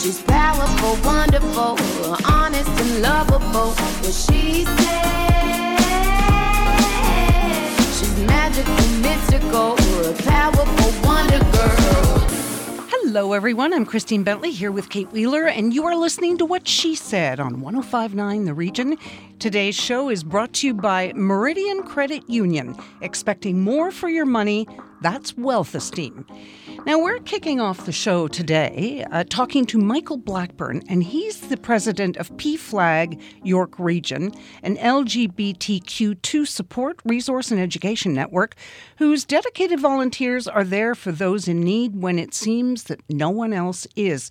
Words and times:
She's 0.00 0.22
powerful, 0.22 0.96
wonderful, 1.04 1.76
honest 2.24 2.68
and 2.68 3.02
lovable. 3.02 3.72
What 3.72 4.14
she 4.14 4.64
said. 4.64 5.27
Hello, 13.10 13.32
everyone. 13.32 13.72
I'm 13.72 13.86
Christine 13.86 14.22
Bentley 14.22 14.50
here 14.50 14.70
with 14.70 14.90
Kate 14.90 15.10
Wheeler, 15.12 15.46
and 15.46 15.72
you 15.72 15.86
are 15.86 15.96
listening 15.96 16.36
to 16.36 16.44
What 16.44 16.68
She 16.68 16.94
Said 16.94 17.40
on 17.40 17.62
1059 17.62 18.44
The 18.44 18.52
Region. 18.52 18.98
Today's 19.38 19.74
show 19.74 20.10
is 20.10 20.22
brought 20.22 20.52
to 20.52 20.66
you 20.66 20.74
by 20.74 21.14
Meridian 21.14 21.84
Credit 21.84 22.22
Union. 22.28 22.76
Expecting 23.00 23.62
more 23.62 23.90
for 23.90 24.10
your 24.10 24.26
money, 24.26 24.68
that's 25.00 25.34
wealth 25.38 25.74
esteem. 25.74 26.26
Now, 26.88 26.98
we're 26.98 27.18
kicking 27.18 27.60
off 27.60 27.84
the 27.84 27.92
show 27.92 28.28
today 28.28 29.04
uh, 29.10 29.22
talking 29.28 29.66
to 29.66 29.76
Michael 29.76 30.16
Blackburn, 30.16 30.82
and 30.88 31.02
he's 31.02 31.38
the 31.38 31.58
president 31.58 32.16
of 32.16 32.34
PFLAG 32.38 33.20
York 33.44 33.78
Region, 33.78 34.32
an 34.62 34.78
LGBTQ2 34.78 36.48
support, 36.48 36.98
resource, 37.04 37.50
and 37.50 37.60
education 37.60 38.14
network 38.14 38.54
whose 38.96 39.26
dedicated 39.26 39.78
volunteers 39.80 40.48
are 40.48 40.64
there 40.64 40.94
for 40.94 41.12
those 41.12 41.46
in 41.46 41.60
need 41.60 42.00
when 42.00 42.18
it 42.18 42.32
seems 42.32 42.84
that 42.84 43.02
no 43.10 43.28
one 43.28 43.52
else 43.52 43.86
is. 43.94 44.30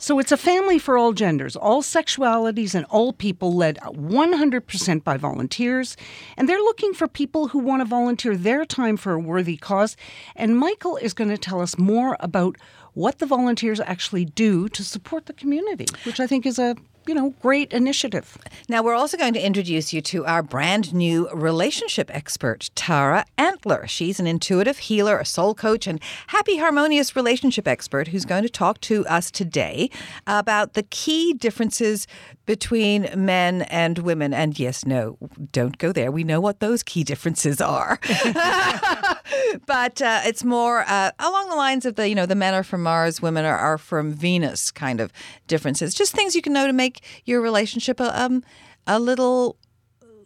So 0.00 0.20
it's 0.20 0.30
a 0.30 0.36
family 0.36 0.78
for 0.78 0.96
all 0.96 1.12
genders, 1.12 1.56
all 1.56 1.82
sexualities, 1.82 2.72
and 2.72 2.86
all 2.86 3.12
people 3.12 3.56
led 3.56 3.78
100% 3.78 5.04
by 5.04 5.16
volunteers. 5.16 5.96
And 6.36 6.48
they're 6.48 6.58
looking 6.58 6.94
for 6.94 7.08
people 7.08 7.48
who 7.48 7.58
want 7.58 7.80
to 7.80 7.84
volunteer 7.84 8.36
their 8.36 8.64
time 8.64 8.96
for 8.96 9.14
a 9.14 9.18
worthy 9.18 9.56
cause. 9.56 9.96
And 10.36 10.56
Michael 10.56 10.96
is 10.98 11.14
going 11.14 11.30
to 11.30 11.38
tell 11.38 11.60
us 11.60 11.76
more 11.78 12.16
about 12.20 12.56
what 12.94 13.18
the 13.18 13.26
volunteers 13.26 13.80
actually 13.80 14.24
do 14.24 14.68
to 14.68 14.84
support 14.84 15.26
the 15.26 15.32
community, 15.32 15.86
which 16.04 16.20
I 16.20 16.28
think 16.28 16.46
is 16.46 16.60
a 16.60 16.76
you 17.08 17.14
know, 17.14 17.30
great 17.40 17.72
initiative. 17.72 18.36
Now, 18.68 18.82
we're 18.82 18.94
also 18.94 19.16
going 19.16 19.32
to 19.32 19.40
introduce 19.40 19.94
you 19.94 20.02
to 20.02 20.26
our 20.26 20.42
brand 20.42 20.92
new 20.92 21.28
relationship 21.30 22.14
expert, 22.14 22.70
Tara 22.74 23.24
Antler. 23.38 23.86
She's 23.86 24.20
an 24.20 24.26
intuitive 24.26 24.76
healer, 24.78 25.18
a 25.18 25.24
soul 25.24 25.54
coach, 25.54 25.86
and 25.86 26.00
happy, 26.28 26.58
harmonious 26.58 27.16
relationship 27.16 27.66
expert 27.66 28.08
who's 28.08 28.26
going 28.26 28.42
to 28.42 28.50
talk 28.50 28.80
to 28.82 29.06
us 29.06 29.30
today 29.30 29.90
about 30.26 30.74
the 30.74 30.82
key 30.82 31.32
differences 31.32 32.06
between 32.48 33.10
men 33.14 33.60
and 33.60 33.98
women. 33.98 34.32
And 34.32 34.58
yes, 34.58 34.86
no, 34.86 35.18
don't 35.52 35.76
go 35.76 35.92
there. 35.92 36.10
We 36.10 36.24
know 36.24 36.40
what 36.40 36.60
those 36.60 36.82
key 36.82 37.04
differences 37.04 37.60
are. 37.60 38.00
but 39.66 40.00
uh, 40.00 40.22
it's 40.24 40.42
more 40.42 40.82
uh, 40.88 41.10
along 41.18 41.50
the 41.50 41.56
lines 41.56 41.84
of 41.84 41.96
the, 41.96 42.08
you 42.08 42.14
know, 42.14 42.24
the 42.24 42.34
men 42.34 42.54
are 42.54 42.62
from 42.62 42.82
Mars, 42.82 43.20
women 43.20 43.44
are, 43.44 43.58
are 43.58 43.76
from 43.76 44.14
Venus 44.14 44.70
kind 44.70 44.98
of 44.98 45.12
differences. 45.46 45.92
Just 45.92 46.14
things 46.14 46.34
you 46.34 46.40
can 46.40 46.54
know 46.54 46.66
to 46.66 46.72
make 46.72 47.02
your 47.26 47.42
relationship 47.42 48.00
a, 48.00 48.18
um, 48.18 48.42
a 48.86 48.98
little 48.98 49.58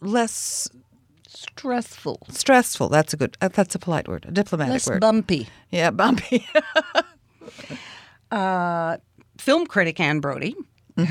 less 0.00 0.68
Stressful, 1.28 2.24
stressful. 2.30 2.88
That's 2.88 3.14
a 3.14 3.16
good, 3.16 3.36
uh, 3.40 3.48
that's 3.48 3.74
a 3.74 3.80
polite 3.80 4.06
word, 4.06 4.26
a 4.28 4.30
diplomatic 4.30 4.72
less 4.74 4.86
word. 4.86 5.00
bumpy. 5.00 5.48
yeah, 5.70 5.90
bumpy. 5.90 6.46
uh, 8.30 8.98
film 9.38 9.66
critic 9.66 9.98
Anne 9.98 10.20
Brodie 10.20 10.54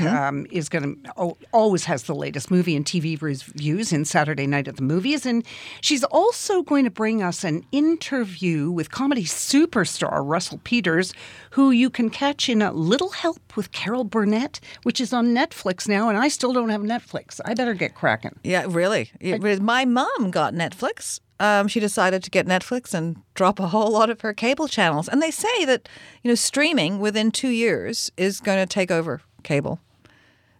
um, 0.00 0.46
is 0.50 0.68
going 0.68 1.02
to 1.02 1.34
always 1.52 1.84
has 1.84 2.04
the 2.04 2.14
latest 2.14 2.50
movie 2.50 2.74
and 2.76 2.84
TV 2.84 3.20
reviews 3.20 3.92
in 3.92 4.04
Saturday 4.04 4.46
Night 4.46 4.68
at 4.68 4.76
the 4.76 4.82
Movies, 4.82 5.26
and 5.26 5.44
she's 5.80 6.04
also 6.04 6.62
going 6.62 6.84
to 6.84 6.90
bring 6.90 7.22
us 7.22 7.44
an 7.44 7.64
interview 7.72 8.70
with 8.70 8.90
comedy 8.90 9.24
superstar 9.24 10.20
Russell 10.24 10.60
Peters, 10.64 11.12
who 11.50 11.70
you 11.70 11.90
can 11.90 12.10
catch 12.10 12.48
in 12.48 12.62
a 12.62 12.72
Little 12.72 13.10
Help 13.10 13.56
with 13.56 13.72
Carol 13.72 14.04
Burnett, 14.04 14.60
which 14.82 15.00
is 15.00 15.12
on 15.12 15.34
Netflix 15.34 15.88
now, 15.88 16.08
and 16.08 16.18
I 16.18 16.28
still 16.28 16.52
don't 16.52 16.70
have 16.70 16.82
Netflix. 16.82 17.40
I 17.44 17.54
better 17.54 17.74
get 17.74 17.94
cracking. 17.94 18.38
yeah, 18.42 18.66
really. 18.68 19.10
Was- 19.22 19.60
my 19.60 19.84
mom 19.84 20.30
got 20.30 20.54
Netflix. 20.54 21.20
Um, 21.40 21.66
she 21.66 21.80
decided 21.80 22.22
to 22.22 22.30
get 22.30 22.46
Netflix 22.46 22.94
and 22.94 23.16
drop 23.34 23.58
a 23.58 23.66
whole 23.68 23.90
lot 23.90 24.10
of 24.10 24.20
her 24.20 24.32
cable 24.32 24.68
channels. 24.68 25.08
And 25.08 25.20
they 25.20 25.32
say 25.32 25.64
that, 25.64 25.88
you 26.22 26.30
know, 26.30 26.36
streaming 26.36 27.00
within 27.00 27.32
two 27.32 27.48
years 27.48 28.12
is 28.16 28.40
going 28.40 28.58
to 28.58 28.66
take 28.66 28.92
over 28.92 29.22
cable. 29.42 29.80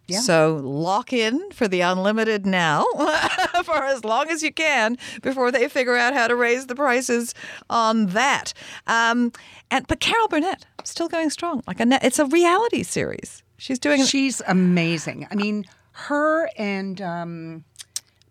Yeah. 0.07 0.19
So 0.19 0.59
lock 0.61 1.13
in 1.13 1.51
for 1.51 1.67
the 1.69 1.79
unlimited 1.79 2.45
now 2.45 2.83
for 3.63 3.83
as 3.85 4.03
long 4.03 4.29
as 4.29 4.43
you 4.43 4.51
can 4.51 4.97
before 5.21 5.49
they 5.49 5.69
figure 5.69 5.95
out 5.95 6.13
how 6.13 6.27
to 6.27 6.35
raise 6.35 6.67
the 6.67 6.75
prices 6.75 7.33
on 7.69 8.07
that. 8.07 8.53
Um, 8.85 9.31
and 9.71 9.87
but 9.87 10.01
Carol 10.01 10.27
Burnett 10.27 10.65
still 10.83 11.07
going 11.07 11.29
strong. 11.29 11.63
Like 11.67 11.79
a 11.79 11.85
net, 11.85 12.03
it's 12.03 12.19
a 12.19 12.25
reality 12.25 12.83
series. 12.83 13.43
She's 13.57 13.79
doing 13.79 14.03
She's 14.05 14.41
amazing. 14.45 15.25
I 15.31 15.35
mean, 15.35 15.63
her 15.93 16.49
and 16.57 16.99
um, 17.01 17.63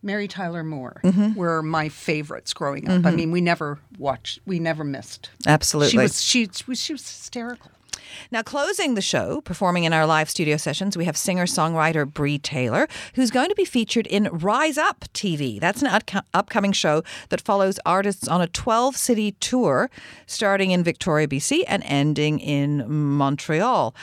Mary 0.03 0.29
Tyler 0.29 0.63
Moore 0.63 1.01
Mm-hmm. 1.05 1.35
were 1.39 1.63
my 1.63 1.89
favorites 1.89 2.53
growing 2.53 2.87
up. 2.91 3.07
I 3.07 3.13
mean, 3.13 3.31
we 3.31 3.41
never 3.41 3.79
watched, 3.99 4.41
we 4.45 4.59
never 4.59 4.85
missed. 4.85 5.31
absolutely. 5.47 5.93
She 5.93 5.97
was 5.99 6.23
she 6.23 6.49
she 6.53 6.93
was 6.93 7.09
hysterical. 7.09 7.71
Now, 8.31 8.43
closing 8.43 8.95
the 8.95 9.01
show, 9.01 9.41
performing 9.41 9.85
in 9.85 9.93
our 9.93 10.07
live 10.07 10.29
studio 10.31 10.57
sessions, 10.57 10.97
we 10.97 11.05
have 11.05 11.17
singer 11.17 11.47
songwriter 11.47 12.11
Bree 12.11 12.39
Taylor, 12.39 12.89
who's 13.15 13.31
going 13.31 13.49
to 13.49 13.55
be 13.55 13.65
featured 13.65 14.07
in 14.07 14.25
Rise 14.33 14.79
Up 14.79 15.05
TV. 15.15 15.61
That's 15.61 15.83
an 15.83 15.89
upco- 15.89 16.23
upcoming 16.35 16.73
show 16.73 17.03
that 17.31 17.41
follows 17.41 17.79
artists 17.85 18.29
on 18.29 18.41
a 18.41 18.47
12 18.47 18.97
city 18.97 19.33
tour 19.33 19.91
starting 20.27 20.71
in 20.71 20.83
Victoria, 20.83 21.27
BC, 21.27 21.63
and 21.67 21.83
ending 21.87 22.39
in 22.39 22.85
Montreal. 22.89 23.95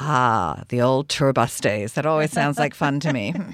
Ah, 0.00 0.62
the 0.68 0.80
old 0.80 1.08
tour 1.08 1.32
bus 1.32 1.58
days. 1.58 1.94
That 1.94 2.06
always 2.06 2.30
sounds 2.30 2.56
like 2.56 2.74
fun 2.74 3.00
to 3.00 3.12
me. 3.12 3.34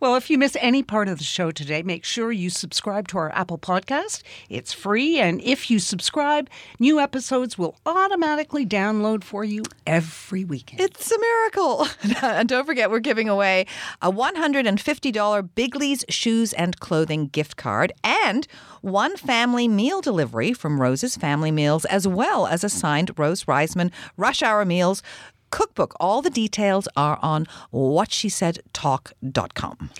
Well, 0.00 0.14
if 0.14 0.30
you 0.30 0.38
miss 0.38 0.56
any 0.60 0.84
part 0.84 1.08
of 1.08 1.18
the 1.18 1.24
show 1.24 1.50
today, 1.50 1.82
make 1.82 2.04
sure 2.04 2.30
you 2.30 2.50
subscribe 2.50 3.08
to 3.08 3.18
our 3.18 3.34
Apple 3.34 3.58
podcast. 3.58 4.22
It's 4.48 4.72
free, 4.72 5.18
and 5.18 5.40
if 5.42 5.72
you 5.72 5.80
subscribe, 5.80 6.48
new 6.78 7.00
episodes 7.00 7.58
will 7.58 7.74
automatically 7.84 8.64
download 8.64 9.24
for 9.24 9.42
you 9.42 9.64
every 9.88 10.44
weekend. 10.44 10.80
It's 10.80 11.10
a 11.10 11.18
miracle. 11.18 11.88
and 12.22 12.48
don't 12.48 12.64
forget, 12.64 12.92
we're 12.92 13.00
giving 13.00 13.28
away 13.28 13.66
a 14.00 14.12
$150 14.12 15.48
Bigley's 15.56 16.04
Shoes 16.08 16.52
and 16.52 16.78
Clothing 16.78 17.26
gift 17.26 17.56
card 17.56 17.92
and 18.04 18.46
one 18.82 19.16
family 19.16 19.66
meal 19.66 20.00
delivery 20.00 20.52
from 20.52 20.80
Rose's 20.80 21.16
Family 21.16 21.50
Meals, 21.50 21.84
as 21.86 22.06
well 22.06 22.46
as 22.46 22.62
a 22.62 22.68
signed 22.68 23.10
Rose 23.18 23.44
Reisman 23.44 23.90
Rush 24.16 24.44
Hour 24.44 24.64
Meals 24.64 25.02
cookbook. 25.50 25.94
All 26.00 26.22
the 26.22 26.30
details 26.30 26.88
are 26.96 27.18
on 27.22 27.46
whatshesaidtalk.com. 27.72 29.90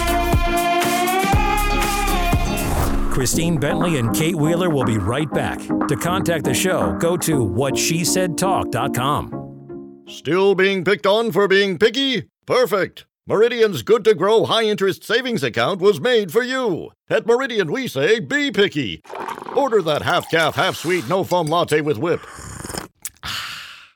Christine 3.13 3.59
Bentley 3.59 3.99
and 3.99 4.15
Kate 4.15 4.35
Wheeler 4.35 4.71
will 4.71 4.85
be 4.85 4.97
right 4.97 5.31
back. 5.31 5.59
To 5.87 5.95
contact 5.95 6.45
the 6.45 6.53
show, 6.55 6.93
go 6.93 7.15
to 7.17 7.45
whatshesaidtalk.com. 7.45 10.05
Still 10.07 10.55
being 10.55 10.83
picked 10.83 11.05
on 11.05 11.31
for 11.31 11.47
being 11.47 11.77
picky? 11.77 12.23
Perfect! 12.47 13.05
Meridian's 13.27 13.83
good 13.83 14.03
to 14.05 14.15
grow 14.15 14.45
high 14.45 14.63
interest 14.63 15.03
savings 15.03 15.43
account 15.43 15.79
was 15.79 16.01
made 16.01 16.31
for 16.31 16.41
you. 16.41 16.89
At 17.07 17.27
Meridian, 17.27 17.71
we 17.71 17.87
say 17.87 18.19
be 18.19 18.49
picky. 18.49 19.03
Order 19.55 19.83
that 19.83 20.01
half 20.01 20.27
calf, 20.31 20.55
half 20.55 20.75
sweet, 20.75 21.07
no 21.07 21.23
foam 21.23 21.45
latte 21.45 21.81
with 21.81 21.99
whip. 21.99 22.21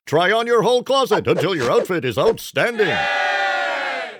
Try 0.07 0.31
on 0.31 0.47
your 0.47 0.61
whole 0.61 0.83
closet 0.83 1.27
until 1.27 1.53
your 1.53 1.69
outfit 1.69 2.05
is 2.05 2.17
outstanding. 2.17 2.95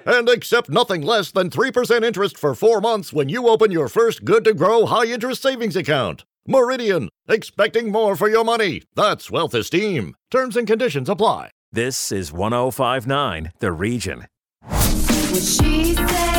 And 0.06 0.28
accept 0.28 0.70
nothing 0.70 1.02
less 1.02 1.32
than 1.32 1.50
3% 1.50 2.04
interest 2.04 2.38
for 2.38 2.54
four 2.54 2.82
months 2.82 3.14
when 3.14 3.30
you 3.30 3.48
open 3.48 3.72
your 3.72 3.88
first 3.88 4.26
good 4.26 4.44
to 4.44 4.54
grow 4.54 4.86
high 4.86 5.06
interest 5.06 5.42
savings 5.42 5.78
account. 5.78 6.26
Meridian, 6.46 7.08
expecting 7.30 7.90
more 7.90 8.18
for 8.18 8.28
your 8.28 8.44
money. 8.44 8.84
That's 8.96 9.32
wealth 9.32 9.54
esteem. 9.54 10.16
Terms 10.30 10.58
and 10.58 10.68
conditions 10.68 11.08
apply. 11.08 11.52
This 11.72 12.12
is 12.12 12.34
1059 12.34 13.54
The 13.60 13.72
Region. 13.72 14.26
What 14.68 15.42
she 15.42 15.96
said. 15.96 16.38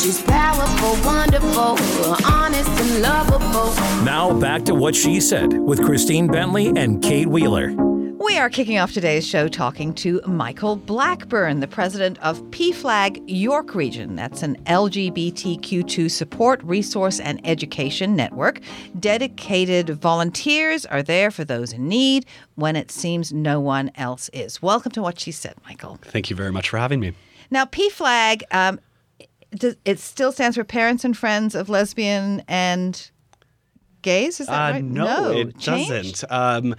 She's 0.00 0.22
powerful, 0.22 0.55
wonderful, 1.44 2.16
honest 2.32 2.68
and 2.68 3.02
lovable. 3.02 3.74
Now 4.04 4.38
back 4.38 4.64
to 4.64 4.74
what 4.74 4.94
she 4.94 5.20
said 5.20 5.52
with 5.52 5.84
Christine 5.84 6.28
Bentley 6.28 6.68
and 6.68 7.02
Kate 7.02 7.26
Wheeler. 7.26 7.72
We 7.72 8.38
are 8.38 8.48
kicking 8.48 8.78
off 8.78 8.92
today's 8.92 9.26
show 9.26 9.46
talking 9.46 9.92
to 9.94 10.20
Michael 10.26 10.76
Blackburn, 10.76 11.60
the 11.60 11.68
president 11.68 12.18
of 12.20 12.40
PFLAG 12.50 13.22
York 13.26 13.74
Region. 13.74 14.16
That's 14.16 14.42
an 14.42 14.56
LGBTQ2 14.64 16.10
support, 16.10 16.62
resource, 16.64 17.20
and 17.20 17.46
education 17.46 18.16
network. 18.16 18.60
Dedicated 18.98 19.90
volunteers 19.90 20.86
are 20.86 21.02
there 21.02 21.30
for 21.30 21.44
those 21.44 21.72
in 21.72 21.86
need 21.86 22.26
when 22.54 22.76
it 22.76 22.90
seems 22.90 23.32
no 23.32 23.60
one 23.60 23.90
else 23.94 24.30
is. 24.32 24.60
Welcome 24.62 24.92
to 24.92 25.02
What 25.02 25.20
She 25.20 25.32
Said, 25.32 25.54
Michael. 25.66 25.98
Thank 26.02 26.30
you 26.30 26.36
very 26.36 26.50
much 26.50 26.70
for 26.70 26.78
having 26.78 27.00
me. 27.00 27.12
Now, 27.50 27.64
PFLAG, 27.64 28.42
um, 28.50 28.80
it, 29.52 29.78
it 29.84 29.98
still 29.98 30.32
stands 30.32 30.56
for 30.56 30.64
Parents 30.64 31.04
and 31.04 31.16
Friends 31.16 31.54
of 31.54 31.68
Lesbian 31.68 32.42
and 32.48 33.10
Gays. 34.02 34.40
Is 34.40 34.46
that 34.46 34.70
Uh, 34.70 34.72
right? 34.74 34.84
no, 34.84 35.30
it 35.32 35.58
changed? 35.58 35.90
doesn't. 36.22 36.32
Um, 36.32 36.74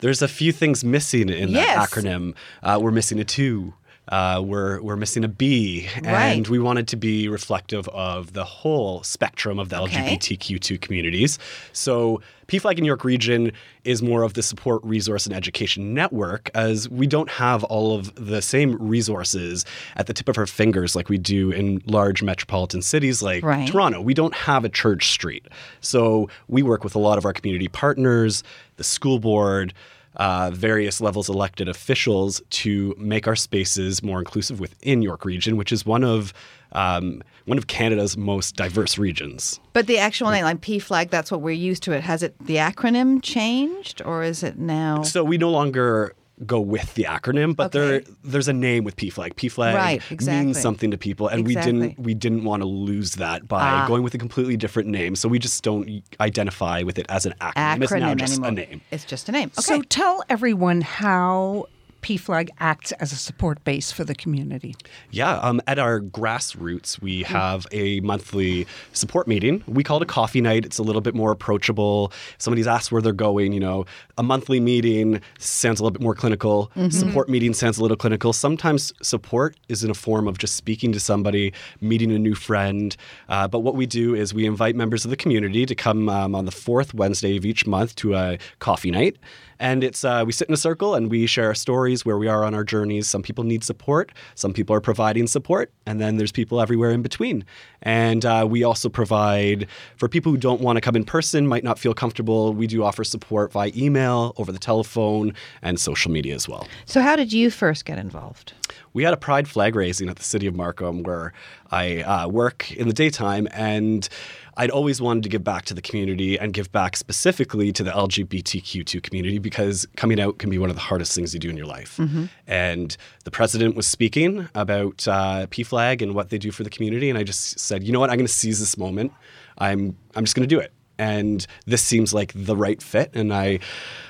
there's 0.00 0.20
a 0.22 0.28
few 0.28 0.52
things 0.52 0.84
missing 0.84 1.28
in 1.30 1.50
Yes. 1.50 1.90
that 1.90 1.90
acronym. 2.02 2.34
Uh, 2.62 2.78
we're 2.80 2.90
missing 2.90 3.18
a 3.20 3.24
two. 3.24 3.74
Uh, 4.08 4.40
we're 4.44 4.80
we're 4.82 4.96
missing 4.96 5.24
a 5.24 5.28
B, 5.28 5.88
and 5.96 6.06
Right. 6.06 6.48
we 6.48 6.58
wanted 6.60 6.86
to 6.88 6.96
be 6.96 7.28
reflective 7.28 7.88
of 7.88 8.34
the 8.34 8.44
whole 8.44 9.02
spectrum 9.02 9.58
of 9.58 9.68
the 9.68 9.80
Okay. 9.82 10.16
LGBTQ2 10.16 10.80
communities. 10.80 11.38
So 11.72 12.20
PFLAG 12.46 12.78
in 12.78 12.84
York 12.84 13.02
Region 13.04 13.50
is 13.82 14.02
more 14.02 14.22
of 14.22 14.34
the 14.34 14.42
support, 14.42 14.80
resource, 14.84 15.26
and 15.26 15.34
education 15.34 15.92
network, 15.92 16.48
as 16.54 16.88
we 16.88 17.08
don't 17.08 17.28
have 17.30 17.64
all 17.64 17.96
of 17.96 18.14
the 18.14 18.40
same 18.40 18.76
resources 18.80 19.64
at 19.96 20.06
the 20.06 20.12
tip 20.14 20.28
of 20.28 20.38
our 20.38 20.46
fingers 20.46 20.94
like 20.94 21.08
we 21.08 21.18
do 21.18 21.50
in 21.50 21.82
large 21.86 22.22
metropolitan 22.22 22.82
cities 22.82 23.22
like 23.22 23.42
Right. 23.44 23.66
Toronto. 23.68 24.00
We 24.00 24.14
don't 24.14 24.34
have 24.34 24.64
a 24.64 24.68
church 24.68 25.08
street. 25.10 25.48
So 25.80 26.28
we 26.46 26.62
work 26.62 26.84
with 26.84 26.94
a 26.94 27.00
lot 27.00 27.18
of 27.18 27.24
our 27.24 27.32
community 27.32 27.66
partners, 27.66 28.44
the 28.76 28.84
school 28.84 29.18
board, 29.18 29.74
uh, 30.16 30.50
various 30.52 31.00
levels 31.00 31.28
elected 31.28 31.68
officials 31.68 32.40
to 32.50 32.94
make 32.98 33.26
our 33.26 33.36
spaces 33.36 34.02
more 34.02 34.18
inclusive 34.18 34.60
within 34.60 35.02
York 35.02 35.24
Region, 35.24 35.56
which 35.56 35.72
is 35.72 35.84
one 35.84 36.04
of 36.04 36.32
um, 36.72 37.22
one 37.44 37.58
of 37.58 37.68
Canada's 37.68 38.16
most 38.16 38.56
diverse 38.56 38.98
regions. 38.98 39.60
But 39.72 39.86
the 39.86 39.98
actual 39.98 40.30
name, 40.30 40.44
like 40.44 40.60
PFLAG, 40.60 41.10
that's 41.10 41.30
what 41.30 41.40
we're 41.40 41.54
used 41.54 41.82
to. 41.84 41.92
It 41.92 42.02
has 42.02 42.22
it 42.22 42.34
the 42.44 42.56
acronym 42.56 43.22
changed, 43.22 44.02
or 44.04 44.22
is 44.22 44.42
it 44.42 44.58
now? 44.58 45.02
So 45.02 45.22
we 45.22 45.38
no 45.38 45.50
longer 45.50 46.14
go 46.44 46.60
with 46.60 46.92
the 46.94 47.04
acronym, 47.04 47.56
but 47.56 47.72
there 47.72 48.02
there's 48.22 48.48
a 48.48 48.52
name 48.52 48.84
with 48.84 48.96
PFLAG. 48.96 49.34
PFLAG 49.36 49.74
Right, 49.74 50.02
exactly. 50.10 50.46
means 50.46 50.60
something 50.60 50.90
to 50.90 50.98
people, 50.98 51.28
and 51.28 51.46
we 51.46 51.54
didn't 51.54 51.98
we 51.98 52.12
didn't 52.12 52.44
want 52.44 52.60
to 52.62 52.66
lose 52.68 53.12
that 53.12 53.48
by 53.48 53.62
Ah. 53.62 53.86
going 53.88 54.02
with 54.02 54.14
a 54.14 54.18
completely 54.18 54.56
different 54.56 54.88
name. 54.90 55.16
So 55.16 55.28
we 55.28 55.38
just 55.38 55.62
don't 55.64 56.02
identify 56.20 56.82
with 56.82 56.98
it 56.98 57.06
as 57.08 57.24
an 57.24 57.34
acronym. 57.40 57.82
it's 57.82 57.92
now 57.92 58.14
just 58.14 58.32
anymore. 58.34 58.48
a 58.50 58.52
name. 58.52 58.80
It's 58.90 59.04
just 59.04 59.28
a 59.28 59.32
name. 59.32 59.50
Okay. 59.58 59.62
So 59.62 59.82
tell 59.82 60.22
everyone 60.28 60.82
how 60.82 61.66
PFLAG 62.02 62.48
acts 62.58 62.92
as 62.92 63.12
a 63.12 63.16
support 63.16 63.62
base 63.64 63.90
for 63.92 64.04
the 64.04 64.14
community. 64.14 64.74
Yeah, 65.10 65.38
um, 65.38 65.60
at 65.66 65.78
our 65.78 66.00
grassroots, 66.00 67.00
we 67.00 67.22
have 67.24 67.66
a 67.72 68.00
monthly 68.00 68.66
support 68.92 69.26
meeting. 69.26 69.62
We 69.66 69.82
call 69.82 69.96
it 69.98 70.02
a 70.02 70.06
coffee 70.06 70.40
night. 70.40 70.64
It's 70.64 70.78
a 70.78 70.82
little 70.82 71.00
bit 71.00 71.14
more 71.14 71.32
approachable. 71.32 72.12
Somebody's 72.38 72.66
asked 72.66 72.92
where 72.92 73.02
they're 73.02 73.12
going, 73.12 73.52
you 73.52 73.60
know, 73.60 73.86
a 74.18 74.22
monthly 74.22 74.60
meeting 74.60 75.20
sounds 75.38 75.80
a 75.80 75.82
little 75.82 75.92
bit 75.92 76.02
more 76.02 76.14
clinical. 76.14 76.70
Support 76.90 77.28
meeting 77.28 77.54
sounds 77.54 77.78
a 77.78 77.82
little 77.82 77.96
clinical. 77.96 78.32
Sometimes 78.32 78.92
support 79.02 79.56
is 79.68 79.82
in 79.84 79.90
a 79.90 79.94
form 79.94 80.28
of 80.28 80.38
just 80.38 80.54
speaking 80.56 80.92
to 80.92 81.00
somebody, 81.00 81.52
meeting 81.80 82.12
a 82.12 82.18
new 82.18 82.34
friend. 82.34 82.96
Uh, 83.28 83.48
but 83.48 83.60
what 83.60 83.74
we 83.74 83.86
do 83.86 84.14
is 84.14 84.32
we 84.32 84.46
invite 84.46 84.76
members 84.76 85.04
of 85.04 85.10
the 85.10 85.16
community 85.16 85.66
to 85.66 85.74
come 85.74 86.08
um, 86.08 86.34
on 86.34 86.44
the 86.44 86.50
fourth 86.50 86.94
Wednesday 86.94 87.36
of 87.36 87.44
each 87.44 87.66
month 87.66 87.94
to 87.96 88.14
a 88.14 88.38
coffee 88.58 88.90
night. 88.90 89.16
And 89.58 89.82
it's 89.82 90.04
uh, 90.04 90.24
we 90.26 90.32
sit 90.32 90.48
in 90.48 90.54
a 90.54 90.58
circle 90.58 90.94
and 90.94 91.10
we 91.10 91.26
share 91.26 91.46
our 91.46 91.54
stories 91.54 92.04
where 92.04 92.18
we 92.18 92.28
are 92.28 92.44
on 92.44 92.54
our 92.54 92.64
journeys. 92.64 93.08
Some 93.08 93.22
people 93.22 93.44
need 93.44 93.64
support, 93.64 94.12
some 94.34 94.52
people 94.52 94.74
are 94.76 94.80
providing 94.80 95.26
support, 95.26 95.72
and 95.86 96.00
then 96.00 96.16
there's 96.16 96.32
people 96.32 96.60
everywhere 96.60 96.90
in 96.90 97.02
between. 97.02 97.44
And 97.82 98.24
uh, 98.24 98.46
we 98.48 98.64
also 98.64 98.88
provide 98.88 99.66
for 99.96 100.08
people 100.08 100.32
who 100.32 100.38
don't 100.38 100.60
want 100.60 100.76
to 100.76 100.80
come 100.80 100.96
in 100.96 101.04
person, 101.04 101.46
might 101.46 101.64
not 101.64 101.78
feel 101.78 101.94
comfortable. 101.94 102.52
We 102.52 102.66
do 102.66 102.82
offer 102.82 103.04
support 103.04 103.52
via 103.52 103.70
email, 103.76 104.34
over 104.36 104.52
the 104.52 104.58
telephone, 104.58 105.32
and 105.62 105.78
social 105.78 106.10
media 106.10 106.34
as 106.34 106.48
well. 106.48 106.66
so 106.84 107.00
how 107.00 107.16
did 107.16 107.32
you 107.32 107.50
first 107.50 107.84
get 107.84 107.98
involved? 107.98 108.52
We 108.92 109.04
had 109.04 109.12
a 109.12 109.18
pride 109.18 109.46
flag 109.46 109.74
raising 109.76 110.08
at 110.08 110.16
the 110.16 110.24
city 110.24 110.46
of 110.46 110.54
Markham 110.54 111.02
where 111.02 111.32
I 111.70 112.00
uh, 112.02 112.28
work 112.28 112.72
in 112.72 112.88
the 112.88 112.94
daytime, 112.94 113.46
and 113.52 114.08
I'd 114.56 114.70
always 114.70 115.00
wanted 115.00 115.22
to 115.24 115.28
give 115.28 115.44
back 115.44 115.64
to 115.66 115.74
the 115.74 115.82
community 115.82 116.38
and 116.38 116.52
give 116.52 116.72
back 116.72 116.96
specifically 116.96 117.72
to 117.72 117.82
the 117.82 117.90
LGBTQ2 117.90 119.02
community 119.02 119.38
because 119.38 119.86
coming 119.96 120.20
out 120.20 120.38
can 120.38 120.48
be 120.48 120.58
one 120.58 120.70
of 120.70 120.76
the 120.76 120.82
hardest 120.82 121.14
things 121.14 121.34
you 121.34 121.40
do 121.40 121.50
in 121.50 121.56
your 121.56 121.66
life. 121.66 121.98
And 122.46 122.96
the 123.24 123.30
president 123.30 123.76
was 123.76 123.86
speaking 123.86 124.48
about 124.54 125.06
uh, 125.06 125.46
PFLAG 125.48 126.00
and 126.02 126.14
what 126.14 126.30
they 126.30 126.38
do 126.38 126.50
for 126.50 126.64
the 126.64 126.70
community, 126.70 127.10
and 127.10 127.18
I 127.18 127.22
just 127.22 127.58
said, 127.58 127.84
you 127.84 127.92
know 127.92 128.00
what, 128.00 128.10
I'm 128.10 128.16
going 128.16 128.26
to 128.26 128.32
seize 128.32 128.58
this 128.60 128.78
moment. 128.78 129.12
I'm 129.58 129.96
I'm 130.14 130.24
just 130.24 130.34
going 130.34 130.48
to 130.48 130.54
do 130.54 130.60
it 130.60 130.72
and 130.98 131.46
this 131.66 131.82
seems 131.82 132.14
like 132.14 132.32
the 132.34 132.56
right 132.56 132.82
fit. 132.82 133.10
And 133.14 133.32
I, 133.32 133.58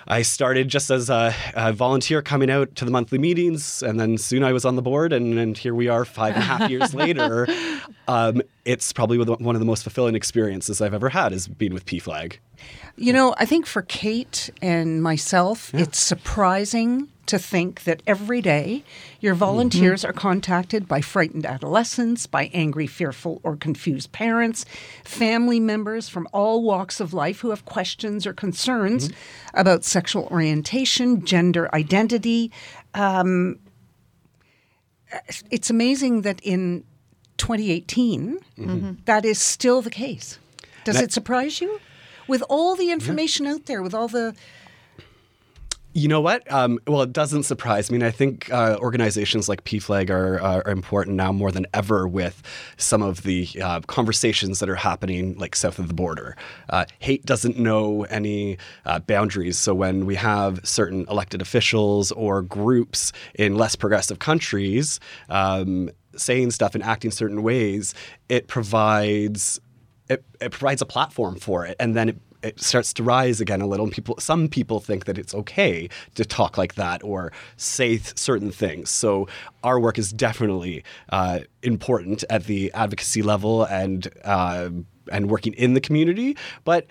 I 0.09 0.23
started 0.23 0.69
just 0.69 0.91
as 0.91 1.11
a, 1.11 1.35
a 1.55 1.73
volunteer 1.73 2.23
coming 2.23 2.51
out 2.51 2.75
to 2.77 2.85
the 2.85 2.91
monthly 2.91 3.19
meetings, 3.19 3.83
and 3.83 3.99
then 3.99 4.19
soon 4.19 4.45
I 4.45 4.53
was 4.53 4.65
on 4.65 4.77
the 4.77 4.83
board, 4.83 5.13
and, 5.13 5.39
and 5.39 5.59
here 5.59 5.75
we 5.75 5.89
are 5.89 6.05
five 6.05 6.35
and 6.35 6.43
a 6.43 6.47
half 6.47 6.71
years 6.71 6.95
later. 6.95 7.49
Um, 8.07 8.43
it's 8.65 8.93
probably 8.93 9.19
one 9.19 9.57
of 9.57 9.61
the 9.61 9.67
most 9.67 9.83
fulfilling 9.83 10.15
experiences 10.15 10.81
I've 10.81 10.95
ever 10.95 11.09
had 11.09 11.33
is 11.33 11.49
being 11.49 11.75
with 11.75 11.87
PFLAG. 11.87 12.39
You 12.97 13.13
know, 13.13 13.35
I 13.39 13.47
think 13.47 13.67
for 13.67 13.83
Kate 13.83 14.51
and 14.63 15.03
myself, 15.03 15.75
it's 15.75 15.99
surprising 15.99 17.09
to 17.27 17.39
think 17.39 17.85
that 17.85 18.03
every 18.07 18.41
day 18.41 18.85
your 19.21 19.35
volunteers 19.35 20.05
are 20.05 20.13
contacted 20.13 20.87
by 20.87 21.01
frightened 21.01 21.45
adolescents, 21.45 22.27
by 22.27 22.51
angry, 22.55 22.87
fearful, 22.87 23.41
or 23.43 23.57
confused 23.57 24.13
parents, 24.13 24.65
family 25.05 25.61
members 25.61 26.09
from 26.09 26.29
all 26.33 26.63
walks 26.63 27.01
of 27.01 27.13
life 27.13 27.41
who 27.41 27.51
have 27.51 27.65
questions 27.65 28.27
or 28.27 28.33
concerns 28.33 29.11
about 29.55 29.85
sexual 29.97 30.25
orientation, 30.31 31.25
gender 31.25 31.75
identity. 31.75 32.53
Um, 32.93 33.59
it's 35.51 35.71
amazing 35.71 36.21
that 36.23 36.39
in 36.43 36.85
2018, 37.39 38.39
that 39.07 39.25
is 39.25 39.39
still 39.41 39.81
the 39.81 39.89
case. 40.05 40.39
Does 40.85 40.97
And 40.97 41.03
I- 41.03 41.05
it 41.07 41.13
surprise 41.13 41.63
you? 41.63 41.81
With 42.29 42.43
all 42.51 42.77
the 42.77 42.91
information 42.91 43.47
out 43.47 43.65
there, 43.67 43.83
with 43.83 43.95
all 43.95 44.09
the 44.09 44.35
You 45.97 46.09
know 46.09 46.21
what? 46.21 46.53
Um, 46.53 46.79
well, 46.87 47.01
it 47.01 47.15
doesn't 47.15 47.45
surprise 47.45 47.91
me. 47.91 47.95
And 47.95 48.05
I 48.05 48.11
think 48.11 48.53
uh, 48.53 48.77
organizations 48.81 49.49
like 49.49 49.65
PFLAG 49.65 50.11
are, 50.11 50.39
are 50.39 50.71
important 50.71 51.17
now 51.17 51.33
more 51.33 51.51
than 51.51 51.67
ever 51.73 52.07
with 52.07 52.43
some 52.77 53.01
of 53.01 53.23
the 53.23 53.49
uh, 53.63 53.81
conversations 53.81 54.59
that 54.59 54.69
are 54.69 54.77
happening 54.77 55.39
like 55.39 55.57
south 55.57 55.79
of 55.79 55.89
the 55.89 55.95
border. 55.95 56.37
Uh, 56.69 56.85
hate 56.99 57.25
doesn't 57.25 57.59
know 57.59 58.03
any 58.11 58.59
uh, 58.85 58.99
boundaries. 58.99 59.57
So 59.57 59.73
when 59.75 60.05
we 60.05 60.17
have 60.17 60.61
certain 60.65 61.07
elected 61.09 61.41
officials 61.41 62.13
or 62.13 62.43
groups 62.43 63.11
in 63.35 63.55
less 63.55 63.75
progressive 63.75 64.19
countries 64.19 65.01
um, 65.31 65.89
saying 66.15 66.51
stuff 66.51 66.75
and 66.75 66.85
acting 66.85 67.11
certain 67.11 67.43
ways, 67.43 67.95
it 68.29 68.49
provides 68.49 69.63
it, 70.11 70.23
it 70.43 70.53
provides 70.53 70.83
a 70.83 70.87
platform 70.87 71.37
for 71.37 71.65
it, 71.65 71.75
and 71.81 71.97
then 71.97 72.11
it, 72.11 72.17
it 72.47 72.61
starts 72.61 72.93
to 72.95 73.03
rise 73.03 73.41
again 73.41 73.61
a 73.61 73.67
little. 73.67 73.85
And 73.87 73.93
people, 73.93 74.17
some 74.19 74.49
people 74.49 74.81
think 74.81 75.05
that 75.05 75.19
it's 75.19 75.35
okay 75.35 75.89
to 76.15 76.25
talk 76.25 76.57
like 76.57 76.75
that 76.77 77.03
or 77.05 77.33
say 77.57 77.99
th- 77.99 78.17
certain 78.19 78.51
things. 78.51 78.91
So 78.91 79.29
our 79.63 79.79
work 79.81 79.99
is 79.99 80.13
definitely 80.13 80.85
uh, 81.11 81.41
important 81.63 82.25
at 82.31 82.45
the 82.45 82.73
advocacy 82.73 83.23
level 83.23 83.65
and 83.65 84.09
uh, 84.25 84.71
and 85.13 85.31
working 85.31 85.53
in 85.55 85.75
the 85.75 85.81
community, 85.81 86.37
but. 86.65 86.87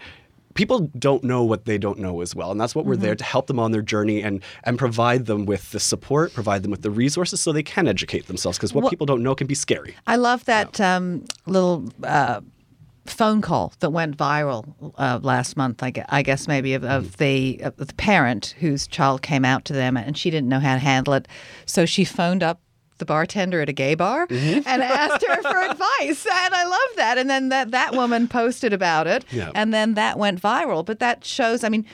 People 0.54 0.90
don't 0.98 1.22
know 1.22 1.44
what 1.44 1.66
they 1.66 1.78
don't 1.78 2.00
know 2.00 2.22
as 2.22 2.34
well, 2.34 2.50
and 2.50 2.62
that's 2.62 2.74
what 2.74 2.86
we're 2.86 2.96
there 2.96 3.14
to 3.14 3.24
help 3.26 3.48
them 3.48 3.60
on 3.60 3.72
their 3.72 3.82
journey 3.82 4.24
and 4.24 4.42
and 4.64 4.78
provide 4.80 5.26
them 5.26 5.46
with 5.46 5.72
the 5.72 5.82
support, 5.82 6.34
provide 6.34 6.64
them 6.64 6.72
with 6.72 6.82
the 6.82 6.90
resources 6.90 7.42
so 7.42 7.52
they 7.52 7.62
can 7.62 7.90
educate 7.90 8.28
themselves. 8.28 8.58
Because 8.58 8.74
what 8.74 8.84
Well- 8.86 8.90
people 8.90 9.06
don't 9.06 9.22
know 9.22 9.36
can 9.36 9.48
be 9.48 9.54
scary. 9.54 9.98
I 10.08 10.16
love 10.16 10.46
that 10.46 10.80
um, 10.80 11.26
little 11.46 11.90
uh, 12.06 12.40
phone 13.06 13.42
call 13.42 13.74
that 13.80 13.92
went 13.92 14.18
viral 14.18 14.94
uh, 14.98 15.20
last 15.22 15.56
month. 15.58 15.84
I 15.84 15.92
guess, 15.92 16.06
I 16.10 16.22
guess 16.22 16.48
maybe 16.48 16.74
of, 16.74 16.84
of 16.84 17.18
the 17.18 17.60
of 17.64 17.76
the 17.78 17.94
parent 17.94 18.56
whose 18.60 18.88
child 18.88 19.22
came 19.22 19.46
out 19.46 19.66
to 19.66 19.74
them 19.74 19.96
and 19.98 20.18
she 20.18 20.30
didn't 20.32 20.50
know 20.50 20.60
how 20.60 20.74
to 20.74 20.80
handle 20.80 21.14
it, 21.14 21.28
so 21.66 21.86
she 21.86 22.04
phoned 22.06 22.42
up 22.44 22.60
the 22.98 23.06
bartender 23.06 23.60
at 23.60 23.68
a 23.68 23.74
gay 23.74 23.94
bar 23.94 24.26
and 24.30 24.66
asked 24.68 25.26
her 25.28 25.42
for 25.42 25.58
advice. 25.70 26.26
And 26.26 26.54
I 26.56 26.64
love 26.64 26.96
that. 26.96 27.18
And 27.18 27.30
then 27.30 27.50
that 27.50 27.72
that 27.72 27.94
woman 27.94 28.28
posted 28.30 28.72
about 28.74 29.06
it, 29.06 29.26
Yeah. 29.32 29.52
and 29.54 29.74
then 29.74 29.96
that 29.96 30.18
went 30.18 30.42
viral. 30.42 30.86
But 30.86 31.00
that 31.00 31.24
shows. 31.26 31.64
I 31.64 31.70
mean. 31.70 31.86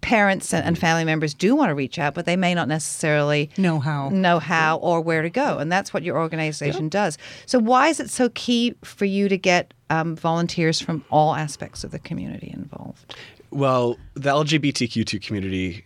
Parents 0.00 0.52
and 0.52 0.66
and 0.66 0.76
family 0.76 1.04
members 1.04 1.32
do 1.32 1.54
want 1.54 1.70
to 1.70 1.76
reach 1.76 1.96
out, 1.96 2.12
but 2.14 2.26
they 2.26 2.34
may 2.34 2.54
not 2.54 2.66
necessarily 2.66 3.50
Know 3.56 3.78
how. 3.78 4.08
know 4.08 4.40
how 4.40 4.78
or 4.78 5.00
where 5.00 5.22
to 5.22 5.30
go, 5.30 5.58
and 5.58 5.70
that's 5.70 5.94
what 5.94 6.02
your 6.02 6.18
organization 6.18 6.88
does. 6.88 7.18
So, 7.46 7.60
why 7.60 7.86
is 7.86 8.00
it 8.00 8.10
so 8.10 8.28
key 8.30 8.74
for 8.82 9.04
you 9.04 9.28
to 9.28 9.38
get 9.38 9.72
um, 9.92 10.16
volunteers 10.16 10.80
from 10.80 11.04
all 11.10 11.34
aspects 11.34 11.84
of 11.84 11.90
the 11.90 11.98
community 11.98 12.50
involved? 12.52 13.14
Well, 13.50 13.98
the 14.14 14.30
LGBTQ2 14.30 15.22
community 15.22 15.84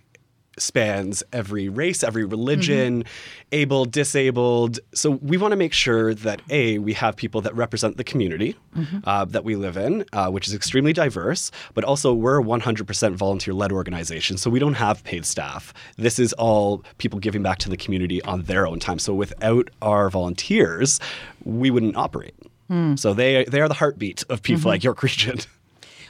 spans 0.59 1.23
every 1.33 1.69
race, 1.69 2.03
every 2.03 2.25
religion, 2.25 3.05
able, 3.53 3.85
disabled. 3.85 4.79
So 4.95 5.11
we 5.11 5.37
want 5.37 5.53
to 5.53 5.57
make 5.57 5.75
sure 5.75 6.15
that 6.15 6.41
A, 6.49 6.79
we 6.79 6.95
have 6.95 7.17
people 7.17 7.43
that 7.43 7.55
represent 7.55 7.99
the 7.99 8.05
community 8.05 8.57
uh, 9.05 9.27
that 9.27 9.45
we 9.45 9.55
live 9.57 9.77
in, 9.77 10.07
uh, 10.15 10.31
which 10.31 10.49
is 10.49 10.55
extremely 10.55 10.95
diverse, 10.95 11.51
but 11.75 11.85
also 11.85 12.15
we're 12.15 12.41
a 12.41 12.45
100% 12.45 13.15
volunteer 13.17 13.53
led 13.53 13.71
organization. 13.71 14.39
So 14.39 14.49
we 14.49 14.59
don't 14.59 14.75
have 14.75 15.05
paid 15.05 15.27
staff. 15.27 15.75
This 15.97 16.19
is 16.19 16.33
all 16.35 16.85
people 16.97 17.19
giving 17.19 17.43
back 17.43 17.59
to 17.59 17.69
the 17.69 17.77
community 17.77 18.23
on 18.23 18.43
their 18.43 18.67
own 18.67 18.79
time. 18.79 18.99
So 18.99 19.15
without 19.15 19.69
our 19.83 20.09
volunteers, 20.09 21.01
we 21.45 21.71
wouldn't 21.71 21.97
operate. 21.97 22.35
Hmm. 22.69 22.97
So 22.97 23.15
they, 23.15 23.45
they 23.45 23.61
are 23.61 23.69
the 23.69 23.75
heartbeat 23.75 24.25
of 24.29 24.43
people 24.43 24.61
mm-hmm. 24.61 24.69
like 24.69 24.85
York 24.85 25.03
Region. 25.03 25.39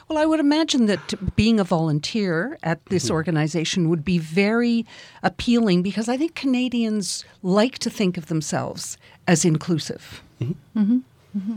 Well, 0.07 0.17
I 0.17 0.25
would 0.25 0.39
imagine 0.39 0.85
that 0.85 1.35
being 1.35 1.59
a 1.59 1.65
volunteer 1.65 2.57
at 2.63 2.85
this 2.85 3.05
Mm-hmm. 3.05 3.13
organization 3.13 3.89
would 3.89 4.05
be 4.05 4.17
very 4.17 4.85
appealing 5.21 5.83
because 5.83 6.07
I 6.07 6.15
think 6.15 6.33
Canadians 6.33 7.25
like 7.43 7.77
to 7.79 7.89
think 7.89 8.17
of 8.17 8.27
themselves 8.27 8.97
as 9.27 9.43
inclusive. 9.43 10.23
Mm-hmm. 10.41 10.79
Mm-hmm. 11.37 11.55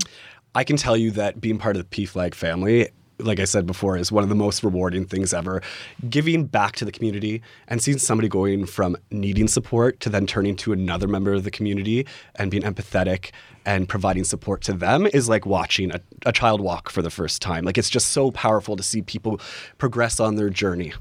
I 0.57 0.65
can 0.65 0.77
tell 0.77 0.97
you 0.97 1.13
that 1.13 1.41
being 1.41 1.59
part 1.59 1.77
of 1.77 1.83
the 1.83 1.89
P 1.89 2.07
Flag 2.07 2.35
family, 2.35 2.89
like 3.23 3.41
I 3.41 3.45
said 3.45 3.67
before, 3.67 3.97
is 3.97 4.11
one 4.11 4.23
of 4.23 4.29
the 4.29 4.35
most 4.35 4.63
rewarding 4.63 5.05
things 5.05 5.33
ever. 5.33 5.63
Giving 6.09 6.47
back 6.47 6.77
to 6.77 6.85
the 6.85 6.93
community 6.93 7.43
and 7.69 7.83
seeing 7.83 7.99
somebody 7.99 8.29
going 8.29 8.67
from 8.67 8.97
needing 9.11 9.49
support 9.49 10.01
to 10.01 10.09
then 10.09 10.27
turning 10.27 10.57
to 10.57 10.73
another 10.73 11.09
member 11.09 11.33
of 11.33 11.45
the 11.45 11.51
community 11.51 12.07
and 12.37 12.51
being 12.51 12.63
empathetic 12.63 13.31
and 13.67 13.89
providing 13.89 14.25
support 14.25 14.63
to 14.63 14.73
them 14.73 15.07
is 15.07 15.29
like 15.29 15.47
watching 15.47 15.91
a, 15.93 16.01
a 16.27 16.33
child 16.33 16.61
walk 16.61 16.91
for 16.91 17.03
the 17.03 17.11
first 17.11 17.43
time. 17.43 17.65
Like 17.65 17.79
it's 17.79 17.91
just 17.91 18.09
so 18.09 18.31
powerful 18.31 18.77
to 18.77 18.83
see 18.83 19.03
people 19.03 19.41
progress 19.79 20.21
on 20.21 20.37
their 20.37 20.51
journey. 20.51 20.93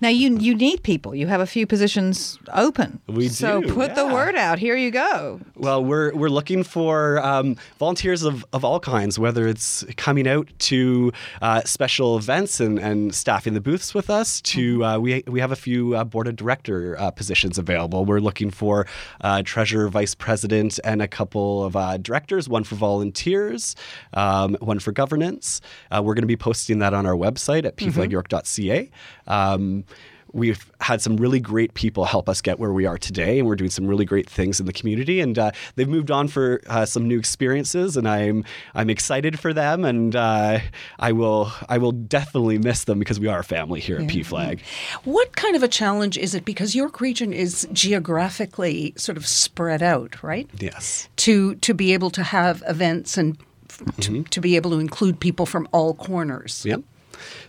Now 0.00 0.08
you 0.08 0.36
you 0.38 0.54
need 0.54 0.82
people. 0.82 1.14
You 1.14 1.26
have 1.26 1.40
a 1.40 1.46
few 1.46 1.66
positions 1.66 2.38
open. 2.52 3.00
We 3.06 3.28
so 3.28 3.60
do, 3.60 3.74
put 3.74 3.94
the 3.94 4.06
word 4.06 4.36
out. 4.36 4.58
Here 4.58 4.76
you 4.76 4.90
go. 4.90 5.40
Well, 5.56 5.84
we're 5.84 6.14
we're 6.14 6.28
looking 6.28 6.62
for 6.62 7.24
um, 7.24 7.56
volunteers 7.78 8.22
of, 8.22 8.44
of 8.52 8.64
all 8.64 8.80
kinds, 8.80 9.18
whether 9.18 9.46
it's 9.46 9.84
coming 9.96 10.28
out 10.28 10.48
to 10.58 11.12
uh, 11.42 11.62
special 11.62 12.16
events 12.16 12.60
and, 12.60 12.78
and 12.78 13.14
staffing 13.14 13.54
the 13.54 13.60
booths 13.60 13.94
with 13.94 14.10
us. 14.10 14.40
To 14.42 14.84
uh, 14.84 14.98
we 14.98 15.22
we 15.26 15.40
have 15.40 15.52
a 15.52 15.56
few 15.56 15.94
uh, 15.94 16.04
board 16.04 16.28
of 16.28 16.36
director 16.36 16.98
uh, 16.98 17.10
positions 17.10 17.58
available. 17.58 18.04
We're 18.04 18.20
looking 18.20 18.50
for 18.50 18.86
uh, 19.20 19.42
treasurer, 19.44 19.88
vice 19.88 20.14
president, 20.14 20.78
and 20.84 21.02
a 21.02 21.08
couple 21.08 21.64
of 21.64 21.76
uh, 21.76 21.98
directors. 21.98 22.48
One 22.48 22.64
for 22.64 22.76
volunteers, 22.76 23.74
um, 24.12 24.56
one 24.60 24.78
for 24.78 24.92
governance. 24.92 25.60
Uh, 25.90 26.02
we're 26.04 26.14
going 26.14 26.22
to 26.22 26.28
be 26.28 26.36
posting 26.36 26.78
that 26.80 26.94
on 26.94 27.06
our 27.06 27.14
website 27.14 27.64
at 27.64 27.76
pflagyork.ca. 27.76 28.90
Um, 29.26 29.77
We've 30.34 30.70
had 30.82 31.00
some 31.00 31.16
really 31.16 31.40
great 31.40 31.72
people 31.72 32.04
help 32.04 32.28
us 32.28 32.42
get 32.42 32.58
where 32.58 32.70
we 32.70 32.84
are 32.84 32.98
today, 32.98 33.38
and 33.38 33.48
we're 33.48 33.56
doing 33.56 33.70
some 33.70 33.86
really 33.86 34.04
great 34.04 34.28
things 34.28 34.60
in 34.60 34.66
the 34.66 34.74
community. 34.74 35.20
And 35.20 35.38
uh, 35.38 35.52
they've 35.74 35.88
moved 35.88 36.10
on 36.10 36.28
for 36.28 36.60
uh, 36.66 36.84
some 36.84 37.08
new 37.08 37.18
experiences, 37.18 37.96
and 37.96 38.06
I'm 38.06 38.44
I'm 38.74 38.90
excited 38.90 39.40
for 39.40 39.54
them. 39.54 39.86
And 39.86 40.14
uh, 40.14 40.58
I 40.98 41.12
will 41.12 41.50
I 41.70 41.78
will 41.78 41.92
definitely 41.92 42.58
miss 42.58 42.84
them 42.84 42.98
because 42.98 43.18
we 43.18 43.26
are 43.26 43.38
a 43.38 43.44
family 43.44 43.80
here 43.80 43.96
at 44.00 44.08
P 44.08 44.22
Flag. 44.22 44.60
What 45.04 45.34
kind 45.34 45.56
of 45.56 45.62
a 45.62 45.68
challenge 45.68 46.18
is 46.18 46.34
it? 46.34 46.44
Because 46.44 46.74
York 46.74 47.00
Region 47.00 47.32
is 47.32 47.66
geographically 47.72 48.92
sort 48.96 49.16
of 49.16 49.26
spread 49.26 49.82
out, 49.82 50.22
right? 50.22 50.46
Yes. 50.58 51.08
To 51.16 51.54
to 51.54 51.72
be 51.72 51.94
able 51.94 52.10
to 52.10 52.22
have 52.22 52.62
events 52.68 53.16
and 53.16 53.38
to, 53.38 53.44
Mm-hmm. 53.84 54.22
to 54.24 54.40
be 54.40 54.56
able 54.56 54.72
to 54.72 54.78
include 54.78 55.20
people 55.20 55.46
from 55.46 55.68
all 55.72 55.94
corners. 55.94 56.64
Yep. 56.66 56.82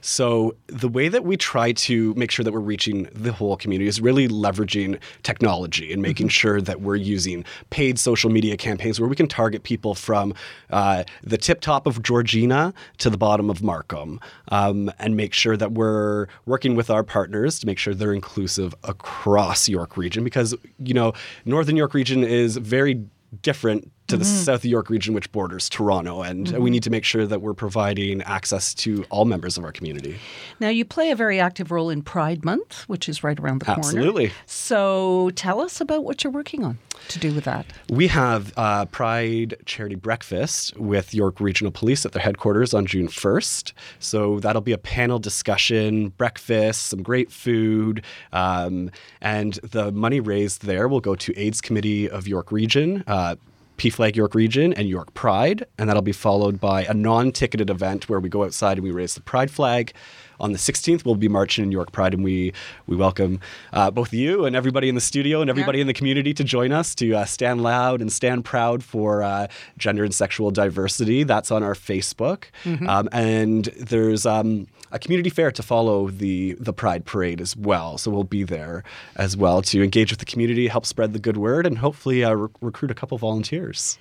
So 0.01 0.55
the 0.67 0.87
way 0.87 1.09
that 1.09 1.23
we 1.23 1.37
try 1.37 1.71
to 1.71 2.13
make 2.15 2.31
sure 2.31 2.43
that 2.43 2.51
we're 2.51 2.59
reaching 2.59 3.07
the 3.13 3.31
whole 3.31 3.57
community 3.57 3.87
is 3.87 4.01
really 4.01 4.27
leveraging 4.27 4.99
technology 5.23 5.91
and 5.93 6.01
making 6.01 6.29
sure 6.29 6.61
that 6.61 6.81
we're 6.81 6.95
using 6.95 7.45
paid 7.69 7.99
social 7.99 8.29
media 8.29 8.57
campaigns 8.57 8.99
where 8.99 9.09
we 9.09 9.15
can 9.15 9.27
target 9.27 9.63
people 9.63 9.95
from 9.95 10.33
uh, 10.71 11.03
the 11.23 11.37
tip 11.37 11.61
top 11.61 11.87
of 11.87 12.01
Georgina 12.01 12.73
to 12.97 13.09
the 13.09 13.17
bottom 13.17 13.49
of 13.49 13.61
Markham, 13.61 14.19
um, 14.49 14.91
and 14.99 15.15
make 15.15 15.33
sure 15.33 15.57
that 15.57 15.73
we're 15.73 16.27
working 16.45 16.75
with 16.75 16.89
our 16.89 17.03
partners 17.03 17.59
to 17.59 17.65
make 17.65 17.77
sure 17.77 17.93
they're 17.93 18.13
inclusive 18.13 18.73
across 18.83 19.67
York 19.69 19.97
Region 19.97 20.23
because 20.23 20.55
you 20.79 20.93
know 20.93 21.13
Northern 21.45 21.75
York 21.75 21.93
Region 21.93 22.23
is 22.23 22.57
very 22.57 23.05
different 23.41 23.91
to 24.09 24.17
the 24.17 24.25
South 24.25 24.65
York 24.65 24.89
region, 24.89 25.13
which 25.13 25.31
borders 25.31 25.69
Toronto, 25.69 26.21
and 26.21 26.49
we 26.57 26.69
need 26.69 26.83
to 26.83 26.89
make 26.89 27.03
sure 27.03 27.25
that 27.25 27.41
we're 27.41 27.53
providing 27.53 28.21
access 28.23 28.73
to 28.75 29.05
all 29.09 29.25
members 29.25 29.57
of 29.57 29.63
our 29.63 29.71
community. 29.71 30.17
Now, 30.59 30.69
you 30.69 30.85
play 30.85 31.11
a 31.11 31.15
very 31.15 31.39
active 31.39 31.71
role 31.71 31.89
in 31.89 32.01
Pride 32.01 32.43
Month, 32.43 32.83
which 32.87 33.07
is 33.07 33.23
right 33.23 33.39
around 33.39 33.59
the 33.59 33.65
corner. 33.65 33.79
Absolutely. 33.79 34.31
So 34.45 35.31
tell 35.35 35.61
us 35.61 35.79
about 35.79 36.03
what 36.03 36.23
you're 36.23 36.33
working 36.33 36.63
on 36.63 36.77
to 37.07 37.19
do 37.19 37.33
with 37.33 37.45
that. 37.45 37.65
We 37.89 38.07
have 38.07 38.53
uh, 38.57 38.85
Pride 38.85 39.55
Charity 39.65 39.95
Breakfast 39.95 40.75
with 40.77 41.13
York 41.13 41.39
Regional 41.39 41.71
Police 41.71 42.05
at 42.05 42.11
their 42.11 42.21
headquarters 42.21 42.73
on 42.73 42.85
June 42.85 43.07
1st. 43.07 43.73
So 43.99 44.39
that'll 44.39 44.61
be 44.61 44.73
a 44.73 44.77
panel 44.77 45.19
discussion, 45.19 46.09
breakfast, 46.09 46.87
some 46.87 47.01
great 47.01 47.31
food, 47.31 48.03
um, 48.33 48.91
and 49.21 49.53
the 49.63 49.91
money 49.91 50.19
raised 50.19 50.65
there 50.65 50.87
will 50.87 50.99
go 50.99 51.15
to 51.15 51.37
AIDS 51.37 51.61
Committee 51.61 52.09
of 52.09 52.27
York 52.27 52.51
Region. 52.51 53.03
Uh, 53.07 53.35
P 53.79 53.89
Flag 53.89 54.15
York 54.15 54.35
Region 54.35 54.73
and 54.73 54.89
York 54.89 55.13
Pride, 55.13 55.65
and 55.77 55.89
that'll 55.89 56.01
be 56.01 56.11
followed 56.11 56.59
by 56.59 56.83
a 56.83 56.93
non-ticketed 56.93 57.69
event 57.69 58.09
where 58.09 58.19
we 58.19 58.27
go 58.27 58.43
outside 58.43 58.77
and 58.77 58.83
we 58.83 58.91
raise 58.91 59.15
the 59.15 59.21
Pride 59.21 59.49
flag. 59.49 59.93
On 60.41 60.51
the 60.51 60.57
16th, 60.57 61.03
we'll 61.03 61.15
be 61.15 61.27
marching 61.27 61.63
in 61.65 61.71
York 61.71 61.91
Pride, 61.91 62.13
and 62.13 62.23
we 62.23 62.53
we 62.87 62.95
welcome 62.95 63.39
uh, 63.73 63.89
both 63.89 64.13
you 64.13 64.45
and 64.45 64.55
everybody 64.55 64.89
in 64.89 64.95
the 64.95 65.01
studio 65.01 65.41
and 65.41 65.49
everybody 65.49 65.81
in 65.81 65.87
the 65.87 65.93
community 65.93 66.33
to 66.33 66.43
join 66.43 66.71
us 66.71 66.93
to 66.95 67.13
uh, 67.13 67.25
stand 67.25 67.63
loud 67.63 68.01
and 68.01 68.11
stand 68.11 68.45
proud 68.45 68.83
for 68.83 69.23
uh, 69.23 69.47
gender 69.77 70.03
and 70.03 70.13
sexual 70.13 70.51
diversity. 70.51 71.23
That's 71.23 71.49
on 71.49 71.63
our 71.63 71.73
Facebook, 71.73 72.45
um, 72.87 73.09
and 73.11 73.65
there's. 73.77 74.25
Um, 74.25 74.67
a 74.91 74.99
community 74.99 75.29
fair 75.29 75.51
to 75.51 75.63
follow 75.63 76.09
the 76.09 76.53
the 76.59 76.73
Pride 76.73 77.05
Parade 77.05 77.41
as 77.41 77.55
well. 77.55 77.97
So 77.97 78.11
we'll 78.11 78.23
be 78.23 78.43
there 78.43 78.83
as 79.15 79.37
well 79.37 79.61
to 79.63 79.83
engage 79.83 80.11
with 80.11 80.19
the 80.19 80.25
community, 80.25 80.67
help 80.67 80.85
spread 80.85 81.13
the 81.13 81.19
good 81.19 81.37
word, 81.37 81.65
and 81.65 81.77
hopefully 81.77 82.23
uh, 82.23 82.33
re- 82.33 82.49
recruit 82.61 82.91
a 82.91 82.95
couple 82.95 83.17
volunteers. 83.17 83.97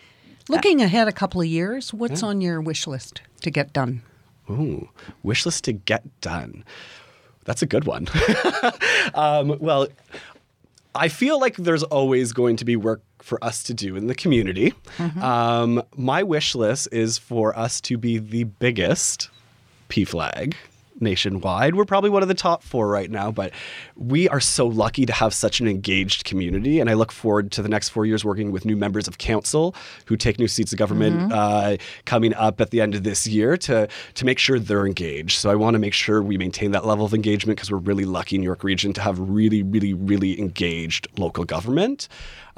Looking 0.49 0.81
ahead 0.81 1.09
a 1.09 1.13
couple 1.13 1.43
of 1.43 1.47
years, 1.47 1.93
what's 1.93 2.23
on 2.23 2.41
your 2.41 2.61
wish 2.61 2.87
list 2.87 3.21
to 3.43 3.51
get 3.51 3.75
done? 3.75 4.03
Ooh, 4.49 4.89
wish 5.23 5.45
list 5.45 5.65
to 5.65 5.73
get 5.75 6.21
done. 6.23 6.65
That's 7.45 7.61
a 7.61 7.67
good 7.67 7.85
one. 7.85 8.09
um, 9.15 9.59
well, 9.59 9.89
I 10.95 11.09
feel 11.09 11.39
like 11.39 11.57
there's 11.57 11.83
always 11.83 12.33
going 12.33 12.57
to 12.57 12.65
be 12.65 12.77
work 12.77 13.03
for 13.21 13.43
us 13.45 13.63
to 13.65 13.75
do 13.75 13.95
in 13.95 14.07
the 14.07 14.15
community. 14.15 14.73
Um, 15.21 15.83
my 15.97 16.23
wish 16.23 16.55
list 16.55 16.89
is 16.93 17.19
for 17.19 17.57
us 17.59 17.81
to 17.83 17.99
be 17.99 18.19
the 18.19 18.45
biggest 18.45 19.29
P 19.89 20.05
flag 20.05 20.57
nationwide. 21.01 21.75
We're 21.75 21.85
probably 21.85 22.11
one 22.11 22.23
of 22.23 22.29
the 22.29 22.35
top 22.35 22.63
four 22.63 22.89
right 22.89 23.11
now, 23.11 23.31
but 23.31 23.53
we 23.97 24.29
are 24.29 24.41
so 24.41 24.67
lucky 24.67 25.07
to 25.07 25.13
have 25.13 25.35
such 25.35 25.61
an 25.61 25.69
engaged 25.69 26.25
community. 26.25 26.81
And 26.81 26.91
I 26.91 26.95
look 26.95 27.13
forward 27.13 27.53
to 27.53 27.63
the 27.63 27.69
next 27.69 27.91
four 27.91 28.07
years 28.07 28.25
working 28.25 28.53
with 28.53 28.65
new 28.65 28.77
members 28.77 29.09
of 29.09 29.19
council 29.19 29.75
who 30.07 30.17
take 30.17 30.39
new 30.39 30.49
seats 30.49 30.73
of 30.73 30.79
government 30.79 31.33
uh, 31.33 31.77
coming 32.05 32.35
up 32.35 32.61
at 32.61 32.71
the 32.71 32.81
end 32.81 32.95
of 32.95 33.05
this 33.05 33.27
year 33.27 33.57
to, 33.59 33.89
to 34.15 34.25
make 34.25 34.39
sure 34.39 34.59
they're 34.59 34.87
engaged. 34.87 35.39
So 35.39 35.51
I 35.51 35.55
want 35.55 35.75
to 35.75 35.79
make 35.79 35.95
sure 35.95 36.23
we 36.23 36.39
maintain 36.39 36.73
that 36.73 36.87
level 36.87 37.05
of 37.05 37.15
engagement 37.15 37.57
because 37.57 37.71
we're 37.71 37.79
really 37.79 38.05
lucky 38.05 38.37
in 38.37 38.43
York 38.43 38.65
Region 38.65 38.93
to 38.95 39.01
have 39.01 39.19
really, 39.19 39.63
really, 39.63 39.95
really 39.95 40.39
engaged 40.39 41.09
local 41.17 41.45
government. 41.45 42.09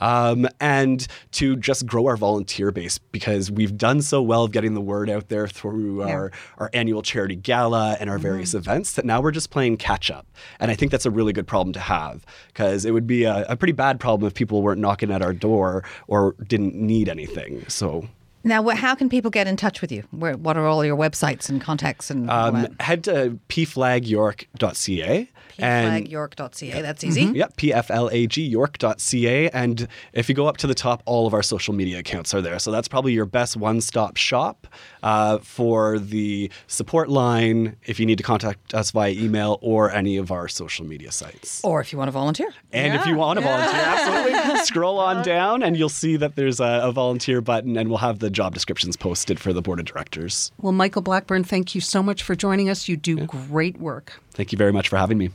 Um, 0.01 0.49
and 0.61 1.07
to 1.33 1.57
just 1.57 1.87
grow 1.87 2.07
our 2.07 2.17
volunteer 2.17 2.71
base 2.71 2.99
because 2.99 3.51
we've 3.51 3.77
done 3.77 4.03
so 4.03 4.23
well 4.23 4.45
of 4.45 4.53
getting 4.53 4.75
the 4.75 4.81
word 4.81 5.11
out 5.11 5.29
there 5.29 5.47
through 5.47 6.03
our, 6.03 6.33
our 6.59 6.71
annual 6.73 7.03
charity 7.03 7.37
gala 7.37 7.97
and 8.01 8.09
our 8.11 8.19
various 8.19 8.55
events 8.55 8.95
that 8.95 9.05
now 9.05 9.21
we're 9.21 9.31
just 9.31 9.51
playing 9.51 9.77
catch 9.77 10.11
up. 10.11 10.27
And 10.59 10.71
I 10.71 10.75
think 10.75 10.91
that's 10.91 11.07
a 11.07 11.11
really 11.11 11.33
good 11.33 11.47
problem 11.47 11.73
to 11.75 11.81
have 11.81 12.25
because 12.49 12.85
it 12.85 12.93
would 12.93 13.07
be 13.07 13.25
a, 13.25 13.45
a 13.49 13.57
pretty 13.57 13.73
bad 13.73 14.01
problem 14.01 14.27
if 14.27 14.35
people 14.35 14.63
weren't 14.63 14.81
knocking 14.81 15.11
at 15.11 15.23
our 15.23 15.33
door 15.33 15.85
or 16.07 16.35
didn't 16.47 16.75
need 16.75 17.09
anything. 17.09 17.65
So 17.69 18.09
Now, 18.43 18.67
how 18.71 18.95
can 18.95 19.09
people 19.09 19.31
get 19.31 19.47
in 19.47 19.57
touch 19.57 19.81
with 19.81 19.93
you? 19.93 20.05
Where, 20.13 20.37
what 20.37 20.57
are 20.57 20.67
all 20.67 20.85
your 20.85 20.97
websites 20.97 21.49
and 21.49 21.61
contacts 21.61 22.11
and 22.11 22.31
um, 22.31 22.75
head 22.81 23.05
to 23.05 23.39
pflagyork.ca. 23.49 25.29
and 25.59 26.07
Pflagyork.ca. 26.07 26.83
That's 26.83 27.05
easy. 27.05 27.23
Yep, 27.23 27.57
P-F-L-A-G, 27.57 28.43
york.ca. 28.43 29.51
And 29.51 29.89
if 30.13 30.29
you 30.29 30.35
go 30.35 30.47
up 30.47 30.57
to 30.59 30.67
the 30.67 30.75
top, 30.75 31.03
all 31.07 31.27
of 31.27 31.35
our 31.35 31.43
social 31.43 31.75
media 31.75 31.99
accounts 31.99 32.35
are 32.35 32.41
there. 32.41 32.59
So 32.59 32.71
that's 32.71 32.89
probably 32.89 33.13
your 33.13 33.27
best 33.27 33.57
one-stop 33.57 34.17
shop 34.17 34.67
uh, 35.03 35.39
for 35.39 35.99
the 35.99 36.51
support 36.67 37.09
line 37.09 37.77
if 37.85 37.99
you 37.99 38.07
need 38.07 38.19
to 38.19 38.25
contact 38.25 38.75
us 38.75 38.91
via 38.91 39.13
email 39.13 39.59
or 39.61 39.91
any 39.91 40.17
of 40.17 40.31
our 40.31 40.49
social 40.49 40.87
media 40.87 41.13
sites. 41.13 41.63
Or 41.65 41.81
if 41.81 41.93
you 41.93 41.99
want 41.99 42.09
to 42.09 42.13
volunteer. 42.13 42.53
And 42.73 42.95
if 42.95 43.07
you 43.07 43.17
want 43.17 43.39
to 43.39 43.45
volunteer, 43.45 43.81
absolutely, 43.81 44.61
scroll 44.65 44.99
on 44.99 45.25
down 45.25 45.63
and 45.63 45.77
you'll 45.77 45.89
see 45.89 46.17
that 46.17 46.37
there's 46.37 46.61
a, 46.61 46.81
a 46.83 46.93
volunteer 46.93 47.41
button 47.41 47.77
and 47.77 47.89
we'll 47.89 47.99
have 47.99 48.19
the 48.19 48.31
job 48.31 48.55
descriptions 48.55 48.97
posted 48.97 49.41
for 49.41 49.53
the 49.53 49.63
board 49.63 49.81
of 49.81 49.87
directors. 49.87 50.53
Well, 50.59 50.73
Michael 50.73 51.03
Blackburn, 51.03 51.45
thank 51.45 51.75
you 51.75 51.81
so 51.81 52.03
much 52.03 52.23
for 52.23 52.35
joining 52.35 52.69
us. 52.69 52.89
You 52.89 52.97
do 52.97 53.27
great 53.27 53.79
work. 53.79 54.21
Thank 54.33 54.53
you 54.53 54.59
very 54.59 54.73
much 54.73 54.89
for 54.89 54.97
having 54.97 55.19
me. 55.19 55.31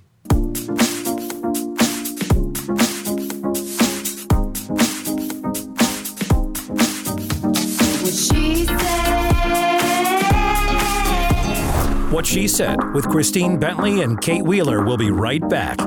What 12.11 12.25
She 12.25 12.47
Said 12.47 12.77
with 12.93 13.09
Christine 13.09 13.59
Bentley 13.59 14.01
and 14.01 14.21
Kate 14.21 14.43
Wheeler 14.43 14.85
will 14.85 14.95
be 14.95 15.11
right 15.11 15.45
back. 15.49 15.77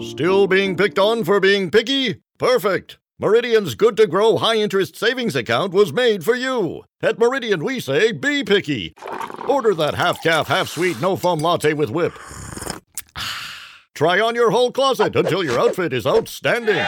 Still 0.00 0.46
being 0.46 0.74
picked 0.74 0.98
on 0.98 1.22
for 1.22 1.38
being 1.38 1.70
picky? 1.70 2.22
Perfect! 2.38 2.96
Meridian's 3.18 3.74
Good 3.74 3.96
to 3.98 4.06
Grow 4.06 4.38
High 4.38 4.56
Interest 4.56 4.96
Savings 4.96 5.36
Account 5.36 5.74
was 5.74 5.92
made 5.92 6.24
for 6.24 6.34
you. 6.34 6.84
At 7.02 7.18
Meridian, 7.18 7.62
we 7.62 7.80
say 7.80 8.12
be 8.12 8.42
picky. 8.42 8.94
Order 9.46 9.74
that 9.74 9.94
half 9.94 10.22
calf, 10.22 10.48
half 10.48 10.68
sweet, 10.68 11.00
no 11.02 11.14
foam 11.14 11.40
latte 11.40 11.74
with 11.74 11.90
whip. 11.90 12.14
Try 13.94 14.18
on 14.18 14.34
your 14.34 14.50
whole 14.50 14.72
closet 14.72 15.14
until 15.14 15.44
your 15.44 15.60
outfit 15.60 15.92
is 15.92 16.06
outstanding. 16.06 16.84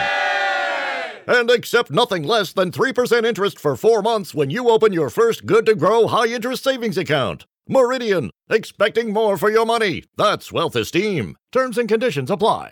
And 1.29 1.51
accept 1.51 1.91
nothing 1.91 2.23
less 2.23 2.53
than 2.53 2.71
3% 2.71 3.23
interest 3.23 3.59
for 3.59 3.75
four 3.75 4.01
months 4.01 4.33
when 4.33 4.49
you 4.49 4.67
open 4.67 4.93
your 4.93 5.11
first 5.11 5.45
good 5.45 5.63
to 5.67 5.75
grow 5.75 6.07
high 6.07 6.25
interest 6.25 6.63
savings 6.63 6.97
account. 6.97 7.45
Meridian, 7.67 8.31
expecting 8.49 9.13
more 9.13 9.37
for 9.37 9.51
your 9.51 9.63
money. 9.63 10.05
That's 10.17 10.51
wealth 10.51 10.75
esteem. 10.75 11.35
Terms 11.51 11.77
and 11.77 11.87
conditions 11.87 12.31
apply. 12.31 12.71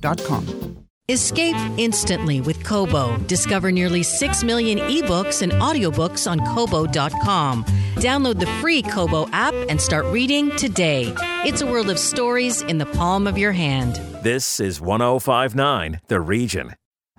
kearnsandco.com. 0.00 0.86
Escape 1.08 1.56
instantly 1.76 2.40
with 2.40 2.62
Kobo. 2.62 3.16
Discover 3.26 3.72
nearly 3.72 4.04
6 4.04 4.44
million 4.44 4.78
ebooks 4.78 5.42
and 5.42 5.50
audiobooks 5.52 6.30
on 6.30 6.38
Kobo.com. 6.54 7.64
Download 7.96 8.38
the 8.38 8.46
free 8.60 8.80
Kobo 8.80 9.28
app 9.32 9.54
and 9.68 9.80
start 9.80 10.06
reading 10.06 10.54
today. 10.56 11.12
It's 11.44 11.62
a 11.62 11.66
world 11.66 11.90
of 11.90 11.98
stories 11.98 12.62
in 12.62 12.78
the 12.78 12.86
palm 12.86 13.26
of 13.26 13.36
your 13.36 13.50
hand. 13.50 13.96
This 14.22 14.60
is 14.60 14.80
1059 14.80 16.00
The 16.06 16.20
Region. 16.20 16.74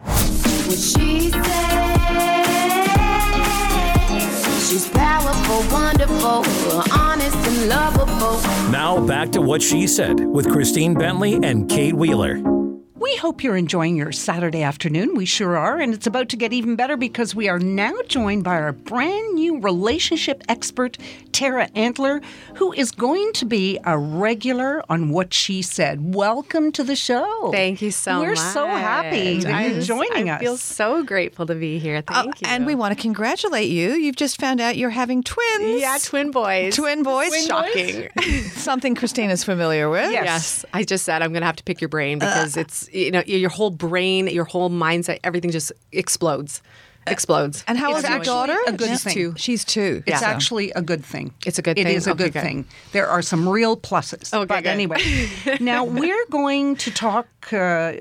What 0.06 0.78
she 0.78 1.30
said. 1.32 1.42
She's 4.70 4.88
powerful, 4.88 5.70
wonderful, 5.70 6.46
honest 6.98 7.36
and 7.36 7.68
lovable. 7.68 8.40
Now 8.72 9.06
back 9.06 9.34
to 9.34 9.42
What 9.42 9.62
She 9.62 9.86
Said 9.86 10.18
with 10.22 10.50
Christine 10.50 10.94
Bentley 10.94 11.34
and 11.44 11.70
Kate 11.70 11.94
Wheeler. 11.94 12.42
We 13.02 13.16
hope 13.16 13.44
you're 13.44 13.58
enjoying 13.58 13.96
your 13.96 14.12
Saturday 14.12 14.62
afternoon. 14.62 15.16
We 15.16 15.26
sure 15.26 15.58
are. 15.58 15.80
And 15.80 15.92
it's 15.92 16.06
about 16.06 16.30
to 16.30 16.38
get 16.38 16.54
even 16.54 16.76
better 16.76 16.96
because 16.96 17.34
we 17.34 17.50
are 17.50 17.58
now 17.58 17.94
joined 18.08 18.44
by 18.44 18.58
our 18.60 18.74
brand 18.74 19.34
new 19.34 19.60
relationship 19.60 20.44
expert, 20.48 21.00
Tara 21.32 21.68
Antler, 21.74 22.22
who 22.58 22.72
is 22.74 22.92
going 22.92 23.34
to 23.34 23.46
be 23.46 23.80
a 23.86 23.98
regular 23.98 24.84
on 24.88 25.10
What 25.10 25.34
She 25.34 25.64
Said. 25.64 26.14
Welcome 26.14 26.72
to 26.74 26.84
the 26.84 26.96
show. 26.96 27.50
Thank 27.52 27.82
you 27.82 27.90
so 27.90 28.20
much. 28.20 28.28
We're 28.28 28.36
so 28.36 28.68
happy 28.68 29.40
that 29.40 29.52
I 29.52 29.66
you're 29.66 29.76
just- 29.78 29.88
joining 29.88 30.30
I 30.30 30.34
us. 30.36 30.42
I 30.42 30.44
feel 30.44 30.58
so 30.58 31.04
grateful 31.04 31.48
to 31.48 31.56
be 31.56 31.80
here. 31.80 32.04
Oh, 32.08 32.14
Thank 32.14 32.42
you. 32.42 32.48
And 32.50 32.68
we 32.68 32.76
want 32.76 32.96
to 32.96 33.02
congratulate 33.02 33.70
you. 33.72 33.94
You've 33.94 34.16
just 34.16 34.40
found 34.40 34.62
out 34.62 34.78
you're 34.78 34.92
having 34.92 35.24
twins. 35.24 35.82
yeah, 35.82 35.98
twin 36.04 36.30
boys. 36.30 36.76
Twin 36.76 37.02
boys. 37.02 37.48
Shocking. 37.48 38.10
Something 38.52 38.94
Christina's 38.94 39.44
familiar 39.44 39.90
with. 39.90 40.12
Yes. 40.12 40.26
Yes, 40.26 40.66
I 40.72 40.84
just 40.84 41.04
said 41.04 41.24
I'm 41.24 41.32
going 41.32 41.42
to 41.42 41.48
have 41.48 41.56
to 41.56 41.64
pick 41.64 41.82
your 41.82 41.90
brain 41.90 42.22
Uh, 42.22 42.28
because 42.28 42.58
it's 42.58 42.91
you 42.92 43.12
know 43.12 43.24
your 43.26 43.50
whole 43.50 43.72
brain, 43.72 44.28
your 44.28 44.46
whole 44.46 44.70
mindset, 44.70 45.20
everything 45.24 45.52
just 45.52 45.72
explodes, 45.92 46.62
explodes. 47.08 47.64
And 47.68 47.78
how 47.78 47.90
It's 47.90 47.98
old 47.98 48.04
is 48.06 48.10
your 48.10 48.20
daughter? 48.24 48.58
a 48.68 48.72
good 48.74 48.90
She's 48.90 49.04
thing. 49.04 49.14
two. 49.14 49.34
She's 49.38 49.66
two. 49.66 50.04
It's 50.06 50.22
Yeah. 50.22 50.28
actually 50.30 50.72
a 50.72 50.82
good 50.82 51.04
thing. 51.04 51.34
It's 51.46 51.58
a 51.58 51.62
good 51.62 51.78
It 51.78 51.86
thing? 51.86 51.96
is 51.96 52.08
a 52.08 52.12
Okay, 52.12 52.26
good, 52.26 52.34
good. 52.34 52.42
thing. 52.44 52.66
There 52.92 53.08
are 53.08 53.22
some 53.22 53.48
real 53.50 53.76
pluses. 53.76 54.34
Okay, 54.34 54.46
but 54.46 54.64
good. 54.64 54.70
anyway, 54.70 55.00
now 55.60 55.84
we're 55.84 56.26
going 56.30 56.76
to 56.78 56.92
talk 56.92 57.28
uh, 57.52 57.92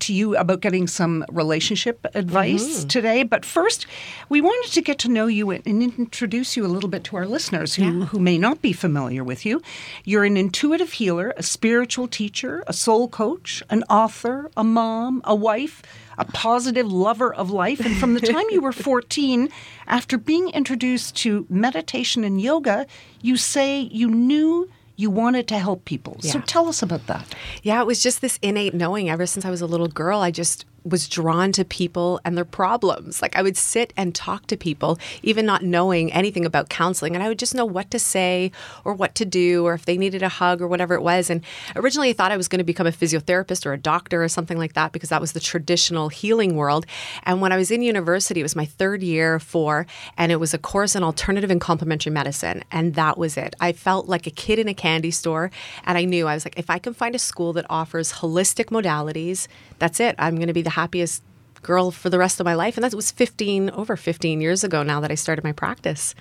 to 0.00 0.12
you 0.12 0.36
about 0.36 0.60
getting 0.60 0.88
some 0.88 1.24
relationship 1.30 2.04
advice 2.14 2.80
Mm-hmm. 2.80 2.88
today. 2.88 3.22
But 3.22 3.44
first, 3.44 3.86
we 4.28 4.40
wanted 4.40 4.72
to 4.72 4.82
get 4.82 4.98
to 5.00 5.08
know 5.08 5.26
you 5.26 5.50
and 5.50 5.62
and 5.66 5.82
introduce 5.82 6.56
you 6.56 6.66
a 6.66 6.72
little 6.74 6.88
bit 6.90 7.04
to 7.04 7.16
our 7.16 7.26
listeners 7.26 7.76
who, 7.76 8.02
who 8.06 8.18
may 8.18 8.36
not 8.38 8.60
be 8.62 8.72
familiar 8.72 9.22
with 9.22 9.46
you. 9.46 9.62
You're 10.04 10.24
an 10.24 10.36
intuitive 10.36 10.92
healer, 10.94 11.32
a 11.36 11.42
spiritual 11.42 12.08
teacher, 12.08 12.64
a 12.66 12.72
soul 12.72 13.06
coach, 13.08 13.62
an 13.70 13.84
author, 13.88 14.50
a 14.56 14.64
mom, 14.64 15.20
a 15.24 15.34
wife 15.34 15.82
a 16.20 16.24
positive 16.26 16.92
lover 16.92 17.32
of 17.34 17.50
life. 17.50 17.80
And 17.80 17.96
from 17.96 18.14
the 18.14 18.20
time 18.20 18.44
you 18.50 18.60
were 18.60 18.72
14, 18.90 19.48
after 19.86 20.18
being 20.18 20.50
introduced 20.50 21.16
to 21.16 21.46
meditation 21.48 22.22
and 22.22 22.40
yoga, 22.40 22.86
you 23.22 23.36
say 23.36 23.80
you 23.80 24.08
knew 24.08 24.70
you 24.96 25.10
wanted 25.10 25.48
to 25.48 25.58
help 25.58 25.86
people. 25.86 26.18
So 26.20 26.40
tell 26.40 26.68
us 26.68 26.82
about 26.82 27.06
that. 27.06 27.34
Yeah, 27.62 27.80
it 27.80 27.86
was 27.86 28.02
just 28.02 28.20
this 28.20 28.38
innate 28.42 28.74
knowing. 28.74 29.08
Ever 29.08 29.24
since 29.24 29.46
I 29.46 29.50
was 29.50 29.62
a 29.62 29.66
little 29.66 29.88
girl, 29.88 30.20
I 30.20 30.30
just 30.30 30.66
was 30.84 31.08
drawn 31.08 31.52
to 31.52 31.64
people 31.64 32.20
and 32.24 32.36
their 32.36 32.44
problems. 32.44 33.22
Like 33.22 33.36
I 33.36 33.42
would 33.42 33.56
sit 33.56 33.92
and 33.96 34.14
talk 34.14 34.46
to 34.46 34.56
people, 34.56 34.98
even 35.22 35.46
not 35.46 35.62
knowing 35.62 36.12
anything 36.12 36.44
about 36.44 36.68
counseling, 36.68 37.14
and 37.14 37.22
I 37.22 37.28
would 37.28 37.38
just 37.38 37.54
know 37.54 37.64
what 37.64 37.90
to 37.90 37.98
say 37.98 38.52
or 38.84 38.94
what 38.94 39.14
to 39.16 39.24
do 39.24 39.64
or 39.66 39.74
if 39.74 39.84
they 39.84 39.96
needed 39.96 40.22
a 40.22 40.28
hug 40.28 40.60
or 40.60 40.68
whatever 40.68 40.94
it 40.94 41.02
was. 41.02 41.30
And 41.30 41.42
originally, 41.76 42.10
I 42.10 42.12
thought 42.12 42.32
I 42.32 42.36
was 42.36 42.48
going 42.48 42.58
to 42.58 42.64
become 42.64 42.86
a 42.86 42.92
physiotherapist 42.92 43.66
or 43.66 43.72
a 43.72 43.78
doctor 43.78 44.22
or 44.22 44.28
something 44.28 44.58
like 44.58 44.74
that 44.74 44.92
because 44.92 45.10
that 45.10 45.20
was 45.20 45.32
the 45.32 45.40
traditional 45.40 46.08
healing 46.08 46.56
world. 46.56 46.86
And 47.24 47.40
when 47.40 47.52
I 47.52 47.56
was 47.56 47.70
in 47.70 47.82
university, 47.82 48.40
it 48.40 48.44
was 48.44 48.56
my 48.56 48.64
third 48.64 49.02
year 49.02 49.38
for, 49.38 49.86
and 50.16 50.32
it 50.32 50.36
was 50.36 50.54
a 50.54 50.58
course 50.58 50.94
in 50.94 51.02
alternative 51.02 51.50
and 51.50 51.60
complementary 51.60 52.12
medicine, 52.12 52.64
and 52.70 52.94
that 52.94 53.18
was 53.18 53.36
it. 53.36 53.54
I 53.60 53.72
felt 53.72 54.08
like 54.08 54.26
a 54.26 54.30
kid 54.30 54.58
in 54.58 54.68
a 54.68 54.74
candy 54.74 55.10
store, 55.10 55.50
and 55.84 55.98
I 55.98 56.04
knew 56.04 56.26
I 56.26 56.34
was 56.34 56.44
like, 56.44 56.58
if 56.58 56.70
I 56.70 56.78
can 56.78 56.94
find 56.94 57.14
a 57.14 57.18
school 57.18 57.52
that 57.54 57.66
offers 57.68 58.14
holistic 58.14 58.66
modalities, 58.66 59.46
that's 59.80 59.98
it. 59.98 60.14
I'm 60.18 60.36
going 60.36 60.46
to 60.46 60.54
be 60.54 60.62
the 60.62 60.70
happiest 60.70 61.24
girl 61.62 61.90
for 61.90 62.08
the 62.08 62.18
rest 62.18 62.38
of 62.40 62.44
my 62.44 62.54
life. 62.54 62.76
And 62.76 62.84
that 62.84 62.94
was 62.94 63.10
15, 63.10 63.70
over 63.70 63.96
15 63.96 64.40
years 64.40 64.62
ago 64.62 64.82
now 64.82 65.00
that 65.00 65.10
I 65.10 65.16
started 65.16 65.42
my 65.42 65.52
practice. 65.52 66.14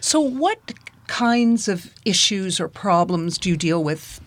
So, 0.00 0.20
what 0.20 0.74
kinds 1.06 1.68
of 1.68 1.92
issues 2.04 2.60
or 2.60 2.68
problems 2.68 3.38
do 3.38 3.48
you 3.48 3.56
deal 3.56 3.82
with? 3.82 4.20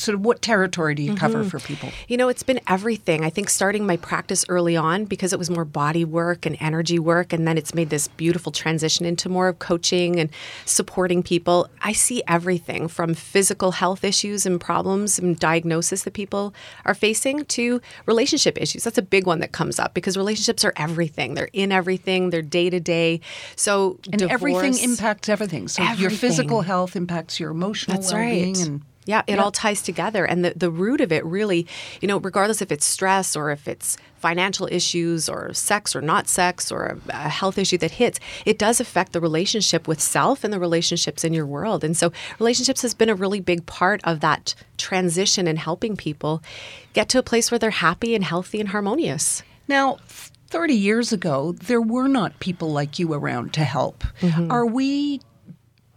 Sort 0.00 0.14
of 0.14 0.24
what 0.24 0.40
territory 0.40 0.94
do 0.94 1.02
you 1.02 1.14
cover 1.14 1.40
mm-hmm. 1.40 1.48
for 1.48 1.60
people? 1.60 1.90
You 2.08 2.16
know, 2.16 2.28
it's 2.28 2.42
been 2.42 2.60
everything. 2.66 3.22
I 3.22 3.28
think 3.28 3.50
starting 3.50 3.86
my 3.86 3.98
practice 3.98 4.46
early 4.48 4.74
on 4.74 5.04
because 5.04 5.34
it 5.34 5.38
was 5.38 5.50
more 5.50 5.66
body 5.66 6.06
work 6.06 6.46
and 6.46 6.56
energy 6.58 6.98
work, 6.98 7.34
and 7.34 7.46
then 7.46 7.58
it's 7.58 7.74
made 7.74 7.90
this 7.90 8.08
beautiful 8.08 8.50
transition 8.50 9.04
into 9.04 9.28
more 9.28 9.48
of 9.48 9.58
coaching 9.58 10.18
and 10.18 10.30
supporting 10.64 11.22
people. 11.22 11.68
I 11.82 11.92
see 11.92 12.22
everything 12.26 12.88
from 12.88 13.12
physical 13.12 13.72
health 13.72 14.02
issues 14.02 14.46
and 14.46 14.58
problems 14.58 15.18
and 15.18 15.38
diagnosis 15.38 16.04
that 16.04 16.14
people 16.14 16.54
are 16.86 16.94
facing 16.94 17.44
to 17.46 17.82
relationship 18.06 18.58
issues. 18.58 18.84
That's 18.84 18.98
a 18.98 19.02
big 19.02 19.26
one 19.26 19.40
that 19.40 19.52
comes 19.52 19.78
up 19.78 19.92
because 19.92 20.16
relationships 20.16 20.64
are 20.64 20.72
everything. 20.76 21.34
They're 21.34 21.50
in 21.52 21.72
everything, 21.72 22.30
they're 22.30 22.40
day 22.40 22.70
to 22.70 22.80
day. 22.80 23.20
So, 23.54 23.98
And 24.10 24.22
everything 24.22 24.78
impacts 24.78 25.28
everything. 25.28 25.68
So, 25.68 25.82
your 25.92 26.10
physical 26.10 26.62
health 26.62 26.96
impacts 26.96 27.38
your 27.38 27.50
emotional 27.50 27.96
That's 27.96 28.12
well-being 28.12 28.54
right. 28.54 28.66
and 28.66 28.82
yeah, 29.10 29.22
it 29.26 29.40
all 29.40 29.50
ties 29.50 29.82
together. 29.82 30.24
And 30.24 30.44
the, 30.44 30.52
the 30.54 30.70
root 30.70 31.00
of 31.00 31.10
it 31.10 31.24
really, 31.24 31.66
you 32.00 32.06
know, 32.06 32.18
regardless 32.18 32.62
if 32.62 32.70
it's 32.70 32.86
stress 32.86 33.34
or 33.34 33.50
if 33.50 33.66
it's 33.66 33.96
financial 34.18 34.68
issues 34.70 35.28
or 35.28 35.52
sex 35.52 35.96
or 35.96 36.00
not 36.00 36.28
sex 36.28 36.70
or 36.70 36.84
a, 36.84 36.98
a 37.08 37.28
health 37.28 37.58
issue 37.58 37.76
that 37.78 37.90
hits, 37.90 38.20
it 38.46 38.56
does 38.56 38.80
affect 38.80 39.12
the 39.12 39.20
relationship 39.20 39.88
with 39.88 40.00
self 40.00 40.44
and 40.44 40.52
the 40.52 40.60
relationships 40.60 41.24
in 41.24 41.32
your 41.32 41.44
world. 41.44 41.82
And 41.82 41.96
so 41.96 42.12
relationships 42.38 42.82
has 42.82 42.94
been 42.94 43.08
a 43.08 43.16
really 43.16 43.40
big 43.40 43.66
part 43.66 44.00
of 44.04 44.20
that 44.20 44.54
transition 44.78 45.48
and 45.48 45.58
helping 45.58 45.96
people 45.96 46.40
get 46.92 47.08
to 47.08 47.18
a 47.18 47.22
place 47.24 47.50
where 47.50 47.58
they're 47.58 47.70
happy 47.70 48.14
and 48.14 48.22
healthy 48.22 48.60
and 48.60 48.68
harmonious. 48.68 49.42
Now, 49.66 49.98
30 50.50 50.74
years 50.74 51.12
ago, 51.12 51.52
there 51.52 51.80
were 51.80 52.06
not 52.06 52.38
people 52.38 52.70
like 52.70 53.00
you 53.00 53.12
around 53.12 53.54
to 53.54 53.64
help. 53.64 54.04
Mm-hmm. 54.20 54.52
Are 54.52 54.66
we 54.66 55.20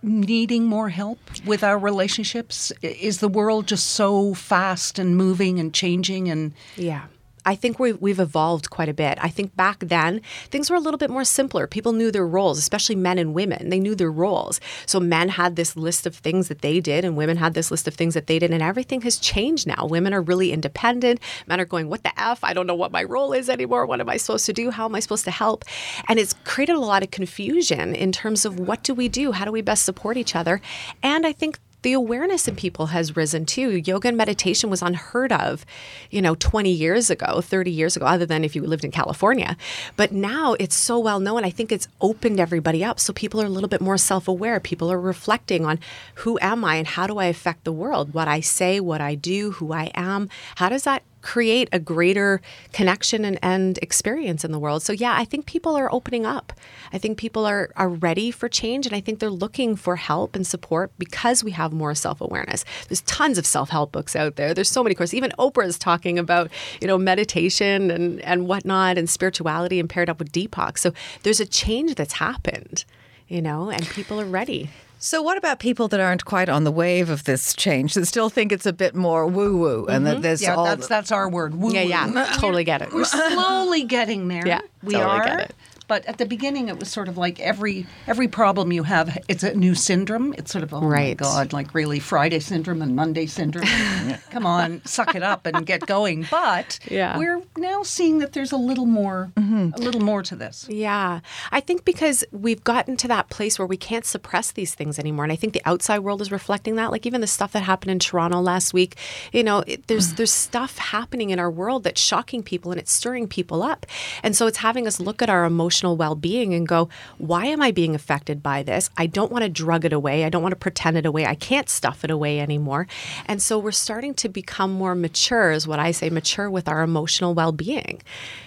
needing 0.04 0.66
more 0.66 0.90
help 0.90 1.20
with 1.46 1.64
our 1.64 1.80
relationships? 1.80 2.72
Is 2.82 3.20
the 3.20 3.28
world 3.30 3.68
just 3.68 3.88
so 3.88 4.34
fast 4.34 5.00
and 5.00 5.18
moving 5.18 5.60
and 5.60 5.74
changing 5.74 6.30
and 6.30 6.54
Yeah. 6.76 7.06
I 7.46 7.56
think 7.56 7.80
we've, 7.80 8.00
we've 8.02 8.20
evolved 8.20 8.70
quite 8.70 8.90
a 8.90 8.94
bit. 8.94 9.18
I 9.22 9.30
think 9.30 9.56
back 9.56 9.80
then, 9.80 10.22
things 10.50 10.70
were 10.70 10.76
a 10.76 10.80
little 10.80 10.98
bit 10.98 11.10
more 11.10 11.24
simpler. 11.24 11.68
People 11.68 11.94
knew 11.94 12.12
their 12.12 12.28
roles, 12.28 12.58
especially 12.58 12.96
men 12.96 13.18
and 13.18 13.34
women. 13.34 13.70
They 13.70 13.80
knew 13.80 13.96
their 13.96 14.12
roles. 14.12 14.60
So 14.86 15.00
men 15.00 15.30
had 15.30 15.56
this 15.56 15.76
list 15.76 16.06
of 16.06 16.16
things 16.16 16.48
that 16.48 16.62
they 16.62 16.80
did, 16.80 17.04
and 17.04 17.18
women 17.18 17.38
had 17.38 17.54
this 17.54 17.72
list 17.72 17.88
of 17.88 17.96
things 17.96 18.14
that 18.14 18.28
they 18.28 18.40
did. 18.40 18.52
And 18.52 18.64
everything 18.64 19.02
has 19.02 19.18
changed 19.18 19.68
now. 19.68 19.86
Women 19.86 20.14
are 20.14 20.22
really 20.22 20.52
independent. 20.52 21.20
Men 21.48 21.60
are 21.60 21.66
going, 21.66 21.90
What 21.90 22.04
the 22.04 22.18
F? 22.20 22.44
I 22.44 22.54
don't 22.54 22.68
know 22.68 22.76
what 22.76 22.92
my 22.92 23.04
role 23.04 23.34
is 23.34 23.50
anymore. 23.50 23.86
What 23.86 24.00
am 24.00 24.10
I 24.10 24.18
supposed 24.18 24.46
to 24.46 24.54
do? 24.54 24.72
How 24.72 24.86
am 24.86 24.96
I 24.96 25.00
supposed 25.00 25.26
to 25.26 25.32
help? 25.32 25.66
And 26.08 26.20
it's 26.20 26.34
created 26.46 26.76
a 26.76 26.80
lot 26.80 27.04
of 27.04 27.12
confusion 27.12 27.94
in 27.96 28.12
terms 28.12 28.46
of 28.46 28.60
what 28.60 28.84
do 28.84 28.94
we 28.94 29.10
do? 29.10 29.32
How 29.32 29.46
do 29.46 29.52
we 29.52 29.62
best 29.62 29.84
support 29.84 30.18
each 30.18 30.36
other? 30.36 30.62
And 31.02 31.26
I 31.26 31.34
think 31.34 31.60
the 31.84 31.94
awareness 31.94 32.48
in 32.48 32.56
people 32.56 32.88
has 32.88 33.16
risen 33.16 33.46
too. 33.46 33.78
Yoga 33.78 34.08
and 34.08 34.18
meditation 34.18 34.70
was 34.70 34.82
unheard 34.82 35.32
of, 35.32 35.66
you 36.10 36.22
know, 36.22 36.36
20 36.36 36.70
years 36.72 37.10
ago, 37.10 37.42
30 37.42 37.72
years 37.72 37.96
ago, 37.96 38.06
other 38.06 38.26
than 38.26 38.44
if 38.44 38.56
you 38.56 38.64
lived 38.64 38.84
in 38.84 38.92
California. 38.92 39.56
But 39.96 40.12
now 40.12 40.56
it's 40.60 40.76
so 40.76 40.98
well 41.00 41.20
known. 41.20 41.44
I 41.46 41.50
think 41.50 41.72
it's 41.72 41.88
opened 42.02 42.40
everybody 42.40 42.84
up. 42.84 43.00
So 43.00 43.14
people 43.14 43.42
are 43.42 43.46
a 43.46 43.50
little 43.50 43.70
bit 43.70 43.82
more 43.82 43.98
self 43.98 44.28
aware. 44.28 44.60
People 44.60 44.92
are 44.92 45.00
reflecting 45.00 45.66
on 45.66 45.80
who 46.16 46.40
am 46.42 46.66
I 46.66 46.76
and 46.76 46.88
how 46.88 47.08
do 47.08 47.20
I 47.20 47.26
affect 47.26 47.64
the 47.64 47.72
world? 47.72 48.14
What 48.14 48.28
I 48.28 48.40
say, 48.40 48.80
what 48.80 49.02
I 49.02 49.16
do, 49.16 49.52
who 49.52 49.74
I 49.74 49.92
am. 49.94 50.30
How 50.56 50.70
does 50.70 50.84
that 50.84 51.04
create 51.24 51.70
a 51.72 51.80
greater 51.80 52.42
connection 52.74 53.26
and, 53.26 53.40
and 53.42 53.80
experience 53.82 54.44
in 54.46 54.52
the 54.52 54.60
world. 54.60 54.84
So 54.84 54.94
yeah, 54.94 55.16
I 55.18 55.26
think 55.26 55.48
people 55.48 55.76
are 55.76 55.92
opening 55.92 56.26
up. 56.26 56.54
I 56.92 57.00
think 57.00 57.18
people 57.18 57.46
are 57.46 57.72
are 57.76 57.90
ready 57.90 58.30
for 58.30 58.48
change 58.50 58.86
and 58.86 58.96
I 58.96 59.00
think 59.00 59.20
they're 59.20 59.30
looking 59.30 59.76
for 59.76 59.96
help 59.96 60.36
and 60.36 60.46
support 60.46 60.92
because 61.00 61.44
we 61.44 61.52
have 61.52 61.74
more 61.74 61.96
self-awareness. 61.96 62.66
There's 62.88 63.02
tons 63.02 63.38
of 63.38 63.46
self-help 63.46 63.92
books 63.92 64.16
out 64.16 64.36
there. 64.36 64.54
There's 64.54 64.70
so 64.70 64.84
many 64.84 64.94
courses. 64.96 65.16
Even 65.16 65.32
Oprah 65.40 65.66
is 65.66 65.80
talking 65.80 66.20
about, 66.20 66.52
you 66.82 66.88
know, 66.88 66.98
meditation 66.98 67.90
and, 67.90 68.20
and 68.22 68.48
whatnot 68.48 68.98
and 68.98 69.10
spirituality 69.10 69.80
and 69.80 69.90
paired 69.90 70.10
up 70.10 70.20
with 70.20 70.32
Deepak. 70.32 70.78
So 70.78 70.92
there's 71.24 71.40
a 71.40 71.46
change 71.46 71.96
that's 71.96 72.14
happened, 72.14 72.84
you 73.28 73.42
know, 73.42 73.70
and 73.70 73.88
people 73.88 74.20
are 74.20 74.26
ready. 74.26 74.70
So, 75.04 75.22
what 75.22 75.38
about 75.38 75.60
people 75.60 75.90
that 75.90 76.00
aren't 76.00 76.24
quite 76.24 76.48
on 76.48 76.64
the 76.64 76.72
wave 76.72 77.10
of 77.10 77.26
this 77.26 77.54
change 77.54 77.94
that 77.96 78.06
still 78.06 78.30
think 78.30 78.54
it's 78.54 78.66
a 78.66 78.72
bit 78.72 78.96
more 78.96 79.28
woo 79.28 79.58
woo 79.58 79.86
and 79.88 80.08
that 80.08 80.14
mm-hmm. 80.14 80.22
there's 80.22 80.42
Yeah, 80.42 80.56
all 80.56 80.64
that's 80.64 80.88
that's 80.88 81.12
our 81.12 81.30
word. 81.30 81.56
Woo-woo. 81.56 81.74
Yeah, 81.74 82.06
yeah, 82.08 82.34
totally 82.38 82.64
get 82.64 82.82
it. 82.82 82.94
We're 82.94 83.04
slowly 83.04 83.84
getting 83.84 84.30
there. 84.30 84.48
Yeah, 84.48 84.62
we 84.82 84.94
totally 84.94 85.30
are. 85.30 85.48
Get 85.94 86.02
it. 86.02 86.06
But 86.06 86.10
at 86.10 86.18
the 86.18 86.26
beginning, 86.26 86.70
it 86.70 86.80
was 86.80 86.90
sort 86.90 87.08
of 87.08 87.18
like 87.18 87.40
every 87.40 87.86
every 88.08 88.28
problem 88.28 88.72
you 88.72 88.84
have, 88.84 89.18
it's 89.28 89.44
a 89.44 89.54
new 89.54 89.76
syndrome. 89.76 90.34
It's 90.38 90.52
sort 90.52 90.64
of 90.64 90.74
oh 90.74 90.82
my 90.82 91.14
god, 91.14 91.54
like 91.54 91.74
really 91.74 92.00
Friday 92.00 92.40
syndrome 92.40 92.82
and 92.82 92.96
Monday 92.96 93.26
syndrome. 93.28 93.66
Come 94.32 94.46
on, 94.46 94.82
suck 94.86 95.16
it 95.16 95.24
up 95.24 95.46
and 95.46 95.66
get 95.66 95.86
going. 95.86 96.26
But 96.32 96.80
Yeah. 96.90 97.18
we're 97.18 97.42
now 97.58 97.84
seeing 97.84 98.20
that 98.20 98.34
there's 98.34 98.52
a 98.52 98.58
little 98.58 98.86
more, 98.86 99.32
mm-hmm. 99.36 99.70
a 99.74 99.78
little 99.78 100.02
more 100.02 100.24
to 100.24 100.36
this. 100.36 100.68
Yeah. 100.70 101.20
I 101.52 101.60
think 101.60 101.86
because 101.86 102.24
we've 102.32 102.64
gotten 102.64 102.98
to 102.98 103.08
that 103.08 103.30
place 103.30 103.60
where 103.60 103.68
we 103.68 103.78
can't 103.78 104.06
suppress 104.06 104.52
these 104.52 104.76
things 104.76 105.00
anymore. 105.00 105.26
And 105.26 105.32
I 105.32 105.36
think 105.36 105.54
the 105.54 105.62
outside 105.66 106.00
world 106.00 106.22
is 106.22 106.32
reflecting 106.32 106.76
that. 106.76 106.92
Like 106.92 107.06
even 107.06 107.22
the 107.22 107.28
stuff 107.28 107.52
that 107.54 107.64
happened 107.64 107.92
in 107.92 108.00
Toronto 108.00 108.42
last 108.42 108.74
week, 108.74 108.96
you 109.32 109.44
know, 109.44 109.64
it, 109.68 109.88
there's 109.88 110.14
there's 110.18 110.32
stuff 110.32 110.78
happening 110.78 111.30
in 111.30 111.40
our 111.40 111.52
world 111.52 111.84
that's 111.84 112.02
shocking 112.02 112.44
people 112.44 112.72
and 112.72 112.80
it's 112.80 112.92
stirring 112.92 113.28
people 113.28 113.64
up. 113.64 113.86
And 114.24 114.36
so 114.36 114.48
it's 114.48 114.58
having 114.58 114.88
us 114.88 115.00
look 115.00 115.22
at 115.22 115.30
our 115.30 115.46
emotional 115.84 115.98
well-being 115.98 116.54
and 116.54 116.68
go, 116.68 116.90
why 117.18 117.46
am 117.46 117.62
I 117.62 117.72
being 117.72 117.96
affected 117.96 118.42
by 118.42 118.64
this? 118.64 118.90
I 118.98 119.08
don't 119.08 119.32
want 119.32 119.44
to 119.44 119.50
drug 119.50 119.86
it 119.86 119.94
away. 119.94 120.24
I 120.24 120.30
don't 120.30 120.42
want 120.42 120.54
to 120.54 120.60
pretend 120.60 120.98
it 120.98 121.06
away. 121.06 121.26
I 121.26 121.36
can't 121.36 121.70
stuff 121.70 122.04
it 122.04 122.12
away 122.12 122.40
anymore. 122.40 122.88
And 123.26 123.42
so 123.42 123.60
we're 123.60 123.72
starting 123.72 124.14
to 124.16 124.30
become 124.30 124.72
more 124.72 124.96
mature, 124.96 125.52
is 125.52 125.68
what 125.68 125.80
I 125.80 125.92
say, 125.92 126.10
mature 126.10 126.50
with 126.50 126.68
our 126.68 126.82
emotional 126.82 127.34
well-being 127.34 128.02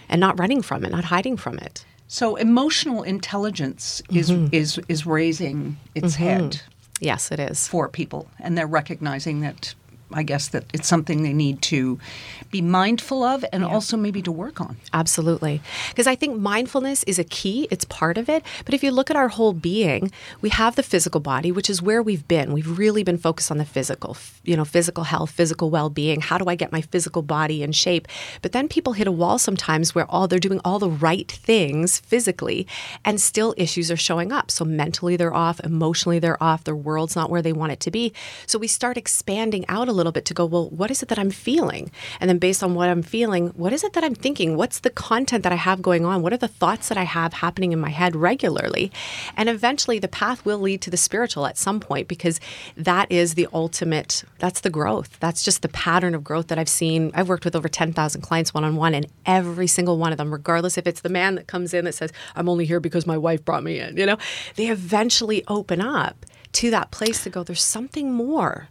and 0.09 0.20
not 0.20 0.38
running 0.38 0.62
from 0.62 0.85
it, 0.85 0.90
not 0.90 1.05
hiding 1.05 1.37
from 1.37 1.59
it. 1.59 1.85
So 2.09 2.37
emotional 2.37 3.03
intelligence 3.03 4.01
is 4.11 4.31
mm-hmm. 4.31 4.55
is 4.55 4.79
is 4.88 5.07
raising 5.07 5.77
its 5.96 6.14
mm-hmm. 6.14 6.22
head 6.22 6.62
Yes, 7.01 7.33
it 7.33 7.40
is. 7.40 7.66
for 7.66 7.88
people, 7.88 8.29
and 8.38 8.57
they're 8.57 8.66
recognizing 8.68 9.40
that. 9.40 9.75
I 10.12 10.23
guess 10.23 10.49
that 10.49 10.64
it's 10.73 10.87
something 10.87 11.23
they 11.23 11.33
need 11.33 11.62
to 11.62 11.99
be 12.51 12.62
mindful 12.62 13.25
of, 13.25 13.45
and 13.53 13.64
also 13.64 13.97
maybe 13.97 14.23
to 14.23 14.31
work 14.31 14.61
on. 14.61 14.77
Absolutely. 14.92 15.61
Because 15.88 16.07
I 16.07 16.14
think 16.14 16.38
mindfulness 16.38 17.03
is 17.05 17.19
a 17.19 17.25
key, 17.25 17.66
it's 17.71 17.85
part 17.85 18.16
of 18.16 18.29
it. 18.29 18.45
But 18.64 18.73
if 18.73 18.85
you 18.85 18.92
look 18.92 19.11
at 19.11 19.16
our 19.16 19.29
whole 19.29 19.53
being, 19.53 20.12
we 20.40 20.51
have 20.51 20.77
the 20.77 20.83
physical 20.83 21.21
body, 21.21 21.51
which 21.51 21.69
is 21.69 21.83
where 21.83 22.03
we've 22.03 22.27
been. 22.29 22.53
We've 22.53 22.79
really 22.79 23.03
been 23.03 23.19
focused 23.19 23.51
on 23.51 23.59
the 23.59 23.64
physical, 23.64 24.16
you 24.45 24.57
know, 24.57 24.64
physical 24.64 25.05
health, 25.05 25.31
physical 25.33 25.71
well 25.71 25.90
being. 25.90 26.21
How 26.21 26.38
do 26.38 26.47
I 26.47 26.55
get 26.55 26.71
my 26.71 26.81
physical 26.81 27.23
body 27.23 27.62
in 27.62 27.73
shape? 27.73 28.07
But 28.42 28.53
then 28.53 28.69
people 28.69 28.92
hit 28.92 29.09
a 29.09 29.12
wall 29.12 29.38
sometimes 29.38 29.95
where 29.95 30.09
all 30.11 30.29
they're 30.29 30.38
doing 30.38 30.61
all 30.64 30.79
the 30.79 30.90
right 30.90 31.31
things 31.31 31.99
physically 31.99 32.66
and 33.05 33.21
still 33.21 33.55
issues 33.57 33.90
are 33.90 33.97
showing 33.97 34.31
up. 34.31 34.51
So 34.51 34.64
mentally 34.64 35.16
they're 35.16 35.35
off, 35.35 35.59
emotionally 35.61 36.21
they're 36.21 36.42
off, 36.42 36.64
their 36.64 36.77
world's 36.77 37.16
not 37.16 37.29
where 37.29 37.42
they 37.42 37.53
want 37.53 37.73
it 37.73 37.81
to 37.81 37.90
be. 37.90 38.12
So 38.47 38.59
we 38.59 38.69
start 38.69 38.97
expanding 38.97 39.64
out 39.69 39.88
a 39.88 39.95
little 39.96 40.12
bit 40.12 40.24
to 40.26 40.35
go, 40.35 40.44
well, 40.44 40.68
what 40.70 40.90
is 40.90 41.02
it 41.02 41.09
that 41.09 41.18
I'm 41.18 41.30
feeling? 41.30 41.90
And 42.20 42.28
then 42.28 42.38
based 42.38 42.62
on 42.62 42.74
what 42.74 42.88
I'm 42.88 43.02
feeling, 43.02 43.48
what 43.48 43.72
is 43.72 43.82
it 43.82 43.94
that 43.94 44.04
I'm 44.04 44.14
thinking? 44.14 44.56
What's 44.56 44.80
the 44.80 44.90
content 44.90 45.42
that 45.42 45.52
I 45.52 45.56
have 45.56 45.82
going 45.82 46.04
on? 46.04 46.22
What 46.22 46.32
are 46.32 46.38
the 46.38 46.48
thoughts 46.48 46.88
that 46.88 46.98
I 46.98 47.04
have 47.04 47.32
happening 47.32 47.72
in 47.72 47.80
my 47.80 47.90
head 47.90 48.14
regularly? 48.14 48.92
And 49.37 49.48
eventually 49.48 49.98
the 49.98 50.09
path 50.09 50.44
will 50.44 50.59
lead 50.59 50.80
to 50.82 50.90
the 50.90 50.96
spiritual 50.96 51.46
at 51.46 51.59
some 51.59 51.80
point 51.80 52.09
because 52.09 52.40
that 52.76 53.11
is 53.11 53.35
the 53.35 53.48
ultimate, 53.52 54.24
that's 54.38 54.61
the 54.61 54.70
growth. 54.70 55.18
That's 55.20 55.42
just 55.42 55.62
the 55.62 55.68
pattern 55.68 56.14
of 56.14 56.22
growth 56.22 56.48
that 56.48 56.59
I've 56.59 56.68
seen. 56.68 57.11
I've 57.14 57.28
worked 57.28 57.44
with 57.44 57.56
over 57.56 57.68
10,000 57.68 58.20
clients 58.20 58.52
one 58.52 58.64
on 58.64 58.76
one, 58.76 58.94
and 58.94 59.06
every 59.24 59.66
single 59.66 59.98
one 59.98 60.12
of 60.12 60.18
them, 60.18 60.32
regardless 60.32 60.78
if 60.78 60.87
it's 60.87 61.00
the 61.00 61.09
man 61.09 61.35
that 61.37 61.46
comes 61.46 61.72
in 61.72 61.85
that 61.87 61.94
says, 61.94 62.12
I'm 62.35 62.48
only 62.48 62.66
here 62.66 62.80
because 62.80 63.06
my 63.06 63.16
wife 63.16 63.44
brought 63.44 63.62
me 63.62 63.80
in, 63.80 63.96
you 63.96 64.06
know, 64.06 64.18
they 64.56 64.68
eventually 64.68 65.44
open 65.48 65.80
up 65.80 66.26
to 66.52 66.70
that 66.70 66.90
place 66.90 67.22
to 67.24 67.30
go, 67.30 67.42
there's 67.42 67.62
something 67.62 68.12
more. 68.12 68.68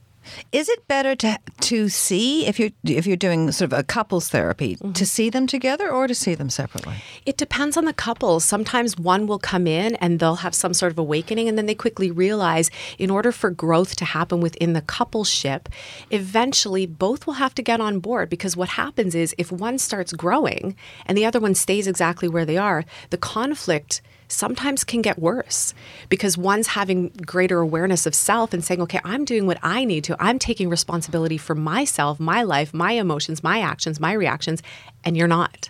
Is 0.51 0.69
it 0.69 0.88
better 0.88 1.15
to 1.15 1.39
to 1.61 1.89
see 1.89 2.45
if 2.45 2.59
you're 2.59 2.71
if 2.83 3.07
you're 3.07 3.17
doing 3.17 3.51
sort 3.51 3.71
of 3.71 3.79
a 3.79 3.83
couples 3.83 4.29
therapy 4.29 4.75
mm-hmm. 4.75 4.93
to 4.93 5.05
see 5.05 5.29
them 5.29 5.47
together 5.47 5.89
or 5.89 6.07
to 6.07 6.15
see 6.15 6.35
them 6.35 6.49
separately? 6.49 6.95
It 7.25 7.38
depends 7.38 7.77
on 7.77 7.85
the 7.85 7.93
couple. 7.93 8.39
Sometimes 8.39 8.97
one 8.97 9.27
will 9.27 9.39
come 9.39 9.67
in 9.67 9.95
and 9.95 10.19
they'll 10.19 10.35
have 10.38 10.55
some 10.55 10.73
sort 10.73 10.91
of 10.91 10.99
awakening, 10.99 11.47
and 11.47 11.57
then 11.57 11.65
they 11.65 11.75
quickly 11.75 12.11
realize 12.11 12.69
in 12.97 13.09
order 13.09 13.31
for 13.31 13.49
growth 13.49 13.95
to 13.97 14.05
happen 14.05 14.41
within 14.41 14.73
the 14.73 14.81
coupleship, 14.81 15.67
eventually 16.11 16.85
both 16.85 17.25
will 17.25 17.35
have 17.35 17.55
to 17.55 17.61
get 17.61 17.81
on 17.81 17.99
board 17.99 18.29
because 18.29 18.57
what 18.57 18.69
happens 18.69 19.15
is 19.15 19.35
if 19.38 19.51
one 19.51 19.77
starts 19.77 20.13
growing 20.13 20.75
and 21.05 21.17
the 21.17 21.25
other 21.25 21.39
one 21.39 21.55
stays 21.55 21.88
exactly 21.88 22.27
where 22.27 22.45
they 22.45 22.57
are, 22.57 22.85
the 23.09 23.17
conflict 23.17 24.01
sometimes 24.27 24.83
can 24.83 25.01
get 25.01 25.19
worse 25.19 25.73
because 26.09 26.38
one's 26.38 26.67
having 26.67 27.09
greater 27.25 27.59
awareness 27.59 28.05
of 28.05 28.15
self 28.15 28.53
and 28.53 28.63
saying, 28.63 28.81
okay, 28.81 28.99
I'm 29.03 29.25
doing 29.25 29.45
what 29.45 29.59
I 29.61 29.85
need 29.85 30.03
to. 30.05 30.15
I'm 30.19 30.39
taking 30.39 30.69
responsibility 30.69 31.38
for 31.38 31.55
myself, 31.55 32.19
my 32.19 32.43
life, 32.43 32.73
my 32.73 32.93
emotions, 32.93 33.43
my 33.43 33.59
actions, 33.59 33.99
my 33.99 34.13
reactions, 34.13 34.61
and 35.03 35.15
you're 35.15 35.27
not. 35.27 35.69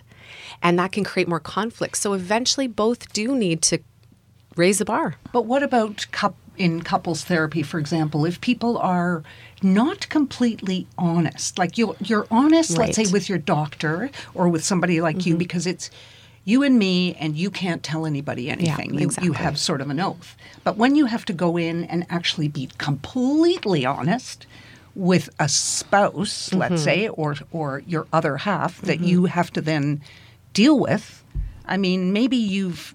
And 0.62 0.78
that 0.78 0.92
can 0.92 1.04
create 1.04 1.28
more 1.28 1.40
conflict. 1.40 1.96
So 1.96 2.14
eventually 2.14 2.66
both 2.66 3.12
do 3.12 3.34
need 3.34 3.62
to 3.62 3.78
raise 4.56 4.78
the 4.78 4.84
bar. 4.84 5.16
But 5.32 5.44
what 5.44 5.62
about 5.62 6.06
in 6.56 6.82
couples 6.82 7.24
therapy, 7.24 7.62
for 7.62 7.78
example, 7.78 8.24
if 8.24 8.40
people 8.40 8.78
are 8.78 9.22
not 9.62 10.08
completely 10.08 10.86
honest, 10.96 11.58
like 11.58 11.78
you're 11.78 11.96
you're 12.00 12.26
honest, 12.30 12.76
let's 12.76 12.96
say 12.96 13.06
with 13.12 13.28
your 13.28 13.38
doctor 13.38 14.10
or 14.34 14.48
with 14.48 14.64
somebody 14.64 15.00
like 15.00 15.26
you, 15.26 15.32
mm-hmm. 15.32 15.38
because 15.38 15.66
it's 15.66 15.90
you 16.46 16.62
and 16.62 16.78
me, 16.78 17.14
and 17.16 17.36
you 17.36 17.50
can't 17.50 17.82
tell 17.82 18.06
anybody 18.06 18.48
anything. 18.48 18.94
you, 18.94 19.00
you 19.00 19.06
exactly. 19.06 19.34
have 19.34 19.58
sort 19.58 19.80
of 19.80 19.90
an 19.90 19.98
oath. 19.98 20.36
But 20.62 20.76
when 20.76 20.94
you 20.94 21.06
have 21.06 21.24
to 21.26 21.32
go 21.32 21.56
in 21.56 21.84
and 21.84 22.06
actually 22.08 22.46
be 22.46 22.70
completely 22.78 23.84
honest 23.84 24.46
with 24.94 25.28
a 25.40 25.48
spouse, 25.48 26.54
let's 26.54 26.76
mm-hmm. 26.76 26.84
say, 26.84 27.08
or 27.08 27.34
or 27.50 27.82
your 27.86 28.06
other 28.12 28.36
half 28.36 28.80
that 28.82 28.98
mm-hmm. 28.98 29.08
you 29.08 29.24
have 29.24 29.52
to 29.54 29.60
then 29.60 30.00
deal 30.52 30.78
with, 30.78 31.24
I 31.66 31.76
mean, 31.76 32.12
maybe 32.12 32.36
you've 32.36 32.94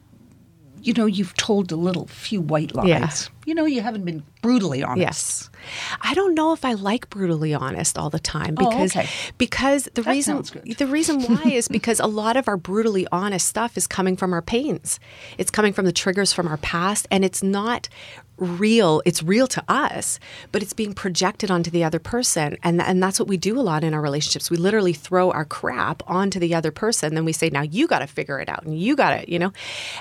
you 0.82 0.94
know, 0.94 1.06
you've 1.06 1.36
told 1.36 1.72
a 1.72 1.76
little 1.76 2.08
few 2.08 2.42
white 2.42 2.74
lies. 2.74 2.88
Yeah. 2.88 3.10
You 3.46 3.56
know, 3.56 3.66
you 3.66 3.82
haven't 3.82 4.06
been 4.06 4.24
brutally 4.42 4.84
honest. 4.84 5.00
Yes. 5.02 5.50
I 6.02 6.14
don't 6.14 6.36
know 6.36 6.54
if 6.54 6.64
I 6.64 6.74
like 6.74 7.10
brutally 7.10 7.54
honest 7.54 7.98
all 7.98 8.10
the 8.10 8.20
time 8.20 8.56
Oh, 8.60 8.70
because 8.70 8.96
okay. 8.96 9.08
because 9.38 9.90
the 9.94 10.02
That 10.04 10.12
reason 10.12 10.44
the 10.78 10.88
reason 10.88 11.22
why 11.28 11.44
is 11.52 11.68
because 11.68 12.00
a 12.00 12.06
lot 12.08 12.38
of 12.38 12.48
our 12.48 12.58
brutally 12.58 13.08
honest 13.12 13.48
stuff 13.48 13.78
is 13.78 13.88
coming 13.88 14.16
from 14.16 14.34
our 14.34 14.42
pains. 14.42 15.00
It's 15.38 15.52
coming 15.52 15.74
from 15.74 15.86
the 15.86 15.92
triggers 15.92 16.34
from 16.34 16.48
our 16.48 16.58
past 16.58 17.08
and 17.12 17.26
it's 17.26 17.42
not 17.42 17.90
real. 18.38 19.02
It's 19.06 19.22
real 19.22 19.46
to 19.48 19.64
us, 19.68 20.20
but 20.52 20.64
it's 20.64 20.74
being 20.74 20.94
projected 20.94 21.52
onto 21.52 21.70
the 21.72 21.84
other 21.84 22.00
person 22.00 22.58
and 22.64 22.82
and 22.82 23.02
that's 23.02 23.20
what 23.20 23.28
we 23.28 23.38
do 23.38 23.60
a 23.60 23.62
lot 23.62 23.84
in 23.84 23.94
our 23.94 24.02
relationships. 24.02 24.50
We 24.52 24.58
literally 24.58 24.94
throw 24.94 25.32
our 25.32 25.46
crap 25.46 26.04
onto 26.08 26.40
the 26.40 26.54
other 26.56 26.72
person 26.72 27.16
then 27.16 27.26
we 27.26 27.34
say 27.34 27.50
now 27.50 27.62
you 27.62 27.88
got 27.88 28.00
to 28.00 28.08
figure 28.08 28.40
it 28.40 28.50
out 28.50 28.64
and 28.64 28.80
you 28.80 28.96
got 28.96 29.12
to, 29.22 29.32
you 29.32 29.40
know. 29.40 29.52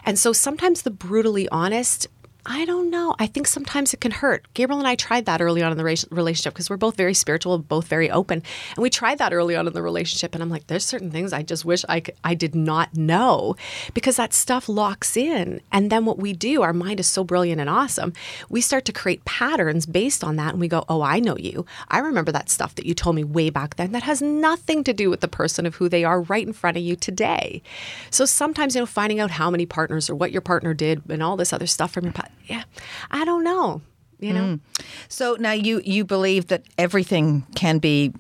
And 0.04 0.18
so 0.18 0.32
sometimes 0.32 0.82
the 0.82 0.90
brutally 0.90 1.48
honest 1.50 2.06
I 2.46 2.64
don't 2.64 2.90
know. 2.90 3.14
I 3.18 3.26
think 3.26 3.46
sometimes 3.46 3.92
it 3.92 4.00
can 4.00 4.12
hurt. 4.12 4.46
Gabriel 4.54 4.78
and 4.78 4.88
I 4.88 4.94
tried 4.94 5.26
that 5.26 5.40
early 5.40 5.62
on 5.62 5.72
in 5.72 5.78
the 5.78 5.84
relationship 5.84 6.54
because 6.54 6.70
we're 6.70 6.76
both 6.76 6.96
very 6.96 7.14
spiritual, 7.14 7.58
both 7.58 7.86
very 7.86 8.10
open, 8.10 8.42
and 8.76 8.82
we 8.82 8.90
tried 8.90 9.18
that 9.18 9.32
early 9.32 9.56
on 9.56 9.66
in 9.66 9.72
the 9.72 9.82
relationship. 9.82 10.34
And 10.34 10.42
I'm 10.42 10.50
like, 10.50 10.66
there's 10.66 10.84
certain 10.84 11.10
things 11.10 11.32
I 11.32 11.42
just 11.42 11.64
wish 11.64 11.84
I 11.88 12.00
could, 12.00 12.14
I 12.24 12.34
did 12.34 12.54
not 12.54 12.96
know 12.96 13.56
because 13.94 14.16
that 14.16 14.32
stuff 14.32 14.68
locks 14.68 15.16
in. 15.16 15.60
And 15.70 15.90
then 15.90 16.04
what 16.04 16.18
we 16.18 16.32
do, 16.32 16.62
our 16.62 16.72
mind 16.72 17.00
is 17.00 17.06
so 17.06 17.24
brilliant 17.24 17.60
and 17.60 17.68
awesome. 17.68 18.12
We 18.48 18.60
start 18.60 18.84
to 18.86 18.92
create 18.92 19.24
patterns 19.24 19.86
based 19.86 20.24
on 20.24 20.36
that, 20.36 20.52
and 20.52 20.60
we 20.60 20.68
go, 20.68 20.84
oh, 20.88 21.02
I 21.02 21.20
know 21.20 21.36
you. 21.36 21.66
I 21.88 21.98
remember 21.98 22.32
that 22.32 22.48
stuff 22.48 22.74
that 22.76 22.86
you 22.86 22.94
told 22.94 23.16
me 23.16 23.24
way 23.24 23.50
back 23.50 23.76
then. 23.76 23.92
That 23.92 24.04
has 24.04 24.22
nothing 24.22 24.82
to 24.84 24.92
do 24.92 25.10
with 25.10 25.20
the 25.20 25.28
person 25.28 25.66
of 25.66 25.74
who 25.74 25.88
they 25.88 26.04
are 26.04 26.22
right 26.22 26.46
in 26.46 26.52
front 26.52 26.76
of 26.76 26.82
you 26.82 26.96
today. 26.96 27.62
So 28.10 28.24
sometimes, 28.24 28.74
you 28.74 28.80
know, 28.80 28.86
finding 28.86 29.20
out 29.20 29.30
how 29.30 29.50
many 29.50 29.66
partners 29.66 30.08
or 30.08 30.14
what 30.14 30.32
your 30.32 30.40
partner 30.40 30.74
did 30.74 31.02
and 31.08 31.22
all 31.22 31.36
this 31.36 31.52
other 31.52 31.66
stuff 31.66 31.92
from 31.92 32.04
your 32.04 32.12
past, 32.12 32.30
yeah, 32.50 32.64
I 33.10 33.24
don't 33.24 33.44
know. 33.44 33.80
you 34.18 34.32
know? 34.34 34.58
So 35.08 35.36
now 35.40 35.52
you 35.52 35.80
you 35.84 36.04
believe 36.04 36.48
that 36.48 36.62
everything 36.76 37.46
can 37.54 37.78
be 37.78 38.12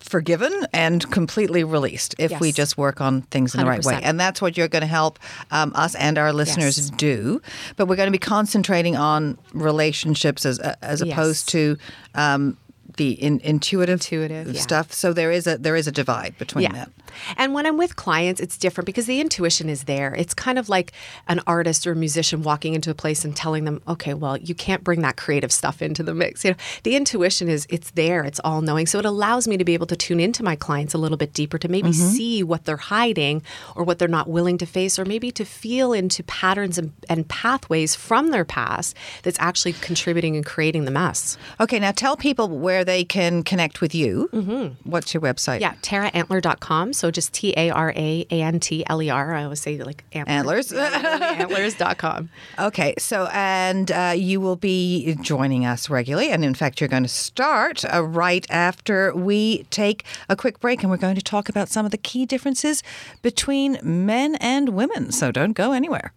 forgiven 0.00 0.52
and 0.72 1.10
completely 1.10 1.64
released 1.64 2.14
if 2.18 2.40
we 2.40 2.52
just 2.52 2.78
work 2.78 3.00
on 3.00 3.22
things 3.22 3.54
in 3.54 3.60
the 3.60 3.66
right 3.66 3.84
way. 3.84 4.00
And 4.04 4.20
that's 4.20 4.40
what 4.40 4.56
you're 4.56 4.68
going 4.68 4.82
to 4.82 4.86
help 5.00 5.18
um, 5.50 5.72
us 5.74 5.94
and 5.96 6.16
our 6.16 6.32
listeners 6.32 6.78
Yes. 6.78 6.90
do. 6.90 7.40
But 7.76 7.86
we're 7.88 7.96
going 7.96 8.06
to 8.12 8.18
be 8.20 8.26
concentrating 8.36 8.96
on 8.96 9.36
relationships 9.52 10.46
as 10.46 10.58
as 10.80 11.00
Yes. 11.02 11.12
opposed 11.12 11.48
to 11.50 11.76
um, 12.14 12.56
the 12.96 13.10
in, 13.12 13.40
intuitive, 13.40 13.94
Intuitive, 13.96 14.52
yeah. 14.54 14.60
stuff. 14.60 14.92
So 14.92 15.12
there 15.12 15.30
is 15.30 15.46
a 15.46 15.58
there 15.58 15.76
is 15.76 15.86
a 15.86 15.92
divide 15.92 16.36
between 16.38 16.64
Yeah. 16.64 16.72
that. 16.72 16.90
And 17.36 17.54
when 17.54 17.66
I'm 17.66 17.76
with 17.76 17.96
clients, 17.96 18.40
it's 18.40 18.58
different 18.58 18.86
because 18.86 19.06
the 19.06 19.20
intuition 19.20 19.68
is 19.68 19.84
there. 19.84 20.14
It's 20.14 20.34
kind 20.34 20.58
of 20.58 20.68
like 20.68 20.92
an 21.28 21.40
artist 21.46 21.86
or 21.86 21.92
a 21.92 21.96
musician 21.96 22.42
walking 22.42 22.74
into 22.74 22.90
a 22.90 22.94
place 22.94 23.24
and 23.24 23.34
telling 23.34 23.64
them, 23.64 23.80
okay, 23.88 24.12
well, 24.14 24.36
you 24.36 24.54
can't 24.54 24.84
bring 24.84 25.00
that 25.02 25.16
creative 25.16 25.50
stuff 25.52 25.80
into 25.80 26.02
the 26.02 26.14
mix. 26.14 26.44
You 26.44 26.50
know, 26.52 26.56
the 26.82 26.96
intuition 26.96 27.48
is 27.48 27.66
it's 27.70 27.90
there, 27.92 28.22
it's 28.22 28.40
all 28.44 28.60
knowing. 28.60 28.86
So 28.86 28.98
it 28.98 29.04
allows 29.04 29.48
me 29.48 29.56
to 29.56 29.64
be 29.64 29.74
able 29.74 29.86
to 29.86 29.96
tune 29.96 30.20
into 30.20 30.42
my 30.42 30.56
clients 30.56 30.94
a 30.94 30.98
little 30.98 31.16
bit 31.16 31.32
deeper 31.32 31.58
to 31.58 31.68
maybe 31.68 31.90
mm-hmm. 31.90 32.08
see 32.08 32.42
what 32.42 32.64
they're 32.64 32.76
hiding 32.76 33.42
or 33.74 33.84
what 33.84 33.98
they're 33.98 34.08
not 34.08 34.28
willing 34.28 34.58
to 34.58 34.66
face, 34.66 34.98
or 34.98 35.04
maybe 35.04 35.30
to 35.32 35.44
feel 35.44 35.92
into 35.92 36.22
patterns 36.24 36.76
and, 36.78 36.92
and 37.08 37.28
pathways 37.28 37.94
from 37.94 38.30
their 38.30 38.44
past 38.44 38.94
that's 39.22 39.38
actually 39.40 39.72
contributing 39.74 40.36
and 40.36 40.44
creating 40.44 40.84
the 40.84 40.90
mess. 40.90 41.38
Okay, 41.60 41.78
now 41.78 41.92
tell 41.92 42.16
people 42.16 42.48
where 42.48 42.84
they 42.86 43.04
can 43.04 43.42
connect 43.42 43.80
with 43.80 43.94
you. 43.94 44.30
Mm-hmm. 44.32 44.90
What's 44.90 45.12
your 45.12 45.20
website? 45.20 45.60
Yeah, 45.60 45.74
taraantler.com. 45.82 46.94
So 46.94 47.10
just 47.10 47.34
T 47.34 47.52
A 47.56 47.70
R 47.70 47.92
A 47.94 48.26
A 48.30 48.42
N 48.42 48.60
T 48.60 48.84
L 48.86 49.02
E 49.02 49.10
R. 49.10 49.34
I 49.34 49.44
always 49.44 49.60
say 49.60 49.76
like 49.78 50.04
Antlers. 50.12 50.72
Antlers. 50.72 51.74
antlers.com. 51.74 52.30
Okay, 52.58 52.94
so 52.98 53.28
and 53.32 53.90
uh, 53.90 54.14
you 54.16 54.40
will 54.40 54.56
be 54.56 55.16
joining 55.20 55.66
us 55.66 55.90
regularly, 55.90 56.30
and 56.30 56.44
in 56.44 56.54
fact, 56.54 56.80
you're 56.80 56.88
going 56.88 57.02
to 57.02 57.08
start 57.08 57.84
uh, 57.84 58.02
right 58.02 58.46
after 58.50 59.14
we 59.14 59.64
take 59.64 60.04
a 60.28 60.36
quick 60.36 60.60
break, 60.60 60.82
and 60.82 60.90
we're 60.90 60.96
going 60.96 61.16
to 61.16 61.22
talk 61.22 61.48
about 61.48 61.68
some 61.68 61.84
of 61.84 61.90
the 61.90 61.98
key 61.98 62.24
differences 62.24 62.82
between 63.20 63.78
men 63.82 64.36
and 64.36 64.70
women. 64.70 65.12
So 65.12 65.32
don't 65.32 65.52
go 65.52 65.72
anywhere. 65.72 66.12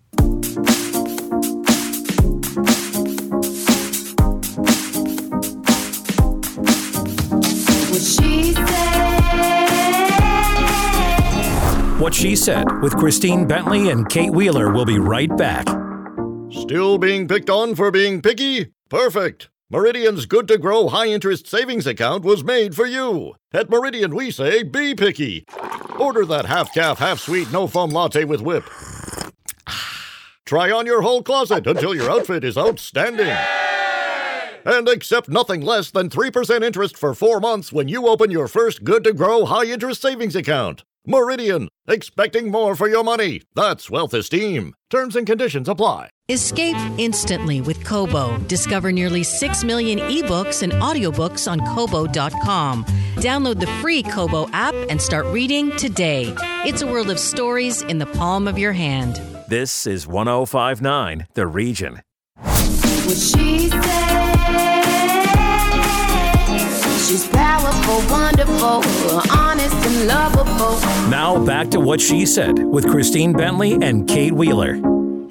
What 12.00 12.14
She 12.14 12.34
Said 12.38 12.82
with 12.82 12.96
Christine 12.96 13.46
Bentley 13.46 13.90
and 13.90 14.08
Kate 14.08 14.32
Wheeler 14.32 14.72
will 14.72 14.86
be 14.86 15.00
right 15.00 15.36
back. 15.36 15.68
Still 16.50 16.98
being 16.98 17.28
picked 17.28 17.50
on 17.50 17.76
for 17.76 17.92
being 17.92 18.22
picky? 18.22 18.72
Perfect. 18.88 19.50
Meridian's 19.70 20.26
good 20.26 20.48
to 20.48 20.58
grow 20.58 20.88
high 20.88 21.08
interest 21.08 21.46
savings 21.46 21.86
account 21.86 22.24
was 22.24 22.42
made 22.42 22.74
for 22.74 22.86
you. 22.86 23.36
At 23.52 23.70
Meridian, 23.70 24.16
we 24.16 24.32
say 24.32 24.64
be 24.64 24.96
picky. 24.96 25.44
Order 26.00 26.26
that 26.28 26.46
half 26.46 26.74
calf, 26.74 27.00
half 27.00 27.20
sweet, 27.20 27.52
no 27.52 27.68
foam 27.68 27.90
latte 27.90 28.24
with 28.24 28.40
whip. 28.40 28.64
Try 30.46 30.72
on 30.72 30.86
your 30.86 31.02
whole 31.02 31.22
closet 31.22 31.68
until 31.68 31.94
your 31.94 32.10
outfit 32.10 32.46
is 32.46 32.58
outstanding. 32.58 33.36
And 34.66 34.88
accept 34.88 35.28
nothing 35.28 35.60
less 35.60 35.92
than 35.92 36.10
3% 36.10 36.64
interest 36.64 36.96
for 36.96 37.14
four 37.14 37.42
months 37.42 37.74
when 37.74 37.90
you 37.90 38.08
open 38.08 38.32
your 38.32 38.48
first 38.48 38.86
good 38.86 39.04
to 39.04 39.12
grow 39.12 39.44
high 39.44 39.66
interest 39.66 40.02
savings 40.02 40.38
account. 40.38 40.86
Meridian, 41.10 41.70
expecting 41.88 42.52
more 42.52 42.76
for 42.76 42.88
your 42.88 43.04
money. 43.04 43.42
That's 43.56 43.90
wealth 43.90 44.14
esteem. 44.14 44.76
Terms 44.92 45.16
and 45.16 45.26
conditions 45.26 45.68
apply. 45.68 46.12
Escape 46.30 46.78
instantly 47.00 47.62
with 47.62 47.84
Kobo. 47.84 48.38
Discover 48.48 48.92
nearly 48.92 49.24
6 49.24 49.64
million 49.64 49.98
ebooks 49.98 50.62
and 50.62 50.72
audiobooks 50.74 51.52
on 51.52 51.62
Kobo.com. 51.74 52.84
Download 53.16 53.60
the 53.60 53.66
free 53.82 54.04
Kobo 54.04 54.48
app 54.52 54.76
and 54.88 55.02
start 55.02 55.26
reading 55.26 55.76
today. 55.78 56.32
It's 56.64 56.84
a 56.84 56.88
world 56.88 57.10
of 57.10 57.18
stories 57.18 57.82
in 57.82 57.98
the 57.98 58.06
palm 58.06 58.48
of 58.48 58.60
your 58.60 58.74
hand. 58.74 59.16
This 59.48 59.88
is 59.88 60.06
1059 60.06 61.26
The 61.34 61.48
Region. 61.48 62.04
What 62.44 63.18
she 63.18 63.70
said. 63.70 64.10
She's 67.08 67.26
powerful, 67.90 68.12
wonderful, 68.12 69.22
honest 69.32 69.76
and 69.76 70.08
lovable. 70.08 70.80
Now 71.10 71.44
back 71.44 71.70
to 71.72 71.80
What 71.80 72.00
She 72.02 72.26
Said 72.26 72.60
with 72.60 72.88
Christine 72.88 73.34
Bentley 73.34 73.74
and 73.82 74.08
Kate 74.08 74.34
Wheeler. 74.34 74.80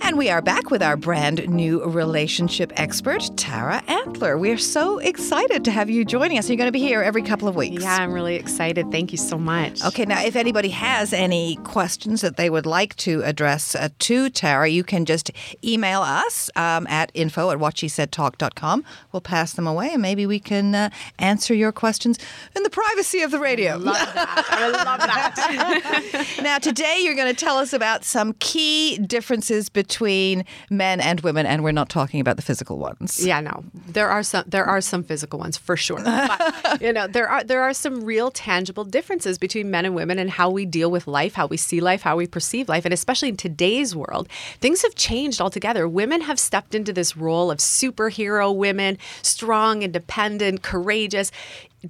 And 0.08 0.16
we 0.16 0.30
are 0.30 0.40
back 0.40 0.70
with 0.70 0.82
our 0.82 0.96
brand 0.96 1.46
new 1.50 1.84
relationship 1.84 2.72
expert, 2.80 3.28
Tara 3.36 3.82
Antler. 3.88 4.38
We 4.38 4.50
are 4.50 4.56
so 4.56 4.96
excited 5.00 5.66
to 5.66 5.70
have 5.70 5.90
you 5.90 6.02
joining 6.02 6.38
us. 6.38 6.48
You're 6.48 6.56
going 6.56 6.68
to 6.68 6.72
be 6.72 6.78
here 6.78 7.02
every 7.02 7.20
couple 7.20 7.46
of 7.46 7.54
weeks. 7.54 7.82
Yeah, 7.82 7.94
I'm 7.96 8.14
really 8.14 8.36
excited. 8.36 8.90
Thank 8.90 9.12
you 9.12 9.18
so 9.18 9.36
much. 9.36 9.84
Okay, 9.84 10.06
now 10.06 10.24
if 10.24 10.34
anybody 10.34 10.70
has 10.70 11.12
any 11.12 11.56
questions 11.56 12.22
that 12.22 12.38
they 12.38 12.48
would 12.48 12.64
like 12.64 12.96
to 12.96 13.22
address 13.22 13.74
uh, 13.74 13.90
to 13.98 14.30
Tara, 14.30 14.68
you 14.68 14.82
can 14.82 15.04
just 15.04 15.30
email 15.62 16.00
us 16.00 16.48
um, 16.56 16.86
at 16.86 17.12
info 17.12 17.50
at 17.50 17.58
whatshesaidtalk.com. 17.58 18.84
We'll 19.12 19.20
pass 19.20 19.52
them 19.52 19.66
away 19.66 19.90
and 19.92 20.00
maybe 20.00 20.24
we 20.24 20.40
can 20.40 20.74
uh, 20.74 20.88
answer 21.18 21.52
your 21.52 21.70
questions 21.70 22.18
in 22.56 22.62
the 22.62 22.70
privacy 22.70 23.20
of 23.20 23.30
the 23.30 23.40
radio. 23.40 23.72
I 23.72 23.76
love 23.76 24.14
that. 24.14 24.44
I 24.48 24.68
love 24.70 25.00
that. 25.00 26.38
now, 26.42 26.56
today 26.56 27.00
you're 27.02 27.14
going 27.14 27.34
to 27.34 27.38
tell 27.38 27.58
us 27.58 27.74
about 27.74 28.06
some 28.06 28.32
key 28.38 28.96
differences 28.96 29.68
between 29.68 29.97
men 30.00 31.00
and 31.00 31.20
women, 31.20 31.46
and 31.46 31.64
we're 31.64 31.72
not 31.72 31.88
talking 31.88 32.20
about 32.20 32.36
the 32.36 32.42
physical 32.42 32.78
ones. 32.78 33.24
Yeah, 33.24 33.40
no, 33.40 33.64
there 33.86 34.08
are 34.08 34.22
some 34.22 34.44
there 34.46 34.64
are 34.64 34.80
some 34.80 35.02
physical 35.02 35.38
ones 35.38 35.56
for 35.56 35.76
sure. 35.76 35.98
But, 36.28 36.82
you 36.82 36.92
know, 36.92 37.06
there 37.06 37.28
are 37.28 37.42
there 37.44 37.62
are 37.62 37.72
some 37.72 38.04
real 38.04 38.30
tangible 38.30 38.84
differences 38.84 39.38
between 39.38 39.70
men 39.70 39.84
and 39.84 39.94
women 39.94 40.18
and 40.18 40.30
how 40.30 40.50
we 40.50 40.66
deal 40.66 40.90
with 40.90 41.06
life, 41.06 41.34
how 41.34 41.46
we 41.46 41.56
see 41.56 41.80
life, 41.80 42.02
how 42.02 42.16
we 42.16 42.26
perceive 42.26 42.68
life, 42.68 42.84
and 42.84 42.92
especially 42.92 43.28
in 43.28 43.36
today's 43.36 43.94
world, 43.94 44.28
things 44.60 44.82
have 44.82 44.94
changed 44.94 45.40
altogether. 45.40 45.88
Women 45.88 46.22
have 46.22 46.38
stepped 46.38 46.74
into 46.74 46.92
this 46.92 47.16
role 47.16 47.50
of 47.50 47.58
superhero 47.58 48.54
women, 48.54 48.98
strong, 49.22 49.82
independent, 49.82 50.62
courageous. 50.62 51.30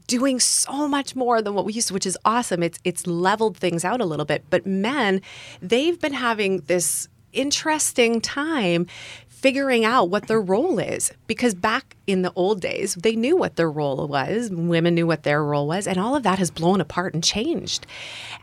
Doing 0.07 0.39
so 0.39 0.87
much 0.87 1.17
more 1.17 1.41
than 1.41 1.55
what 1.55 1.65
we 1.65 1.73
used 1.73 1.89
to, 1.89 1.95
which 1.95 2.05
is 2.05 2.19
awesome. 2.23 2.63
It's 2.63 2.79
it's 2.85 3.07
leveled 3.07 3.57
things 3.57 3.87
out 3.87 4.03
a 4.03 4.05
little 4.05 4.27
bit. 4.27 4.45
But 4.51 4.67
men, 4.67 5.23
they've 5.63 5.99
been 5.99 6.13
having 6.13 6.59
this 6.67 7.09
interesting 7.33 8.21
time 8.21 8.87
figuring 9.29 9.85
out 9.85 10.11
what 10.11 10.27
their 10.27 10.41
role 10.41 10.81
is. 10.81 11.13
Because 11.29 11.55
back 11.55 11.97
in 12.07 12.23
the 12.23 12.33
old 12.35 12.61
days 12.61 12.95
they 12.95 13.15
knew 13.15 13.37
what 13.37 13.57
their 13.57 13.71
role 13.71 14.09
was 14.09 14.51
women 14.51 14.95
knew 14.95 15.07
what 15.07 15.23
their 15.23 15.45
role 15.45 15.69
was 15.69 15.87
and 15.87 15.99
all 15.99 16.17
of 16.17 16.25
that 16.25 16.39
has 16.39 16.51
blown 16.51 16.81
apart 16.81 17.15
and 17.15 17.23
changed. 17.23 17.87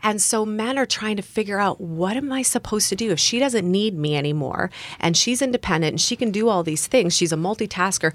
And 0.02 0.20
so 0.22 0.46
men 0.46 0.78
are 0.78 0.86
trying 0.86 1.16
to 1.16 1.22
figure 1.22 1.58
out 1.58 1.80
what 1.80 2.16
am 2.16 2.32
i 2.32 2.42
supposed 2.42 2.88
to 2.88 2.96
do? 2.96 3.10
If 3.10 3.20
she 3.20 3.38
doesn't 3.38 3.70
need 3.70 3.96
me 3.98 4.16
anymore 4.16 4.70
and 4.98 5.16
she's 5.16 5.42
independent 5.42 5.92
and 5.92 6.00
she 6.00 6.16
can 6.16 6.30
do 6.30 6.48
all 6.48 6.62
these 6.62 6.86
things 6.86 7.14
she's 7.14 7.32
a 7.32 7.36
multitasker 7.36 8.12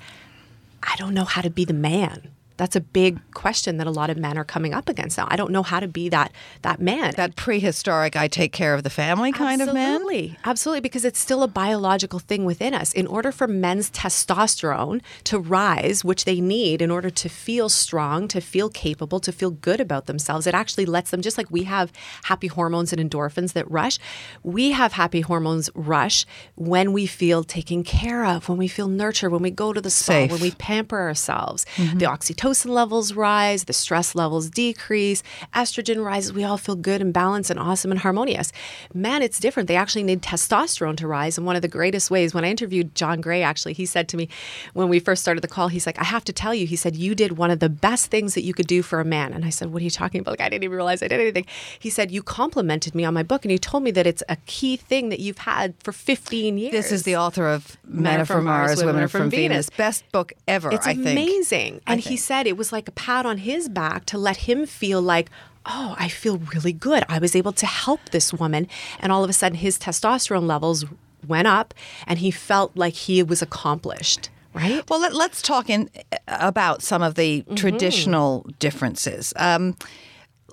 i 0.83 0.95
don't 0.97 1.13
know 1.13 1.23
how 1.23 1.41
to 1.41 1.49
be 1.49 1.65
the 1.65 1.73
man 1.73 2.29
that's 2.61 2.75
a 2.75 2.81
big 2.81 3.19
question 3.33 3.77
that 3.77 3.87
a 3.87 3.91
lot 3.91 4.11
of 4.11 4.17
men 4.17 4.37
are 4.37 4.43
coming 4.43 4.71
up 4.71 4.87
against 4.87 5.17
now. 5.17 5.27
I 5.31 5.35
don't 5.35 5.49
know 5.49 5.63
how 5.63 5.79
to 5.79 5.87
be 5.87 6.09
that 6.09 6.31
that 6.61 6.79
man. 6.79 7.11
That 7.15 7.35
prehistoric, 7.35 8.15
I 8.15 8.27
take 8.27 8.53
care 8.53 8.75
of 8.75 8.83
the 8.83 8.91
family 8.91 9.31
kind 9.31 9.63
of 9.63 9.73
man. 9.73 9.95
Absolutely. 9.95 10.37
Absolutely, 10.45 10.81
because 10.81 11.03
it's 11.03 11.17
still 11.17 11.41
a 11.41 11.47
biological 11.47 12.19
thing 12.19 12.45
within 12.45 12.75
us. 12.75 12.93
In 12.93 13.07
order 13.07 13.31
for 13.31 13.47
men's 13.47 13.89
testosterone 13.89 15.01
to 15.23 15.39
rise, 15.39 16.05
which 16.05 16.25
they 16.25 16.39
need 16.39 16.83
in 16.83 16.91
order 16.91 17.09
to 17.09 17.29
feel 17.29 17.67
strong, 17.67 18.27
to 18.27 18.39
feel 18.39 18.69
capable, 18.69 19.19
to 19.21 19.31
feel 19.31 19.49
good 19.49 19.81
about 19.81 20.05
themselves, 20.05 20.45
it 20.45 20.53
actually 20.53 20.85
lets 20.85 21.09
them, 21.09 21.23
just 21.23 21.39
like 21.39 21.49
we 21.49 21.63
have 21.63 21.91
happy 22.25 22.45
hormones 22.45 22.93
and 22.93 23.01
endorphins 23.01 23.53
that 23.53 23.69
rush, 23.71 23.97
we 24.43 24.69
have 24.69 24.93
happy 24.93 25.21
hormones 25.21 25.71
rush 25.73 26.27
when 26.53 26.93
we 26.93 27.07
feel 27.07 27.43
taken 27.43 27.83
care 27.83 28.23
of, 28.23 28.47
when 28.47 28.59
we 28.59 28.67
feel 28.67 28.87
nurtured, 28.87 29.31
when 29.31 29.41
we 29.41 29.49
go 29.49 29.73
to 29.73 29.81
the 29.81 29.89
spa, 29.89 30.13
Safe. 30.13 30.31
when 30.31 30.41
we 30.41 30.51
pamper 30.51 30.99
ourselves. 30.99 31.65
Mm-hmm. 31.77 31.97
The 31.97 32.05
oxytocin 32.05 32.50
levels 32.65 33.13
rise, 33.13 33.65
the 33.65 33.73
stress 33.73 34.15
levels 34.15 34.49
decrease, 34.49 35.23
estrogen 35.53 36.03
rises. 36.03 36.33
We 36.33 36.43
all 36.43 36.57
feel 36.57 36.75
good 36.75 37.01
and 37.01 37.13
balanced 37.13 37.49
and 37.49 37.59
awesome 37.59 37.91
and 37.91 37.99
harmonious. 37.99 38.51
Men, 38.93 39.21
it's 39.21 39.39
different. 39.39 39.67
They 39.67 39.75
actually 39.75 40.03
need 40.03 40.21
testosterone 40.21 40.97
to 40.97 41.07
rise. 41.07 41.37
And 41.37 41.45
one 41.47 41.55
of 41.55 41.61
the 41.61 41.67
greatest 41.67 42.11
ways, 42.11 42.33
when 42.33 42.45
I 42.45 42.49
interviewed 42.49 42.95
John 42.95 43.21
Gray, 43.21 43.41
actually, 43.43 43.73
he 43.73 43.85
said 43.85 44.07
to 44.09 44.17
me 44.17 44.29
when 44.73 44.89
we 44.89 44.99
first 44.99 45.21
started 45.21 45.41
the 45.41 45.47
call, 45.47 45.67
he's 45.67 45.85
like, 45.85 45.99
I 45.99 46.03
have 46.03 46.23
to 46.25 46.33
tell 46.33 46.53
you, 46.53 46.65
he 46.67 46.75
said, 46.75 46.95
you 46.95 47.15
did 47.15 47.37
one 47.37 47.51
of 47.51 47.59
the 47.59 47.69
best 47.69 48.07
things 48.07 48.33
that 48.35 48.43
you 48.43 48.53
could 48.53 48.67
do 48.67 48.81
for 48.81 48.99
a 48.99 49.05
man. 49.05 49.33
And 49.33 49.45
I 49.45 49.49
said, 49.49 49.71
What 49.73 49.81
are 49.81 49.85
you 49.85 49.89
talking 49.89 50.21
about? 50.21 50.31
Like, 50.31 50.41
I 50.41 50.49
didn't 50.49 50.63
even 50.63 50.75
realize 50.75 51.01
I 51.01 51.07
did 51.07 51.19
anything. 51.19 51.45
He 51.79 51.89
said, 51.89 52.11
You 52.11 52.21
complimented 52.23 52.95
me 52.95 53.05
on 53.05 53.13
my 53.13 53.23
book 53.23 53.43
and 53.45 53.51
you 53.51 53.57
told 53.57 53.83
me 53.83 53.91
that 53.91 54.05
it's 54.07 54.23
a 54.29 54.35
key 54.45 54.75
thing 54.77 55.09
that 55.09 55.19
you've 55.19 55.39
had 55.39 55.73
for 55.83 55.91
15 55.91 56.57
years. 56.57 56.71
This 56.71 56.91
is 56.91 57.03
the 57.03 57.15
author 57.17 57.47
of 57.47 57.77
Men, 57.85 58.21
Are 58.21 58.25
from 58.25 58.45
Mars, 58.45 58.83
Women 58.83 59.03
Are 59.03 59.07
from, 59.07 59.29
Venus. 59.29 59.69
Best 59.69 60.09
book 60.11 60.33
ever, 60.47 60.71
It's 60.71 60.85
I 60.87 60.93
think. 60.93 61.07
amazing. 61.07 61.81
I 61.87 61.93
And 61.93 62.01
he 62.01 62.09
think. 62.09 62.19
Said 62.31 62.47
it 62.47 62.55
was 62.55 62.71
like 62.71 62.87
a 62.87 62.93
pat 62.93 63.25
on 63.25 63.39
his 63.39 63.67
back 63.67 64.05
to 64.05 64.17
let 64.17 64.37
him 64.37 64.65
feel 64.65 65.01
like, 65.01 65.29
oh, 65.65 65.95
I 65.99 66.07
feel 66.07 66.37
really 66.37 66.71
good. 66.71 67.03
I 67.09 67.19
was 67.19 67.35
able 67.35 67.51
to 67.51 67.65
help 67.65 67.99
this 68.11 68.33
woman. 68.33 68.69
And 69.01 69.11
all 69.11 69.21
of 69.21 69.29
a 69.29 69.33
sudden, 69.33 69.57
his 69.57 69.77
testosterone 69.77 70.47
levels 70.47 70.85
went 71.27 71.49
up 71.49 71.73
and 72.07 72.19
he 72.19 72.31
felt 72.31 72.71
like 72.73 72.93
he 72.93 73.21
was 73.21 73.41
accomplished. 73.41 74.29
Right? 74.53 74.81
Well, 74.89 75.01
let, 75.01 75.13
let's 75.13 75.41
talk 75.41 75.69
in 75.69 75.89
about 76.27 76.81
some 76.81 77.01
of 77.01 77.15
the 77.15 77.43
traditional 77.55 78.47
differences. 78.59 79.33
Um, 79.35 79.75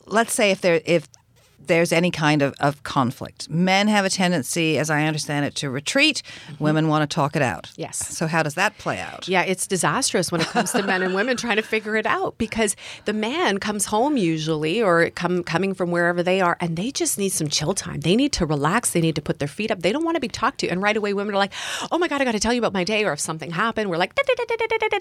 let's 0.05 0.33
say 0.33 0.51
if 0.51 0.61
there 0.61 0.81
if 0.85 1.07
there's 1.68 1.92
any 1.92 2.11
kind 2.11 2.42
of, 2.42 2.54
of 2.61 2.83
conflict, 2.83 3.48
men 3.48 3.88
have 3.88 4.04
a 4.04 4.11
tendency, 4.11 4.78
as 4.78 4.90
I 4.90 5.04
understand 5.04 5.46
it, 5.46 5.54
to 5.57 5.70
retreat. 5.70 6.22
Mm-hmm. 6.48 6.64
Women 6.64 6.88
want 6.88 7.09
to 7.09 7.14
talk 7.14 7.37
it 7.37 7.42
out. 7.42 7.70
Yes. 7.76 7.96
So 8.16 8.26
how 8.26 8.42
does 8.42 8.54
that 8.54 8.76
play 8.78 8.98
out? 8.98 9.28
Yeah, 9.28 9.42
it's 9.42 9.66
disastrous 9.66 10.33
when 10.33 10.40
it 10.40 10.48
comes 10.48 10.72
to 10.72 10.83
men 10.83 11.02
and 11.02 11.14
women 11.14 11.37
trying 11.37 11.57
to 11.57 11.62
figure 11.62 11.96
it 11.96 12.07
out 12.07 12.37
because 12.38 12.74
the 13.04 13.12
man 13.12 13.59
comes 13.59 13.87
home 13.87 14.16
usually 14.16 14.83
or 14.83 15.11
come 15.11 15.44
coming 15.44 15.74
from 15.74 15.90
wherever 15.90 16.22
they 16.22 16.40
are 16.40 16.57
and 16.61 16.76
they 16.76 16.90
just 16.90 17.18
need 17.18 17.31
some 17.31 17.48
chill 17.48 17.74
time. 17.74 18.00
They 18.00 18.16
need 18.16 18.33
to 18.33 18.46
relax. 18.46 18.90
They 18.90 19.00
need 19.00 19.14
to 19.14 19.22
put 19.22 19.38
their 19.38 19.48
feet 19.48 19.70
up. 19.70 19.81
They 19.81 19.92
don't 19.92 20.04
want 20.04 20.16
to 20.16 20.20
be 20.20 20.28
talked 20.28 20.59
to. 20.61 20.68
And 20.68 20.83
right 20.83 20.96
away, 20.96 21.14
women 21.14 21.35
are 21.35 21.38
like, 21.38 21.52
"Oh 21.92 21.98
my 21.98 22.09
god, 22.09 22.20
I 22.20 22.24
got 22.24 22.33
to 22.33 22.40
tell 22.40 22.52
you 22.52 22.61
about 22.61 22.72
my 22.72 22.85
day." 22.85 23.04
Or 23.04 23.12
if 23.12 23.20
something 23.20 23.50
happened, 23.50 23.90
we're 23.90 23.96
like, 23.96 24.12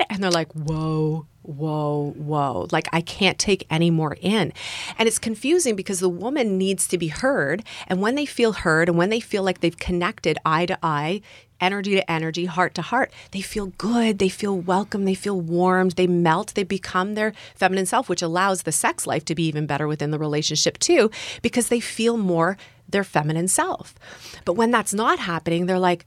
and 0.09 0.23
they're 0.23 0.31
like, 0.31 0.51
"Whoa." 0.53 1.25
Whoa, 1.47 2.13
whoa. 2.17 2.67
Like, 2.73 2.89
I 2.91 2.99
can't 2.99 3.39
take 3.39 3.65
any 3.69 3.89
more 3.89 4.17
in. 4.19 4.51
And 4.99 5.07
it's 5.07 5.17
confusing 5.17 5.77
because 5.77 6.01
the 6.01 6.09
woman 6.09 6.57
needs 6.57 6.89
to 6.89 6.97
be 6.97 7.07
heard. 7.07 7.63
And 7.87 8.01
when 8.01 8.15
they 8.15 8.25
feel 8.25 8.51
heard 8.51 8.89
and 8.89 8.97
when 8.97 9.09
they 9.09 9.21
feel 9.21 9.43
like 9.43 9.61
they've 9.61 9.77
connected 9.77 10.37
eye 10.45 10.65
to 10.65 10.77
eye, 10.83 11.21
energy 11.61 11.95
to 11.95 12.11
energy, 12.11 12.45
heart 12.45 12.75
to 12.75 12.81
heart, 12.81 13.13
they 13.31 13.39
feel 13.39 13.67
good, 13.77 14.19
they 14.19 14.27
feel 14.27 14.59
welcome, 14.59 15.05
they 15.05 15.15
feel 15.15 15.39
warmed, 15.39 15.93
they 15.93 16.05
melt, 16.05 16.53
they 16.53 16.63
become 16.65 17.15
their 17.15 17.31
feminine 17.55 17.85
self, 17.85 18.09
which 18.09 18.21
allows 18.21 18.63
the 18.63 18.71
sex 18.73 19.07
life 19.07 19.23
to 19.23 19.33
be 19.33 19.45
even 19.45 19.65
better 19.65 19.87
within 19.87 20.11
the 20.11 20.19
relationship 20.19 20.77
too, 20.79 21.09
because 21.41 21.69
they 21.69 21.79
feel 21.79 22.17
more 22.17 22.57
their 22.89 23.05
feminine 23.05 23.47
self. 23.47 23.95
But 24.43 24.53
when 24.53 24.69
that's 24.69 24.93
not 24.93 25.17
happening, 25.17 25.65
they're 25.65 25.79
like, 25.79 26.05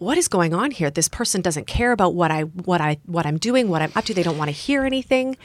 what 0.00 0.16
is 0.16 0.28
going 0.28 0.54
on 0.54 0.70
here? 0.70 0.90
This 0.90 1.08
person 1.08 1.42
doesn't 1.42 1.66
care 1.66 1.92
about 1.92 2.14
what 2.14 2.30
I 2.30 2.42
what 2.42 2.80
I 2.80 2.98
what 3.06 3.26
I'm 3.26 3.38
doing, 3.38 3.68
what 3.68 3.82
I'm 3.82 3.92
up 3.94 4.04
to. 4.06 4.14
They 4.14 4.22
don't 4.22 4.38
want 4.38 4.48
to 4.48 4.52
hear 4.52 4.84
anything. 4.84 5.36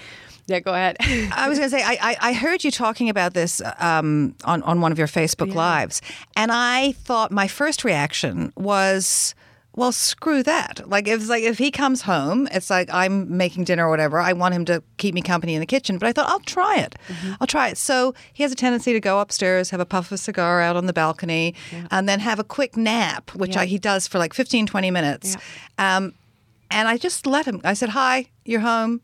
Yeah, 0.48 0.60
go 0.60 0.74
ahead. 0.74 0.98
I 1.02 1.50
was 1.50 1.58
going 1.58 1.70
to 1.72 1.76
say, 1.76 1.84
I, 1.84 1.98
I, 2.00 2.18
I 2.30 2.34
heard 2.34 2.64
you 2.64 2.70
talking 2.70 3.10
about 3.10 3.34
this 3.34 3.64
um, 3.80 4.36
on, 4.44 4.62
on 4.62 4.80
one 4.80 4.92
of 4.92 5.00
your 5.00 5.08
Facebook 5.08 5.54
Lives, 5.56 6.02
and 6.38 6.52
I 6.52 6.92
thought 6.92 7.32
my 7.32 7.48
first 7.48 7.84
reaction 7.84 8.54
was, 8.56 9.34
well, 9.76 9.92
screw 9.92 10.42
that. 10.44 10.88
Like, 10.88 11.08
if, 11.08 11.28
like, 11.28 11.44
if 11.44 11.58
he 11.58 11.70
comes 11.70 12.02
home, 12.04 12.48
it's 12.52 12.70
like 12.70 12.90
I'm 12.94 13.36
making 13.36 13.66
dinner 13.66 13.88
or 13.88 13.90
whatever. 13.90 14.20
I 14.20 14.32
want 14.34 14.54
him 14.54 14.66
to 14.66 14.82
keep 14.98 15.14
me 15.14 15.22
company 15.22 15.54
in 15.54 15.60
the 15.60 15.66
kitchen, 15.66 15.98
but 15.98 16.08
I 16.08 16.14
thought, 16.14 16.30
I'll 16.30 16.40
try 16.40 16.78
it. 16.80 16.96
I'll 17.42 17.48
try 17.48 17.68
it. 17.70 17.78
So 17.78 18.14
he 18.34 18.44
has 18.44 18.52
a 18.52 18.56
tendency 18.56 18.94
to 18.94 19.00
go 19.00 19.20
upstairs, 19.20 19.72
have 19.72 19.80
a 19.82 19.86
puff 19.86 20.12
of 20.12 20.20
cigar 20.20 20.62
out 20.62 20.76
on 20.78 20.86
the 20.86 20.94
balcony, 20.94 21.56
and 21.92 22.08
then 22.08 22.20
have 22.22 22.40
a 22.40 22.44
quick 22.44 22.78
nap, 22.78 23.32
which 23.36 23.58
I, 23.58 23.66
he 23.66 23.78
does 23.78 24.08
for 24.08 24.18
like 24.18 24.34
15, 24.34 24.66
20 24.66 24.92
minutes. 24.92 25.36
Um, 25.78 26.14
and 26.72 26.88
I 26.88 26.98
just 26.98 27.28
let 27.28 27.46
him. 27.46 27.62
I 27.64 27.74
said, 27.74 27.90
"Hi, 27.90 28.28
you're 28.44 28.62
home," 28.62 29.02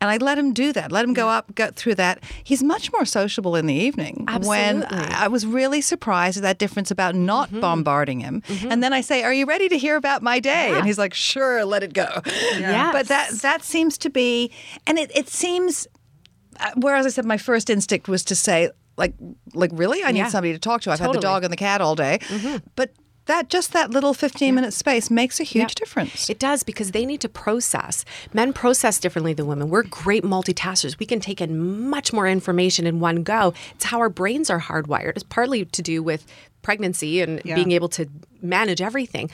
and 0.00 0.10
I 0.10 0.16
let 0.18 0.38
him 0.38 0.52
do 0.52 0.72
that. 0.72 0.92
Let 0.92 1.04
him 1.04 1.12
go 1.12 1.26
mm. 1.26 1.36
up, 1.36 1.54
go 1.54 1.70
through 1.74 1.96
that. 1.96 2.22
He's 2.44 2.62
much 2.62 2.92
more 2.92 3.04
sociable 3.04 3.56
in 3.56 3.66
the 3.66 3.74
evening. 3.74 4.24
Absolutely. 4.28 4.96
I, 4.96 5.24
I 5.24 5.28
was 5.28 5.44
really 5.44 5.80
surprised 5.80 6.36
at 6.36 6.42
that 6.42 6.58
difference 6.58 6.90
about 6.90 7.14
not 7.14 7.48
mm-hmm. 7.48 7.60
bombarding 7.60 8.20
him. 8.20 8.42
Mm-hmm. 8.42 8.70
And 8.70 8.82
then 8.82 8.92
I 8.92 9.00
say, 9.00 9.24
"Are 9.24 9.32
you 9.32 9.46
ready 9.46 9.68
to 9.68 9.78
hear 9.78 9.96
about 9.96 10.22
my 10.22 10.38
day?" 10.38 10.72
And 10.76 10.86
he's 10.86 10.98
like, 10.98 11.14
"Sure, 11.14 11.64
let 11.64 11.82
it 11.82 11.92
go." 11.92 12.08
Yes. 12.26 12.92
But 12.92 13.08
that 13.08 13.30
that 13.42 13.62
seems 13.64 13.98
to 13.98 14.10
be, 14.10 14.50
and 14.86 14.98
it 14.98 15.10
it 15.16 15.28
seems. 15.28 15.86
uh, 16.60 16.70
Whereas 16.76 17.06
I 17.06 17.10
said 17.10 17.24
my 17.24 17.38
first 17.38 17.70
instinct 17.70 18.08
was 18.08 18.24
to 18.24 18.34
say, 18.36 18.70
like, 18.96 19.14
like 19.54 19.70
really, 19.74 20.04
I 20.04 20.12
need 20.12 20.18
Yeah. 20.18 20.28
somebody 20.28 20.52
to 20.52 20.58
talk 20.58 20.82
to. 20.82 20.90
I've 20.90 21.00
had 21.00 21.12
the 21.12 21.20
dog 21.20 21.44
and 21.44 21.52
the 21.52 21.56
cat 21.56 21.80
all 21.80 21.94
day, 21.94 22.18
mm-hmm. 22.22 22.56
but 22.76 22.92
that 23.28 23.48
just 23.48 23.72
that 23.72 23.90
little 23.90 24.12
fifteen 24.12 24.54
minute 24.56 24.72
space 24.74 25.10
makes 25.10 25.38
a 25.40 25.44
huge 25.44 25.74
difference. 25.76 26.28
It 26.28 26.38
does 26.38 26.62
because 26.64 26.90
they 26.90 27.06
need 27.06 27.20
to 27.20 27.28
process. 27.28 28.04
Men 28.34 28.52
process 28.52 28.98
differently 28.98 29.32
than 29.32 29.46
women. 29.46 29.70
We're 29.70 29.84
great 29.84 30.24
multitaskers. 30.24 30.98
We 30.98 31.06
can 31.06 31.20
take 31.20 31.40
in 31.40 31.88
much 31.88 32.12
more 32.12 32.26
information 32.26 32.86
in 32.86 32.98
one 33.00 33.22
go. 33.22 33.54
It's 33.76 33.84
how 33.84 33.98
our 34.00 34.10
brains 34.10 34.50
are 34.50 34.60
hardwired. 34.60 35.10
It's 35.10 35.22
partly 35.22 35.64
to 35.64 35.82
do 35.82 36.02
with 36.02 36.26
pregnancy 36.62 37.20
and 37.20 37.40
Yeah. 37.44 37.54
being 37.54 37.70
able 37.72 37.88
to 37.90 38.08
manage 38.42 38.80
everything. 38.80 39.30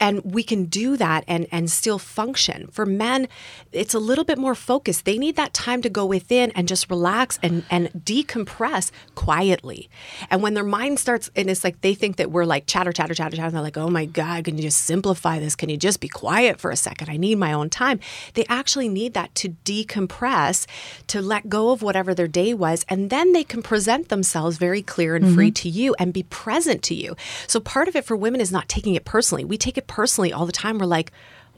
And 0.00 0.34
we 0.34 0.42
can 0.42 0.64
do 0.64 0.96
that 0.96 1.22
and 1.28 1.46
and 1.52 1.70
still 1.70 1.98
function. 1.98 2.66
For 2.72 2.84
men, 2.84 3.28
it's 3.70 3.94
a 3.94 4.00
little 4.00 4.24
bit 4.24 4.36
more 4.36 4.56
focused. 4.56 5.04
They 5.04 5.16
need 5.16 5.36
that 5.36 5.54
time 5.54 5.80
to 5.82 5.88
go 5.88 6.04
within 6.04 6.50
and 6.56 6.66
just 6.66 6.90
relax 6.90 7.38
and 7.40 7.64
and 7.70 7.88
decompress 7.92 8.90
quietly. 9.14 9.88
And 10.28 10.42
when 10.42 10.54
their 10.54 10.64
mind 10.64 10.98
starts 10.98 11.30
and 11.36 11.48
it's 11.48 11.62
like 11.62 11.82
they 11.82 11.94
think 11.94 12.16
that 12.16 12.32
we're 12.32 12.44
like 12.44 12.66
chatter 12.66 12.92
chatter 12.92 13.14
chatter 13.14 13.36
chatter 13.36 13.46
and 13.46 13.54
they're 13.54 13.62
like, 13.62 13.76
"Oh 13.78 13.90
my 13.90 14.04
god, 14.04 14.44
can 14.44 14.56
you 14.56 14.62
just 14.64 14.80
simplify 14.84 15.38
this? 15.38 15.54
Can 15.54 15.68
you 15.68 15.76
just 15.76 16.00
be 16.00 16.08
quiet 16.08 16.60
for 16.60 16.72
a 16.72 16.76
second? 16.76 17.08
I 17.08 17.16
need 17.16 17.38
my 17.38 17.52
own 17.52 17.70
time." 17.70 18.00
They 18.34 18.44
actually 18.48 18.88
need 18.88 19.14
that 19.14 19.32
to 19.36 19.50
decompress, 19.64 20.66
to 21.06 21.22
let 21.22 21.48
go 21.48 21.70
of 21.70 21.80
whatever 21.80 22.12
their 22.12 22.26
day 22.26 22.54
was, 22.54 22.84
and 22.88 23.08
then 23.08 23.32
they 23.32 23.44
can 23.44 23.62
present 23.62 24.08
themselves 24.08 24.58
very 24.58 24.82
clear 24.82 25.14
and 25.14 25.32
free 25.32 25.48
mm-hmm. 25.48 25.62
to 25.62 25.68
you 25.68 25.94
and 26.00 26.12
be 26.12 26.24
present 26.24 26.82
to 26.84 26.94
you. 26.94 27.14
So 27.46 27.60
part 27.60 27.86
of 27.86 27.94
it 27.94 28.04
for 28.04 28.16
women 28.16 28.40
is 28.42 28.52
not 28.52 28.68
taking 28.68 28.94
it 28.94 29.04
personally. 29.04 29.44
We 29.44 29.56
take 29.56 29.78
it 29.78 29.86
personally 29.86 30.32
all 30.32 30.44
the 30.46 30.52
time. 30.52 30.78
We're 30.78 30.86
like, 30.86 31.10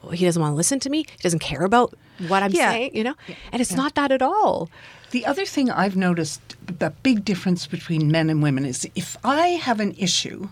oh, 0.02 0.10
he 0.10 0.24
doesn't 0.24 0.40
want 0.40 0.52
to 0.52 0.56
listen 0.56 0.78
to 0.80 0.90
me. 0.90 0.98
He 0.98 1.22
doesn't 1.22 1.40
care 1.40 1.62
about 1.64 1.94
what 2.28 2.42
I'm 2.42 2.52
Yeah. 2.52 2.70
saying, 2.70 2.90
you 2.94 3.02
know? 3.02 3.14
And 3.52 3.60
it's 3.60 3.72
not 3.72 3.94
that 3.96 4.12
at 4.12 4.22
all. 4.22 4.70
The 5.10 5.26
other 5.26 5.44
thing 5.44 5.70
I've 5.70 5.96
noticed, 5.96 6.40
the 6.66 6.90
big 7.02 7.24
difference 7.24 7.66
between 7.66 8.10
men 8.10 8.30
and 8.30 8.42
women 8.42 8.64
is 8.64 8.88
if 8.94 9.16
I 9.24 9.48
have 9.48 9.80
an 9.80 9.94
issue 9.98 10.48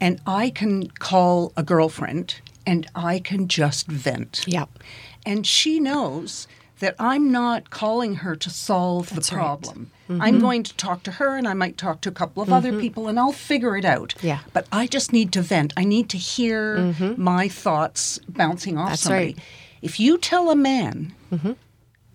and 0.00 0.20
I 0.26 0.50
can 0.50 0.88
call 0.90 1.52
a 1.56 1.62
girlfriend 1.62 2.36
and 2.66 2.86
I 2.94 3.18
can 3.18 3.48
just 3.48 3.86
vent. 3.86 4.44
Yep. 4.46 4.68
And 5.24 5.46
she 5.46 5.78
knows 5.80 6.46
that 6.80 6.96
I'm 6.98 7.30
not 7.30 7.70
calling 7.70 8.16
her 8.16 8.34
to 8.34 8.50
solve 8.50 9.10
the 9.10 9.22
right. 9.36 9.88
Mm-hmm. 10.12 10.22
I'm 10.22 10.38
going 10.40 10.62
to 10.62 10.74
talk 10.76 11.02
to 11.04 11.12
her 11.12 11.36
and 11.36 11.46
I 11.46 11.54
might 11.54 11.76
talk 11.76 12.00
to 12.02 12.08
a 12.08 12.12
couple 12.12 12.42
of 12.42 12.52
other 12.52 12.70
mm-hmm. 12.70 12.80
people 12.80 13.08
and 13.08 13.18
I'll 13.18 13.32
figure 13.32 13.76
it 13.76 13.84
out. 13.84 14.14
Yeah. 14.22 14.40
But 14.52 14.66
I 14.72 14.86
just 14.86 15.12
need 15.12 15.32
to 15.32 15.42
vent. 15.42 15.72
I 15.76 15.84
need 15.84 16.08
to 16.10 16.18
hear 16.18 16.78
mm-hmm. 16.78 17.22
my 17.22 17.48
thoughts 17.48 18.18
bouncing 18.28 18.78
off 18.78 18.82
Mm-hmm. 18.82 18.90
That's 18.90 19.02
somebody. 19.02 19.26
right. 19.26 19.38
If 19.82 19.98
you 19.98 20.18
tell 20.18 20.50
a 20.50 20.56
man 20.56 21.14
mm-hmm. 21.32 21.52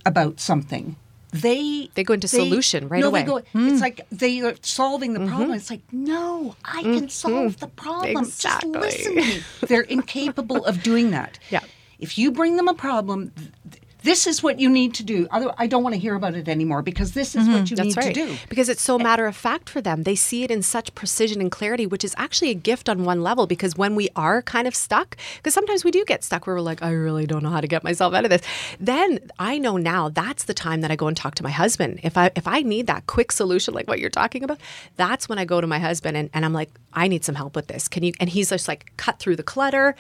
about 0.06 0.40
something, 0.40 0.96
they 1.34 1.90
They 1.94 2.04
go 2.04 2.14
into 2.14 2.28
solution 2.28 2.88
right 2.88 3.02
no, 3.02 3.08
away. 3.08 3.22
They 3.22 3.28
go, 3.28 3.38
It's 3.38 3.48
mm. 3.54 3.82
like 3.82 4.02
they 4.12 4.40
are 4.42 4.56
solving 4.62 5.14
the 5.14 5.26
problem. 5.28 5.52
It's 5.52 5.70
like, 5.70 5.82
no, 5.92 6.56
I 6.64 6.84
can 6.84 7.10
solve 7.10 7.60
the 7.60 7.68
problem. 7.68 8.24
Exactly. 8.24 8.72
Just 8.74 8.86
listen 8.86 9.16
to 9.16 9.22
me. 9.22 9.44
They're 9.68 9.82
incapable 9.82 10.66
of 10.66 10.84
doing 10.84 11.12
that. 11.12 11.40
Yeah. 11.50 11.62
If 12.00 12.18
you 12.18 12.32
bring 12.32 12.58
them 12.58 12.68
a 12.68 12.76
problem, 12.76 13.32
this 14.04 14.28
is 14.28 14.44
what 14.44 14.60
you 14.60 14.70
need 14.70 14.94
to 14.96 15.04
do. 15.04 15.28
I 15.32 15.68
don't 15.68 15.84
want 15.84 15.96
to 15.96 16.00
hear 16.00 16.16
about 16.16 16.36
it 16.36 16.48
anymore 16.48 16.82
because 16.82 17.14
this 17.14 17.36
is 17.36 17.48
what 17.48 17.64
mm-hmm. 17.64 17.66
you 17.66 17.76
That's 17.76 17.96
need 17.96 17.98
right. 17.98 18.16
to 18.16 18.26
do. 18.28 18.38
Because 18.50 18.70
it's 18.70 18.82
so 18.82 18.98
matter 18.98 19.26
of 19.26 19.36
fact 19.36 19.70
for 19.70 19.82
them. 19.82 20.04
They 20.04 20.16
see 20.16 20.44
it 20.44 20.52
in 20.52 20.62
such 20.62 20.94
precision 20.96 21.42
and 21.42 21.52
clarity, 21.52 21.86
which 21.86 22.04
is 22.04 22.14
actually 22.18 22.52
a 22.52 22.56
gift 22.56 22.90
on 22.90 23.06
one 23.06 23.24
level. 23.24 23.48
Because 23.48 23.76
when 23.76 23.96
we 23.96 24.10
are 24.16 24.42
kind 24.42 24.68
of 24.68 24.76
stuck, 24.76 25.18
because 25.38 25.54
sometimes 25.54 25.84
we 25.84 25.92
do 25.92 26.06
get 26.06 26.24
stuck 26.24 26.48
where 26.48 26.56
we're 26.56 26.62
like, 26.62 26.82
I 26.84 26.92
really 26.92 27.26
don't 27.26 27.44
know 27.44 27.50
how 27.50 27.62
to 27.62 27.68
get 27.68 27.84
myself 27.84 28.14
out 28.14 28.24
of 28.24 28.30
this. 28.30 28.42
Then 28.80 29.20
I 29.40 29.58
know 29.58 29.78
now 29.78 30.10
that's 30.10 30.46
the 30.46 30.54
time 30.54 30.82
that 30.82 30.92
I 30.92 30.96
go 30.96 31.08
and 31.08 31.18
talk 31.18 31.36
to 31.36 31.44
my 31.44 31.50
husband. 31.50 32.00
If 32.04 32.18
I 32.18 32.32
if 32.36 32.48
I 32.48 32.62
need 32.62 32.88
that 32.88 33.08
quick 33.08 33.32
solution, 33.32 33.74
like 33.74 33.88
what 33.88 34.00
you're 34.00 34.10
talking 34.10 34.44
about, 34.44 34.60
that's 34.96 35.28
when 35.28 35.40
I 35.40 35.46
go 35.46 35.60
to 35.60 35.68
my 35.68 35.80
husband 35.80 36.16
and, 36.18 36.30
and 36.34 36.46
I'm 36.46 36.54
like, 36.54 36.70
I 36.94 37.08
need 37.08 37.26
some 37.26 37.36
help 37.36 37.56
with 37.56 37.68
this. 37.68 37.88
Can 37.88 38.04
you? 38.04 38.14
And 38.20 38.30
he's 38.30 38.50
just 38.50 38.68
like, 38.68 38.92
cut 38.98 39.20
through 39.20 39.36
the 39.36 39.44
clutter. 39.44 39.96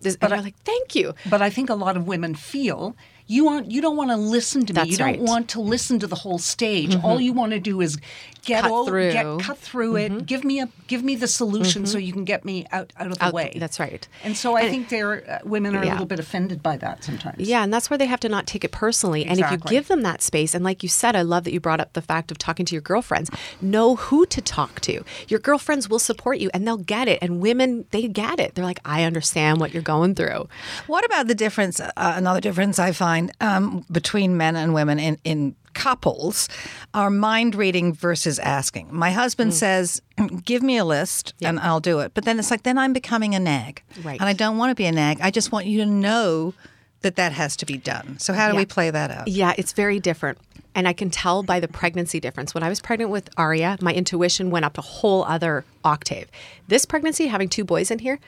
This, 0.00 0.16
and 0.20 0.32
I'm 0.32 0.42
like, 0.42 0.56
thank 0.64 0.96
you. 0.96 1.14
But 1.28 1.42
I 1.42 1.50
think 1.50 1.70
a 1.70 1.74
lot 1.74 1.96
of 1.96 2.08
women 2.08 2.34
feel 2.34 2.96
you 3.30 3.44
want 3.44 3.70
you 3.70 3.80
don't 3.80 3.96
want 3.96 4.10
to 4.10 4.16
listen 4.16 4.66
to 4.66 4.72
me. 4.72 4.74
That's 4.74 4.90
you 4.90 4.96
don't 4.96 5.06
right. 5.06 5.16
Mm-hmm. 5.16 5.24
want 5.24 5.48
to 5.50 5.60
listen 5.60 5.98
to 6.00 6.06
the 6.06 6.16
whole 6.16 6.38
stage. 6.38 6.96
All 6.96 7.20
you 7.20 7.32
want 7.32 7.52
to 7.52 7.60
do 7.60 7.80
is 7.80 7.96
get 8.42 8.62
Cut 8.62 8.70
all, 8.70 8.86
through. 8.86 9.12
Mm-hmm. 9.12 9.36
get 9.38 9.46
cut 9.46 9.58
through 9.58 9.96
it. 9.96 10.26
Give 10.26 10.42
me 10.44 10.60
a 10.60 10.68
give 10.88 11.04
me 11.04 11.14
the 11.14 11.28
solution 11.28 11.86
so 11.86 11.96
you 11.98 12.12
can 12.12 12.24
get 12.24 12.44
me 12.44 12.66
out 12.72 12.92
out 12.96 13.06
of 13.12 13.18
the 13.18 13.26
Out- 13.26 13.32
way. 13.34 13.52
that's 13.56 13.78
right. 13.78 14.06
And 14.24 14.36
so 14.36 14.56
I 14.56 14.68
think 14.68 14.88
they're 14.88 15.30
uh, 15.30 15.38
women 15.48 15.76
are 15.76 15.82
a 15.82 15.86
little 15.86 16.06
bit 16.06 16.18
offended 16.18 16.62
by 16.62 16.76
that 16.78 17.04
sometimes. 17.04 17.48
Yeah, 17.48 17.62
and 17.62 17.72
that's 17.72 17.88
where 17.88 17.98
they 17.98 18.06
have 18.06 18.20
to 18.20 18.28
not 18.28 18.46
take 18.48 18.64
it 18.64 18.72
personally. 18.72 19.24
And 19.24 19.38
if 19.38 19.50
you 19.50 19.58
give 19.58 19.86
them 19.88 20.02
that 20.02 20.22
space, 20.22 20.54
and 20.54 20.64
like 20.64 20.82
you 20.82 20.88
said, 20.88 21.14
I 21.14 21.22
love 21.22 21.44
that 21.44 21.52
you 21.52 21.60
brought 21.60 21.80
up 21.80 21.92
the 21.92 22.02
fact 22.02 22.30
of 22.32 22.38
talking 22.38 22.66
to 22.66 22.74
your 22.74 22.82
girlfriends. 22.82 23.30
Know 23.60 23.94
who 23.96 24.26
to 24.26 24.40
talk 24.40 24.80
to. 24.80 25.04
Your 25.28 25.38
girlfriends 25.40 25.88
will 25.88 25.98
support 26.00 26.38
you 26.38 26.50
and 26.52 26.66
they'll 26.66 26.76
get 26.76 27.06
it. 27.06 27.18
And 27.22 27.40
women, 27.40 27.84
they 27.92 28.08
get 28.08 28.40
it. 28.40 28.54
They're 28.54 28.64
like, 28.64 28.80
I 28.84 29.04
understand 29.04 29.60
what 29.60 29.72
you're 29.72 29.82
going 29.82 30.14
through. 30.16 30.48
What 30.88 31.04
about 31.04 31.28
the 31.28 31.34
difference? 31.34 31.78
Uh, 31.78 31.90
another 31.96 32.40
difference 32.40 32.78
I 32.78 32.92
find 32.92 33.19
um, 33.40 33.84
between 33.90 34.36
men 34.36 34.56
and 34.56 34.74
women 34.74 34.98
in, 34.98 35.18
in 35.24 35.56
couples 35.74 36.48
are 36.94 37.10
mind 37.10 37.54
reading 37.54 37.92
versus 37.92 38.38
asking. 38.38 38.88
My 38.90 39.10
husband 39.10 39.54
says, 39.54 40.02
Give 40.44 40.62
me 40.62 40.76
a 40.76 40.84
list 40.84 41.34
and 41.40 41.58
I'll 41.60 41.80
do 41.80 42.00
it. 42.00 42.12
But 42.14 42.24
then 42.24 42.38
it's 42.38 42.50
like, 42.50 42.62
then 42.62 42.78
I'm 42.78 42.92
becoming 42.92 43.34
a 43.34 43.40
nag. 43.40 43.82
Right. 44.02 44.20
And 44.20 44.28
I 44.28 44.32
don't 44.32 44.58
want 44.58 44.70
to 44.70 44.74
be 44.74 44.86
a 44.86 44.92
nag. 44.92 45.20
I 45.20 45.30
just 45.30 45.52
want 45.52 45.66
you 45.66 45.78
to 45.78 45.86
know 45.86 46.54
that 47.02 47.16
that 47.16 47.32
has 47.32 47.56
to 47.56 47.66
be 47.66 47.76
done. 47.76 48.18
So, 48.18 48.32
how 48.32 48.50
do 48.50 48.56
we 48.56 48.66
play 48.66 48.90
that 48.90 49.10
out? 49.10 49.28
Yeah, 49.28 49.54
it's 49.56 49.72
very 49.72 49.98
different. 49.98 50.38
And 50.74 50.86
I 50.86 50.92
can 50.92 51.10
tell 51.10 51.42
by 51.42 51.58
the 51.58 51.68
pregnancy 51.68 52.20
difference. 52.20 52.54
When 52.54 52.62
I 52.62 52.68
was 52.68 52.80
pregnant 52.80 53.10
with 53.10 53.28
Aria, 53.36 53.76
my 53.80 53.92
intuition 53.92 54.50
went 54.50 54.64
up 54.64 54.78
a 54.78 54.82
whole 54.82 55.24
other 55.24 55.64
octave. 55.82 56.30
This 56.68 56.84
pregnancy, 56.84 57.26
having 57.26 57.48
two 57.48 57.64
boys 57.64 57.90
in 57.90 57.98
here, 57.98 58.20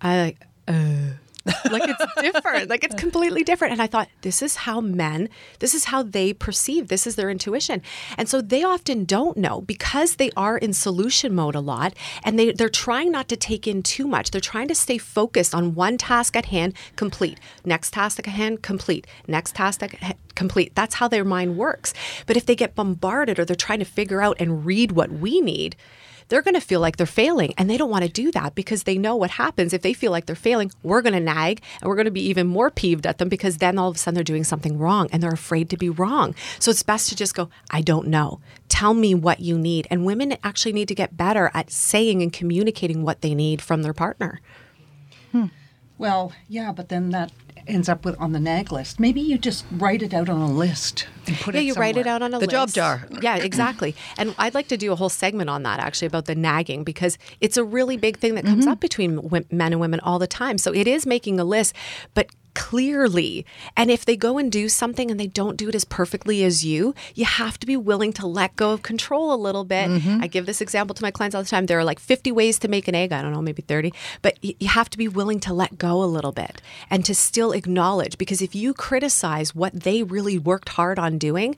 I 0.00 0.20
like, 0.20 0.36
uh, 0.68 1.14
like 1.70 1.82
it's 1.86 2.04
different. 2.20 2.68
like 2.68 2.82
it's 2.82 2.94
completely 3.06 3.44
different. 3.44 3.72
And 3.72 3.82
I 3.82 3.86
thought, 3.86 4.08
this 4.22 4.42
is 4.42 4.56
how 4.56 4.80
men, 4.80 5.28
this 5.60 5.74
is 5.74 5.86
how 5.86 6.02
they 6.02 6.32
perceive, 6.32 6.88
this 6.88 7.06
is 7.06 7.14
their 7.14 7.30
intuition. 7.30 7.82
And 8.18 8.28
so 8.28 8.40
they 8.40 8.62
often 8.64 9.04
don't 9.04 9.36
know 9.36 9.60
because 9.60 10.16
they 10.16 10.30
are 10.36 10.58
in 10.58 10.72
solution 10.72 11.34
mode 11.34 11.54
a 11.54 11.60
lot 11.60 11.94
and 12.24 12.38
they, 12.38 12.52
they're 12.52 12.68
trying 12.68 13.12
not 13.12 13.28
to 13.28 13.36
take 13.36 13.66
in 13.66 13.82
too 13.82 14.08
much. 14.08 14.30
They're 14.30 14.40
trying 14.40 14.68
to 14.68 14.74
stay 14.74 14.98
focused 14.98 15.54
on 15.54 15.74
one 15.74 15.98
task 15.98 16.36
at 16.36 16.46
hand, 16.46 16.74
complete. 16.96 17.38
Next 17.64 17.92
task 17.92 18.18
at 18.18 18.26
hand, 18.26 18.62
complete. 18.62 19.06
Next 19.28 19.54
task 19.54 19.82
at 19.82 19.94
hand, 19.94 20.18
complete. 20.34 20.74
That's 20.74 20.96
how 20.96 21.08
their 21.08 21.24
mind 21.24 21.56
works. 21.56 21.94
But 22.26 22.36
if 22.36 22.46
they 22.46 22.56
get 22.56 22.74
bombarded 22.74 23.38
or 23.38 23.44
they're 23.44 23.56
trying 23.56 23.78
to 23.78 23.84
figure 23.84 24.20
out 24.20 24.36
and 24.40 24.66
read 24.66 24.92
what 24.92 25.12
we 25.12 25.40
need, 25.40 25.76
they're 26.28 26.42
going 26.42 26.54
to 26.54 26.60
feel 26.60 26.80
like 26.80 26.96
they're 26.96 27.06
failing 27.06 27.54
and 27.56 27.68
they 27.68 27.76
don't 27.76 27.90
want 27.90 28.04
to 28.04 28.10
do 28.10 28.30
that 28.32 28.54
because 28.54 28.82
they 28.82 28.98
know 28.98 29.16
what 29.16 29.32
happens. 29.32 29.72
If 29.72 29.82
they 29.82 29.92
feel 29.92 30.10
like 30.10 30.26
they're 30.26 30.36
failing 30.36 30.70
we're 30.82 31.02
going 31.02 31.12
to 31.12 31.20
nag 31.20 31.62
and 31.80 31.88
we're 31.88 31.96
going 31.96 32.06
to 32.06 32.10
be 32.10 32.26
even 32.26 32.46
more 32.46 32.70
peeved 32.70 33.06
at 33.06 33.18
them 33.18 33.28
because 33.28 33.58
then 33.58 33.78
all 33.78 33.88
of 33.88 33.96
a 33.96 33.98
sudden 33.98 34.14
they're 34.14 34.24
doing 34.24 34.44
something 34.44 34.78
wrong 34.78 35.08
and 35.12 35.22
they're 35.22 35.30
afraid 35.30 35.70
to 35.70 35.76
be 35.76 35.88
wrong. 35.88 36.34
So 36.58 36.70
it's 36.70 36.82
best 36.82 37.08
to 37.08 37.16
just 37.16 37.34
go 37.34 37.50
i 37.70 37.80
don't 37.80 38.08
know. 38.08 38.40
Tell 38.68 38.94
me 38.94 39.14
what 39.14 39.40
you 39.40 39.58
need. 39.58 39.86
And 39.90 40.04
women 40.04 40.36
actually 40.42 40.72
need 40.72 40.88
to 40.88 40.94
get 40.94 41.16
better 41.16 41.50
at 41.54 41.70
saying 41.70 42.22
and 42.22 42.32
communicating 42.32 43.02
what 43.02 43.20
they 43.20 43.34
need 43.34 43.62
from 43.62 43.82
their 43.82 43.94
partner. 43.94 44.40
Hmm. 45.32 45.46
Well, 45.98 46.32
yeah, 46.48 46.72
but 46.72 46.88
then 46.88 47.10
that 47.10 47.32
ends 47.68 47.88
up 47.88 48.04
with 48.04 48.18
on 48.20 48.32
the 48.32 48.40
nag 48.40 48.70
list. 48.72 48.98
Maybe 49.00 49.20
you 49.20 49.38
just 49.38 49.64
write 49.72 50.02
it 50.02 50.12
out 50.14 50.28
on 50.28 50.40
a 50.40 50.50
list 50.50 51.06
and 51.26 51.36
put 51.36 51.54
yeah, 51.54 51.60
it 51.60 51.64
you 51.64 51.74
write 51.74 51.96
it 51.96 52.06
out 52.06 52.22
on 52.22 52.32
a 52.34 52.38
The 52.38 52.46
list. 52.46 52.50
job 52.50 52.68
jar. 52.70 53.06
Yeah, 53.22 53.36
exactly. 53.36 53.94
and 54.18 54.34
I'd 54.38 54.54
like 54.54 54.68
to 54.68 54.76
do 54.76 54.92
a 54.92 54.96
whole 54.96 55.08
segment 55.08 55.50
on 55.50 55.62
that 55.64 55.80
actually 55.80 56.06
about 56.06 56.26
the 56.26 56.34
nagging 56.34 56.84
because 56.84 57.18
it's 57.40 57.56
a 57.56 57.64
really 57.64 57.96
big 57.96 58.18
thing 58.18 58.34
that 58.36 58.44
comes 58.44 58.64
Mm-hmm. 58.64 58.72
up 58.72 58.80
between 58.80 59.20
men 59.50 59.72
and 59.72 59.80
women 59.80 60.00
all 60.00 60.18
the 60.18 60.26
time. 60.26 60.58
So 60.58 60.72
it 60.74 60.86
is 60.86 61.06
making 61.06 61.38
a 61.40 61.44
list, 61.44 61.74
but 62.14 62.28
clearly. 62.56 63.44
And 63.76 63.90
if 63.90 64.04
they 64.06 64.16
go 64.16 64.38
and 64.38 64.50
do 64.50 64.68
something 64.68 65.10
and 65.10 65.20
they 65.20 65.26
don't 65.26 65.58
do 65.58 65.68
it 65.68 65.74
as 65.74 65.84
perfectly 65.84 66.42
as 66.42 66.64
you, 66.64 66.94
you 67.14 67.26
have 67.26 67.60
to 67.60 67.66
be 67.66 67.76
willing 67.76 68.14
to 68.14 68.26
let 68.26 68.56
go 68.56 68.72
of 68.72 68.82
control 68.82 69.32
a 69.32 69.36
little 69.36 69.62
bit. 69.62 69.88
Mm-hmm. 69.88 70.22
I 70.22 70.26
give 70.26 70.46
this 70.46 70.62
example 70.62 70.94
to 70.94 71.02
my 71.02 71.10
clients 71.10 71.34
all 71.36 71.42
the 71.42 71.48
time. 71.48 71.66
There 71.66 71.78
are 71.78 71.84
like 71.84 72.00
50 72.00 72.32
ways 72.32 72.58
to 72.60 72.68
make 72.68 72.88
an 72.88 72.94
egg. 72.94 73.12
I 73.12 73.20
don't 73.20 73.32
know, 73.32 73.42
maybe 73.42 73.60
30, 73.60 73.92
but 74.22 74.42
you 74.42 74.68
have 74.68 74.88
to 74.90 74.98
be 74.98 75.06
willing 75.06 75.38
to 75.40 75.52
let 75.52 75.76
go 75.76 76.02
a 76.02 76.06
little 76.06 76.32
bit 76.32 76.62
and 76.88 77.04
to 77.04 77.14
still 77.14 77.52
acknowledge 77.52 78.16
because 78.16 78.40
if 78.40 78.54
you 78.54 78.72
criticize 78.72 79.54
what 79.54 79.82
they 79.82 80.02
really 80.02 80.38
worked 80.38 80.70
hard 80.70 80.98
on 80.98 81.18
doing, 81.18 81.56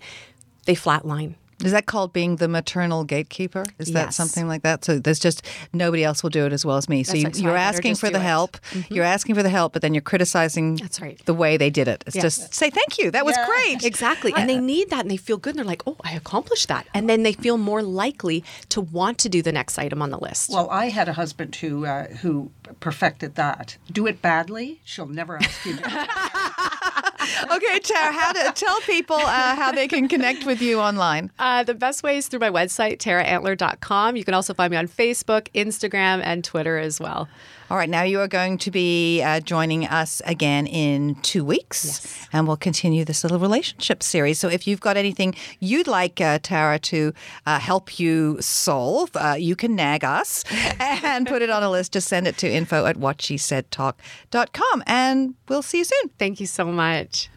they 0.66 0.74
flatline. 0.74 1.34
Is 1.64 1.72
that 1.72 1.86
called 1.86 2.12
being 2.12 2.36
the 2.36 2.46
maternal 2.46 3.02
gatekeeper? 3.04 3.64
Is 3.78 3.92
that 3.92 4.14
something 4.14 4.46
like 4.46 4.62
that? 4.62 4.84
So 4.84 4.98
there's 5.00 5.18
just 5.18 5.44
nobody 5.72 6.04
else 6.04 6.22
will 6.22 6.30
do 6.30 6.46
it 6.46 6.52
as 6.52 6.64
well 6.64 6.76
as 6.76 6.88
me. 6.88 7.02
So 7.02 7.12
That's 7.18 7.40
you, 7.40 7.46
right. 7.48 7.52
you're 7.52 7.58
I 7.58 7.62
asking 7.62 7.96
for 7.96 8.06
do 8.06 8.12
the 8.12 8.18
it. 8.20 8.22
help. 8.22 8.56
You're 8.88 9.04
asking 9.04 9.34
for 9.34 9.42
the 9.42 9.48
help, 9.48 9.72
but 9.72 9.82
then 9.82 9.92
you're 9.92 10.00
criticizing 10.00 10.76
That's 10.76 11.00
right. 11.00 11.20
the 11.26 11.34
way 11.34 11.56
they 11.56 11.68
did 11.70 11.88
it. 11.88 12.04
It's 12.06 12.14
Yeah. 12.14 12.22
just 12.22 12.54
say 12.54 12.70
thank 12.70 12.98
you. 12.98 13.10
That 13.10 13.24
was 13.24 13.36
great. 13.46 13.84
Exactly. 13.84 14.32
And 14.36 14.48
they 14.48 14.58
need 14.58 14.90
that 14.90 15.00
and 15.00 15.10
they 15.10 15.16
feel 15.16 15.36
good 15.36 15.50
and 15.50 15.58
they're 15.58 15.64
like, 15.64 15.82
oh, 15.86 15.96
I 16.02 16.12
accomplished 16.12 16.68
that. 16.68 16.86
And 16.94 17.08
then 17.10 17.24
they 17.24 17.32
feel 17.32 17.58
more 17.58 17.82
likely 17.82 18.44
to 18.68 18.80
want 18.80 19.18
to 19.18 19.28
do 19.28 19.42
the 19.42 19.52
next 19.52 19.78
item 19.78 20.00
on 20.00 20.10
the 20.10 20.18
list. 20.18 20.50
Well, 20.50 20.70
I 20.70 20.90
had 20.90 21.08
a 21.08 21.14
husband 21.14 21.56
who 21.56 21.86
uh, 21.86 22.06
who 22.22 22.50
perfected 22.78 23.34
that. 23.34 23.76
Do 23.90 24.06
it 24.06 24.22
badly, 24.22 24.80
she'll 24.84 25.06
never 25.06 25.36
ask 25.42 25.66
you. 25.66 25.76
Okay, 27.50 27.78
Tara, 27.80 28.12
how 28.12 28.32
to 28.32 28.52
tell 28.54 28.80
people 28.82 29.16
uh, 29.16 29.56
how 29.56 29.72
they 29.72 29.88
can 29.88 30.08
connect 30.08 30.44
with 30.44 30.60
you 30.60 30.80
online. 30.80 31.30
Uh, 31.38 31.62
the 31.64 31.74
best 31.74 32.02
way 32.02 32.18
is 32.18 32.28
through 32.28 32.40
my 32.40 32.50
website, 32.50 32.98
taraantler.com. 32.98 34.16
You 34.16 34.24
can 34.24 34.34
also 34.34 34.54
find 34.54 34.70
me 34.70 34.76
on 34.76 34.86
Facebook, 34.88 35.48
Instagram, 35.54 36.20
and 36.22 36.44
Twitter 36.44 36.78
as 36.78 37.00
well. 37.00 37.28
All 37.70 37.76
right, 37.76 37.88
now 37.88 38.00
you 38.00 38.18
are 38.20 38.28
going 38.28 38.56
to 38.58 38.70
be 38.70 39.20
uh, 39.20 39.40
joining 39.40 39.86
us 39.86 40.22
again 40.24 40.66
in 40.66 41.16
two 41.16 41.44
weeks, 41.44 42.26
and 42.32 42.46
we'll 42.46 42.56
continue 42.56 43.04
this 43.04 43.22
little 43.22 43.38
relationship 43.38 44.02
series. 44.02 44.38
So, 44.38 44.48
if 44.48 44.66
you've 44.66 44.80
got 44.80 44.96
anything 44.96 45.34
you'd 45.60 45.86
like 45.86 46.18
uh, 46.18 46.38
Tara 46.42 46.78
to 46.78 47.12
uh, 47.44 47.58
help 47.58 48.00
you 48.00 48.38
solve, 48.40 49.10
uh, 49.14 49.34
you 49.38 49.54
can 49.54 49.76
nag 49.76 50.02
us 50.02 50.44
and 50.80 51.26
put 51.26 51.42
it 51.42 51.50
on 51.50 51.62
a 51.62 51.70
list. 51.70 51.92
Just 51.92 52.08
send 52.08 52.26
it 52.26 52.38
to 52.38 52.50
info 52.50 52.86
at 52.86 52.96
whatshesaidtalk.com, 52.96 54.82
and 54.86 55.34
we'll 55.48 55.60
see 55.60 55.78
you 55.78 55.84
soon. 55.84 56.08
Thank 56.18 56.40
you 56.40 56.46
so 56.46 56.64
much. 56.64 57.28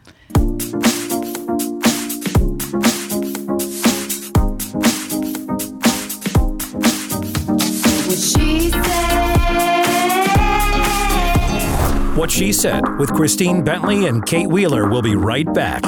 What 8.08 8.18
she 8.18 8.70
said. 8.70 9.11
What 12.14 12.30
She 12.30 12.52
Said 12.52 12.98
with 12.98 13.10
Christine 13.14 13.64
Bentley 13.64 14.06
and 14.06 14.26
Kate 14.26 14.46
Wheeler 14.46 14.86
will 14.86 15.00
be 15.00 15.16
right 15.16 15.50
back. 15.54 15.82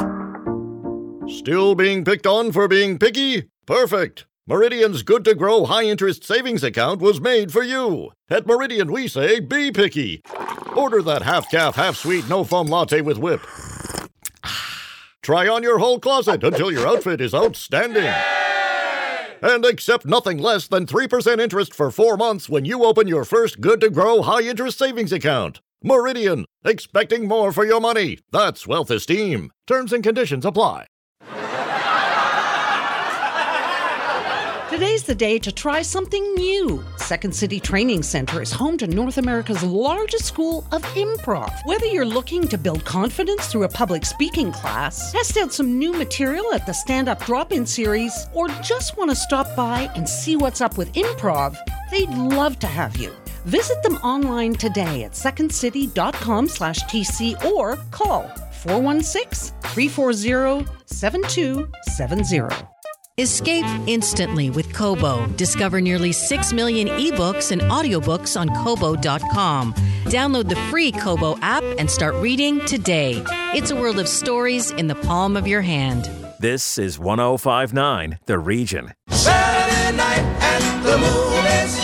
Still 1.29 1.75
being 1.75 2.03
picked 2.03 2.27
on 2.27 2.51
for 2.51 2.67
being 2.67 2.99
picky? 2.99 3.51
Perfect. 3.67 4.25
Meridian's 4.47 5.03
good 5.03 5.23
to 5.27 5.35
grow 5.35 5.67
high 5.67 5.83
interest 5.83 6.25
savings 6.25 6.65
account 6.65 7.03
was 7.03 7.21
made 7.21 7.53
for 7.53 7.63
you. 7.63 8.11
At 8.31 8.47
Meridian, 8.47 8.91
we 8.91 9.07
say 9.07 9.39
be 9.39 9.71
picky. 9.71 10.23
Order 10.75 11.03
that 11.03 11.21
half 11.21 11.51
calf, 11.51 11.77
half 11.77 11.97
sweet, 11.97 12.27
no 12.27 12.43
foam 12.43 12.69
latte 12.69 13.03
with 13.03 13.19
whip. 13.19 13.43
Try 15.23 15.47
on 15.47 15.63
your 15.63 15.79
whole 15.79 16.01
closet 16.01 16.43
until 16.43 16.73
your 16.73 16.89
outfit 16.89 17.21
is 17.21 17.35
outstanding. 17.35 18.11
And 19.43 19.67
accept 19.67 20.07
nothing 20.07 20.39
less 20.39 20.69
than 20.69 20.87
3% 20.87 21.39
interest 21.39 21.75
for 21.75 21.91
four 21.91 22.17
months 22.17 22.49
when 22.49 22.65
you 22.65 22.85
open 22.85 23.09
your 23.09 23.27
first 23.27 23.61
good 23.61 23.83
to 23.83 23.91
grow 23.91 24.23
high 24.23 24.41
interest 24.41 24.79
savings 24.79 25.13
account. 25.13 25.61
Meridian, 25.87 26.47
expecting 26.65 27.29
more 27.29 27.53
for 27.53 27.63
your 27.63 27.79
money. 27.79 28.19
That's 28.33 28.67
wealth 28.67 28.91
esteem. 28.91 29.51
Terms 29.67 29.93
and 29.93 30.03
conditions 30.03 30.47
apply. 30.47 30.87
Today's 34.71 35.03
the 35.03 35.15
day 35.15 35.39
to 35.39 35.53
try 35.53 35.83
something 35.83 36.35
new. 36.37 36.83
Second 36.97 37.35
City 37.35 37.61
Training 37.61 38.03
Center 38.03 38.41
is 38.41 38.51
home 38.51 38.79
to 38.79 38.87
North 38.87 39.19
America's 39.19 39.63
largest 39.63 40.25
school 40.25 40.67
of 40.73 40.83
improv. 40.95 41.53
Whether 41.67 41.85
you're 41.85 42.07
looking 42.07 42.49
to 42.49 42.57
build 42.57 42.83
confidence 42.87 43.47
through 43.47 43.65
a 43.65 43.69
public 43.69 44.07
speaking 44.07 44.53
class, 44.53 45.13
test 45.13 45.37
out 45.37 45.53
some 45.53 45.79
new 45.79 45.93
material 45.93 46.55
at 46.55 46.65
the 46.65 46.73
stand 46.73 47.11
up 47.11 47.23
drop 47.27 47.53
in 47.53 47.67
series, 47.67 48.27
or 48.33 48.49
just 48.63 48.97
want 48.97 49.11
to 49.11 49.17
stop 49.17 49.55
by 49.55 49.91
and 49.97 50.09
see 50.09 50.35
what's 50.35 50.63
up 50.63 50.79
with 50.79 50.91
improv, 50.95 51.59
they'd 51.91 52.09
love 52.09 52.59
to 52.61 52.67
have 52.67 52.97
you. 52.97 53.15
Visit 53.45 53.83
them 53.83 53.97
online 53.97 54.55
today 54.55 55.05
at 55.05 55.13
secondcity.com 55.13 56.49
slash 56.49 56.81
TC 56.85 57.45
or 57.45 57.77
call 57.91 58.23
416 58.63 59.55
340 59.63 60.67
7270. 60.87 62.67
Escape 63.17 63.65
instantly 63.87 64.51
with 64.51 64.73
Kobo. 64.73 65.27
Discover 65.37 65.81
nearly 65.81 66.11
6 66.11 66.53
million 66.53 66.89
ebooks 66.89 67.53
and 67.53 67.61
audiobooks 67.63 68.39
on 68.41 68.49
Kobo.com. 68.65 69.73
Download 70.07 70.49
the 70.49 70.57
free 70.69 70.91
Kobo 70.91 71.39
app 71.41 71.63
and 71.79 71.89
start 71.89 72.15
reading 72.17 72.59
today. 72.65 73.23
It's 73.55 73.71
a 73.71 73.77
world 73.77 74.01
of 74.01 74.09
stories 74.09 74.73
in 74.73 74.89
the 74.89 74.97
palm 74.97 75.37
of 75.37 75.47
your 75.47 75.63
hand. 75.63 76.11
This 76.41 76.77
is 76.77 76.99
1059 76.99 78.19
The 78.27 78.39
Region. 78.39 78.93
Saturday 79.11 79.97
night 79.97 80.19
at 80.41 80.83
the 80.83 80.99
movies. 80.99 81.79
Who 81.79 81.84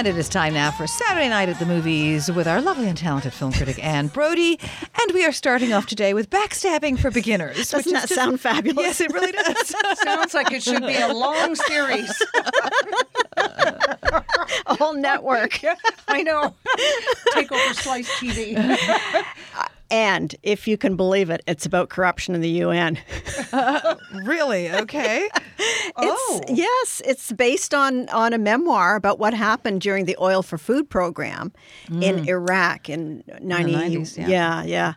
And 0.00 0.08
it 0.08 0.16
is 0.16 0.30
time 0.30 0.54
now 0.54 0.70
for 0.70 0.86
Saturday 0.86 1.28
Night 1.28 1.50
at 1.50 1.58
the 1.58 1.66
Movies 1.66 2.32
with 2.32 2.48
our 2.48 2.62
lovely 2.62 2.88
and 2.88 2.96
talented 2.96 3.34
film 3.34 3.52
critic 3.52 3.78
Anne 3.84 4.06
Brodie. 4.06 4.58
And 4.98 5.12
we 5.12 5.26
are 5.26 5.30
starting 5.30 5.74
off 5.74 5.84
today 5.84 6.14
with 6.14 6.30
Backstabbing 6.30 6.98
for 6.98 7.10
Beginners. 7.10 7.70
Doesn't 7.70 7.80
is 7.80 7.92
that 7.92 8.08
just- 8.08 8.14
sound 8.14 8.40
fabulous? 8.40 8.98
Yes, 8.98 9.00
it 9.02 9.12
really 9.12 9.30
does. 9.30 9.68
Sounds 9.98 10.32
like 10.32 10.52
it 10.52 10.62
should 10.62 10.80
be 10.86 10.96
a 10.96 11.12
long 11.12 11.54
series. 11.54 12.10
a 13.36 14.74
whole 14.78 14.94
network. 14.94 15.60
I 16.08 16.22
know. 16.22 16.54
Take 17.34 17.52
over 17.52 17.74
Slice 17.74 18.08
TV. 18.12 18.56
And 19.90 20.34
if 20.42 20.68
you 20.68 20.76
can 20.76 20.96
believe 20.96 21.30
it, 21.30 21.42
it's 21.46 21.66
about 21.66 21.88
corruption 21.88 22.34
in 22.34 22.40
the 22.40 22.48
UN. 22.48 22.98
really? 24.24 24.70
Okay. 24.70 25.28
Oh. 25.96 26.40
It's, 26.44 26.58
yes, 26.58 27.02
it's 27.04 27.32
based 27.32 27.74
on 27.74 28.08
on 28.08 28.32
a 28.32 28.38
memoir 28.38 28.96
about 28.96 29.18
what 29.18 29.34
happened 29.34 29.82
during 29.82 30.06
the 30.06 30.16
Oil 30.18 30.42
for 30.42 30.56
Food 30.56 30.88
program 30.88 31.52
in 32.00 32.26
Iraq 32.28 32.88
in 32.88 33.22
90, 33.40 33.74
90s, 33.74 34.16
yeah. 34.16 34.28
yeah, 34.28 34.62
yeah. 34.62 34.92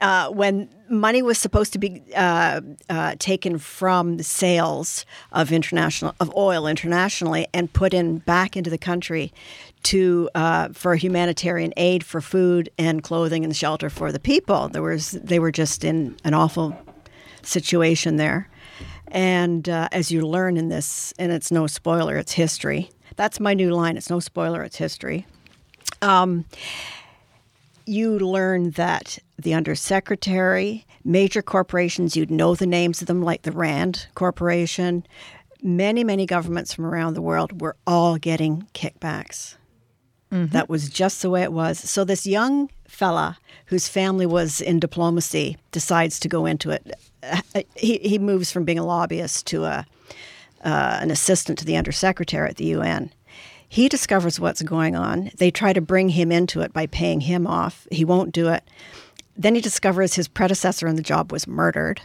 Uh, 0.00 0.30
when 0.30 0.68
money 0.88 1.22
was 1.22 1.38
supposed 1.38 1.72
to 1.72 1.78
be 1.78 2.02
uh, 2.16 2.60
uh, 2.88 3.14
taken 3.18 3.58
from 3.58 4.16
the 4.16 4.24
sales 4.24 5.04
of 5.32 5.52
international 5.52 6.14
of 6.20 6.34
oil 6.36 6.66
internationally 6.66 7.46
and 7.52 7.72
put 7.72 7.94
in 7.94 8.18
back 8.18 8.56
into 8.56 8.70
the 8.70 8.78
country 8.78 9.32
to 9.84 10.28
uh, 10.34 10.68
for 10.72 10.94
humanitarian 10.96 11.72
aid 11.76 12.04
for 12.04 12.20
food 12.20 12.68
and 12.78 13.02
clothing 13.02 13.44
and 13.44 13.56
shelter 13.56 13.90
for 13.90 14.12
the 14.12 14.20
people. 14.20 14.68
There 14.68 14.82
was 14.82 15.12
they 15.12 15.38
were 15.38 15.52
just 15.52 15.84
in 15.84 16.16
an 16.24 16.34
awful 16.34 16.76
situation 17.42 18.16
there. 18.16 18.48
And 19.10 19.68
uh, 19.68 19.88
as 19.92 20.10
you 20.10 20.26
learn 20.26 20.56
in 20.56 20.68
this, 20.68 21.14
and 21.18 21.32
it's 21.32 21.50
no 21.50 21.66
spoiler, 21.66 22.16
it's 22.16 22.32
history. 22.32 22.90
That's 23.16 23.40
my 23.40 23.54
new 23.54 23.70
line. 23.70 23.96
It's 23.96 24.10
no 24.10 24.20
spoiler, 24.20 24.62
it's 24.62 24.76
history. 24.76 25.26
Um, 26.02 26.44
you 27.86 28.18
learn 28.18 28.70
that 28.72 29.18
the 29.38 29.54
undersecretary, 29.54 30.86
major 31.04 31.40
corporations, 31.40 32.16
you'd 32.16 32.30
know 32.30 32.54
the 32.54 32.66
names 32.66 33.00
of 33.00 33.06
them, 33.06 33.22
like 33.22 33.42
the 33.42 33.52
Rand 33.52 34.06
Corporation, 34.14 35.06
many, 35.62 36.04
many 36.04 36.26
governments 36.26 36.74
from 36.74 36.84
around 36.84 37.14
the 37.14 37.22
world 37.22 37.60
were 37.60 37.76
all 37.86 38.18
getting 38.18 38.68
kickbacks. 38.74 39.56
That 40.30 40.68
was 40.68 40.90
just 40.90 41.22
the 41.22 41.30
way 41.30 41.42
it 41.42 41.52
was. 41.52 41.78
So 41.78 42.04
this 42.04 42.26
young 42.26 42.70
fella 42.86 43.38
whose 43.66 43.88
family 43.88 44.26
was 44.26 44.60
in 44.60 44.78
diplomacy 44.78 45.56
decides 45.72 46.20
to 46.20 46.28
go 46.28 46.46
into 46.46 46.70
it. 46.70 46.92
Uh, 47.22 47.40
He, 47.76 47.98
he 47.98 48.18
moves 48.18 48.52
from 48.52 48.64
being 48.64 48.78
a 48.78 48.84
lobbyist 48.84 49.46
to 49.48 49.64
a 49.64 49.86
uh, 50.64 50.98
an 51.00 51.10
assistant 51.10 51.58
to 51.58 51.64
the 51.64 51.76
undersecretary 51.76 52.48
at 52.48 52.56
the 52.56 52.66
UN. 52.66 53.12
He 53.68 53.88
discovers 53.88 54.40
what's 54.40 54.62
going 54.62 54.96
on. 54.96 55.30
They 55.36 55.50
try 55.50 55.72
to 55.72 55.80
bring 55.80 56.10
him 56.10 56.32
into 56.32 56.62
it 56.62 56.72
by 56.72 56.86
paying 56.86 57.20
him 57.22 57.46
off. 57.46 57.86
He 57.92 58.04
won't 58.04 58.32
do 58.32 58.48
it. 58.48 58.64
Then 59.36 59.54
he 59.54 59.60
discovers 59.60 60.14
his 60.14 60.26
predecessor 60.26 60.88
in 60.88 60.96
the 60.96 61.02
job 61.02 61.30
was 61.30 61.46
murdered. 61.46 62.00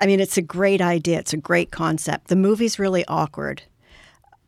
I 0.00 0.06
mean, 0.06 0.20
it's 0.20 0.36
a 0.36 0.42
great 0.42 0.80
idea. 0.80 1.18
It's 1.18 1.32
a 1.32 1.38
great 1.38 1.70
concept. 1.70 2.28
The 2.28 2.36
movie's 2.36 2.78
really 2.78 3.04
awkward, 3.06 3.62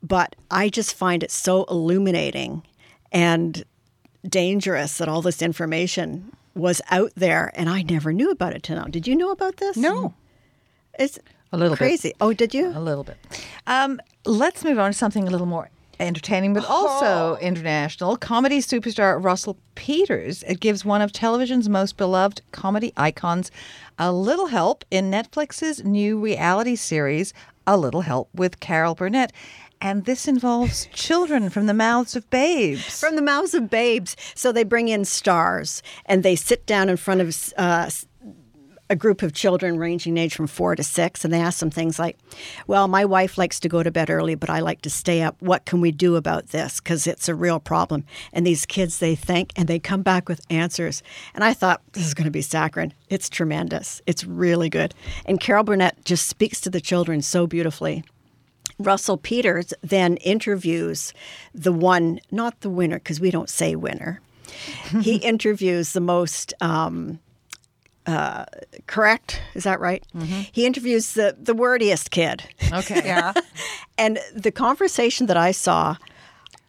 but 0.03 0.37
I 0.51 0.69
just 0.69 0.95
find 0.95 1.23
it 1.23 1.31
so 1.31 1.65
illuminating 1.65 2.63
and 3.13 3.65
dangerous 4.29 4.99
that 4.99 5.09
all 5.09 5.23
this 5.23 5.43
information 5.43 6.33
was 6.55 6.81
out 6.91 7.13
there 7.17 7.53
and 7.55 7.69
I 7.69 7.83
never 7.83 8.13
knew 8.13 8.31
about 8.31 8.55
it 8.55 8.63
till 8.63 8.77
now. 8.77 8.85
Did 8.85 9.07
you 9.07 9.15
know 9.15 9.31
about 9.31 9.57
this? 9.59 9.77
No. 9.77 10.15
It's 10.99 11.19
A 11.53 11.57
little 11.57 11.75
bit. 11.75 11.79
crazy. 11.79 12.13
Oh, 12.21 12.33
did 12.33 12.55
you? 12.55 12.69
A 12.69 12.81
little 12.81 13.05
bit. 13.05 13.17
Um, 13.67 14.01
let's 14.25 14.65
move 14.65 14.79
on 14.79 14.93
to 14.93 14.97
something 14.99 15.29
a 15.29 15.31
little 15.31 15.47
more 15.47 15.69
entertaining, 16.01 16.53
but 16.55 16.65
also 16.69 17.37
international. 17.41 18.17
Comedy 18.17 18.59
superstar 18.59 19.23
Russell 19.23 19.57
Peters 19.75 20.43
it 20.45 20.61
gives 20.61 20.85
one 20.85 21.01
of 21.03 21.13
television's 21.13 21.69
most 21.69 21.97
beloved 21.97 22.41
comedy 22.53 22.93
icons 22.97 23.51
a 23.99 24.13
little 24.13 24.47
help 24.47 24.85
in 24.91 25.11
Netflix's 25.11 25.85
new 25.85 26.19
reality 26.19 26.77
series, 26.77 27.33
A 27.67 27.77
Little 27.79 28.03
Help 28.03 28.29
with 28.35 28.61
Carol 28.61 28.95
Burnett. 28.95 29.33
And 29.81 30.05
this 30.05 30.27
involves 30.27 30.87
children 30.93 31.51
from 31.51 31.67
the 31.67 31.75
mouths 31.75 32.17
of 32.17 32.29
babes. 32.31 33.01
From 33.01 33.17
the 33.17 33.23
mouths 33.23 33.55
of 33.55 33.69
babes. 33.71 34.17
So 34.35 34.53
they 34.53 34.65
bring 34.65 34.89
in 34.89 35.05
stars 35.05 35.83
and 36.07 36.23
they 36.23 36.37
sit 36.37 36.67
down 36.67 36.89
in 36.89 36.97
front 36.97 37.21
of 37.21 37.53
uh, 37.57 37.91
a 38.89 38.97
group 38.97 39.23
of 39.23 39.33
children 39.33 39.79
ranging 39.79 40.17
age 40.17 40.35
from 40.35 40.47
four 40.47 40.77
to 40.77 40.83
six, 40.83 41.25
and 41.25 41.33
they 41.33 41.41
ask 41.41 41.59
them 41.61 41.71
things 41.71 41.99
like, 41.99 42.19
Well, 42.67 42.89
my 42.89 43.05
wife 43.05 43.37
likes 43.39 43.59
to 43.61 43.69
go 43.69 43.83
to 43.83 43.91
bed 43.91 44.11
early, 44.11 44.35
but 44.35 44.51
I 44.51 44.61
like 44.61 44.83
to 44.83 44.91
stay 44.91 45.23
up. 45.23 45.41
What 45.41 45.65
can 45.65 45.81
we 45.81 45.91
do 45.91 46.17
about 46.17 46.49
this? 46.49 46.81
Because 46.81 47.07
it's 47.07 47.29
a 47.29 47.35
real 47.35 47.59
problem. 47.59 48.05
And 48.33 48.47
these 48.47 48.67
kids, 48.67 48.99
they 48.99 49.15
think 49.15 49.53
and 49.57 49.69
they 49.69 49.79
come 49.79 50.03
back 50.03 50.29
with 50.29 50.41
answers. 50.51 51.03
And 51.35 51.43
I 51.43 51.53
thought, 51.53 51.83
This 51.93 52.07
is 52.07 52.15
going 52.15 52.27
to 52.27 52.31
be 52.31 52.43
saccharine. 52.43 52.95
It's 53.09 53.29
tremendous. 53.29 54.03
It's 54.07 54.25
really 54.25 54.69
good. 54.69 54.95
And 55.25 55.41
Carol 55.41 55.65
Burnett 55.65 56.05
just 56.05 56.29
speaks 56.29 56.61
to 56.63 56.71
the 56.71 56.81
children 56.81 57.23
so 57.23 57.47
beautifully. 57.47 58.05
Russell 58.79 59.17
Peters 59.17 59.73
then 59.83 60.17
interviews 60.19 61.13
the 61.55 61.73
one, 61.73 62.21
not 62.31 62.61
the 62.61 62.71
winner, 62.71 62.99
because 62.99 63.21
we 63.21 63.31
don't 63.31 63.49
say 63.51 63.75
winner. 63.77 64.21
he 65.03 65.17
interviews 65.33 65.93
the 65.93 66.01
most 66.01 66.53
um, 66.61 67.19
uh, 68.07 68.45
correct. 68.87 69.41
Is 69.55 69.65
that 69.65 69.81
right? 69.81 70.05
He 70.53 70.67
interviews 70.67 71.15
the, 71.15 71.37
the 71.41 71.55
wordiest 71.55 72.11
kid. 72.11 72.45
Okay. 72.73 73.03
Yeah. 73.05 73.33
And 73.99 74.19
the 74.35 74.53
conversation 74.53 75.25
that 75.29 75.39
I 75.39 75.53
saw, 75.53 75.97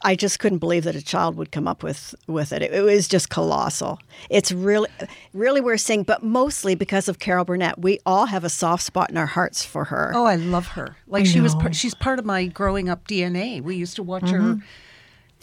I 0.02 0.16
just 0.16 0.40
couldn't 0.40 0.60
believe 0.60 0.84
that 0.84 0.96
a 0.96 1.02
child 1.02 1.38
would 1.38 1.52
come 1.52 1.68
up 1.68 1.82
with 1.84 2.14
with 2.28 2.52
it. 2.52 2.62
It, 2.62 2.74
it 2.74 2.82
was 2.82 3.08
just 3.08 3.30
colossal. 3.30 4.00
It's 4.30 4.52
really, 4.52 4.90
really 5.34 5.60
we're 5.60 5.78
seeing, 5.78 6.04
but 6.04 6.24
mostly 6.24 6.76
because 6.76 7.08
of 7.08 7.20
Carol 7.20 7.46
Burnett. 7.46 7.80
We 7.80 8.00
all 8.06 8.28
have 8.28 8.44
a 8.44 8.50
soft 8.50 8.84
spot 8.84 9.10
in 9.10 9.18
our 9.18 9.26
hearts 9.26 9.66
for 9.66 9.86
her. 9.86 10.12
Oh, 10.14 10.26
I 10.26 10.36
love 10.36 10.68
her. 10.70 10.98
Like 11.08 11.26
she 11.26 11.42
was, 11.42 11.56
par- 11.56 11.74
she's 11.74 11.96
part 11.96 12.20
of 12.20 12.26
my 12.26 12.46
growing 12.46 12.90
up 12.90 13.08
DNA. 13.08 13.62
We 13.62 13.76
used 13.76 13.96
to 13.96 14.04
watch 14.04 14.30
her, 14.30 14.60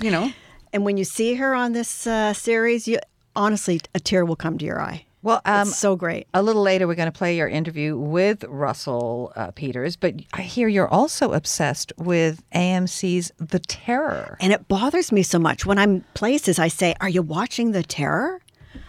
you 0.03 0.11
know. 0.11 0.33
And 0.73 0.85
when 0.85 0.97
you 0.97 1.05
see 1.05 1.35
her 1.35 1.55
on 1.55 1.73
this 1.73 2.07
uh, 2.07 2.33
series, 2.33 2.87
you 2.89 2.99
honestly 3.37 3.81
a 3.95 4.01
tear 4.01 4.25
will 4.25 4.37
come 4.37 4.59
to 4.59 4.65
your 4.65 4.81
eye. 4.81 5.07
Well, 5.25 5.41
um, 5.47 5.69
it's 5.69 5.79
so 5.79 5.97
great. 5.97 6.29
A 6.35 6.43
little 6.43 6.61
later, 6.61 6.87
we're 6.87 6.97
going 6.97 7.11
to 7.11 7.19
play 7.19 7.35
your 7.35 7.49
interview 7.49 7.97
with 7.97 8.45
Russell 8.45 9.33
uh, 9.35 9.53
Peters, 9.53 9.97
but 9.97 10.17
I 10.35 10.43
hear 10.43 10.69
you're 10.69 10.87
also 10.87 11.33
obsessed 11.33 11.95
with 11.97 12.43
AMC's 12.55 13.33
The 13.39 13.59
Terror. 13.59 14.37
And 14.39 14.53
it 14.53 14.69
bothers 14.69 15.13
me 15.13 15.23
so 15.23 15.39
much 15.39 15.65
when 15.65 15.79
I'm 15.79 16.05
places. 16.13 16.59
I 16.59 16.69
say, 16.69 16.95
"Are 17.01 17.09
you 17.09 17.23
watching 17.23 17.73
The 17.73 17.83
Terror? 17.83 18.43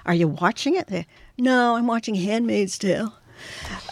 Are 0.06 0.14
you 0.14 0.28
watching 0.28 0.76
it?" 0.76 0.88
They, 0.88 1.08
no, 1.38 1.78
I'm 1.78 1.88
watching 1.88 2.16
Handmaid's 2.16 2.78
Tale. 2.78 3.14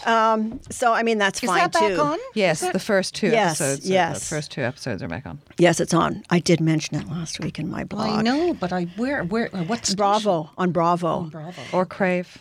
Um, 0.06 0.60
so 0.70 0.92
I 0.92 1.02
mean 1.02 1.18
that's 1.18 1.42
Is 1.42 1.48
fine 1.48 1.58
that 1.60 1.72
back 1.72 1.94
too. 1.94 2.00
on? 2.00 2.18
Yes, 2.34 2.60
the 2.60 2.78
first 2.78 3.14
two 3.14 3.28
Yes, 3.28 3.60
episodes. 3.60 3.88
yes. 3.88 4.20
the 4.20 4.34
first 4.34 4.50
two 4.50 4.60
episodes 4.62 5.02
are 5.02 5.08
back 5.08 5.24
on. 5.26 5.40
Yes, 5.58 5.80
it's 5.80 5.94
on. 5.94 6.22
I 6.30 6.40
did 6.40 6.60
mention 6.60 6.96
it 6.96 7.08
last 7.08 7.40
week 7.40 7.58
in 7.58 7.70
my 7.70 7.84
blog. 7.84 8.10
I 8.18 8.22
know, 8.22 8.52
but 8.54 8.72
I 8.72 8.84
where 8.96 9.24
where 9.24 9.54
uh, 9.54 9.64
what's 9.64 9.94
Bravo 9.94 10.50
on 10.58 10.72
Bravo. 10.72 11.22
Bravo. 11.22 11.62
Or 11.72 11.86
Crave. 11.86 12.38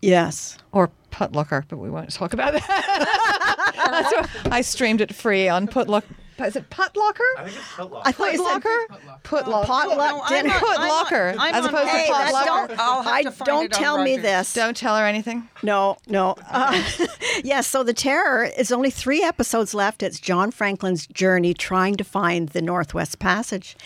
Yes. 0.00 0.58
Or 0.72 0.90
Putlucker, 1.10 1.64
but 1.68 1.76
we 1.78 1.90
won't 1.90 2.10
talk 2.10 2.32
about 2.32 2.54
that. 2.54 4.28
I 4.50 4.62
streamed 4.62 5.00
it 5.00 5.14
free 5.14 5.48
on 5.48 5.68
Putluck. 5.68 6.04
Is 6.46 6.56
it 6.56 6.68
Putlocker? 6.70 7.20
I 7.36 8.12
thought 8.12 8.32
you 8.32 8.38
said 8.38 8.62
Putlocker? 8.62 9.22
Putlock. 9.24 9.64
potluck 9.66 9.96
No, 9.98 10.22
I'm 10.22 10.28
dinner. 10.28 10.48
not- 10.48 10.62
I'm 10.80 10.88
not- 10.88 11.06
Putlocker, 11.06 11.34
I'm 11.38 11.54
as 11.54 11.64
on- 11.64 11.70
opposed 11.74 11.90
to 11.90 11.96
Hey, 11.96 12.08
that 12.10 12.32
potlucker. 12.32 12.44
don't, 12.68 12.78
I'll 12.80 13.02
have 13.02 13.12
I, 13.14 13.22
to 13.22 13.30
find 13.30 13.46
don't 13.46 13.64
it 13.66 13.74
on 13.74 13.80
tell 13.80 13.98
me 14.02 14.10
Rogers. 14.16 14.22
this. 14.22 14.52
Don't 14.54 14.76
tell 14.76 14.96
her 14.96 15.06
anything. 15.06 15.48
No, 15.62 15.96
no. 16.06 16.36
Uh, 16.50 16.82
yes, 17.44 17.66
so 17.66 17.82
The 17.82 17.92
Terror 17.94 18.44
is 18.44 18.72
only 18.72 18.90
three 18.90 19.22
episodes 19.22 19.74
left. 19.74 20.02
It's 20.02 20.18
John 20.20 20.50
Franklin's 20.50 21.06
journey 21.06 21.54
trying 21.54 21.96
to 21.96 22.04
find 22.04 22.48
the 22.50 22.62
Northwest 22.62 23.18
Passage. 23.18 23.76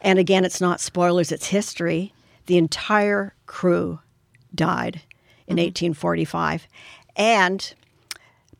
And 0.00 0.18
again, 0.18 0.44
it's 0.44 0.60
not 0.60 0.80
spoilers, 0.80 1.30
it's 1.32 1.48
history. 1.48 2.12
The 2.46 2.56
entire 2.58 3.34
crew 3.46 4.00
died 4.54 5.02
in 5.46 5.56
1845. 5.58 6.66
And 7.16 7.74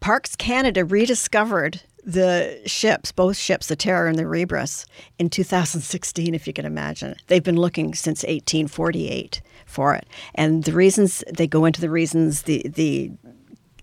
Parks 0.01 0.37
Canada 0.37 0.85
rediscovered 0.85 1.83
the 2.09 2.59
ships, 2.65 3.13
both 3.13 3.37
ships, 3.37 3.67
the 3.67 3.77
Terror 3.77 4.07
and 4.07 4.19
the 4.19 4.23
Erebus, 4.23 4.87
in 5.19 5.29
2016, 5.29 6.35
if 6.35 6.47
you 6.47 6.55
can 6.55 6.65
imagine. 6.65 7.15
They've 7.27 7.45
been 7.45 7.59
looking 7.59 7.95
since 7.95 8.23
1848 8.23 9.43
for 9.67 9.95
it. 9.95 10.07
And 10.35 10.65
the 10.65 10.73
reasons, 10.73 11.23
they 11.31 11.47
go 11.47 11.67
into 11.67 11.83
the 11.83 11.91
reasons 11.91 12.43
the, 12.43 12.67
the, 12.67 13.13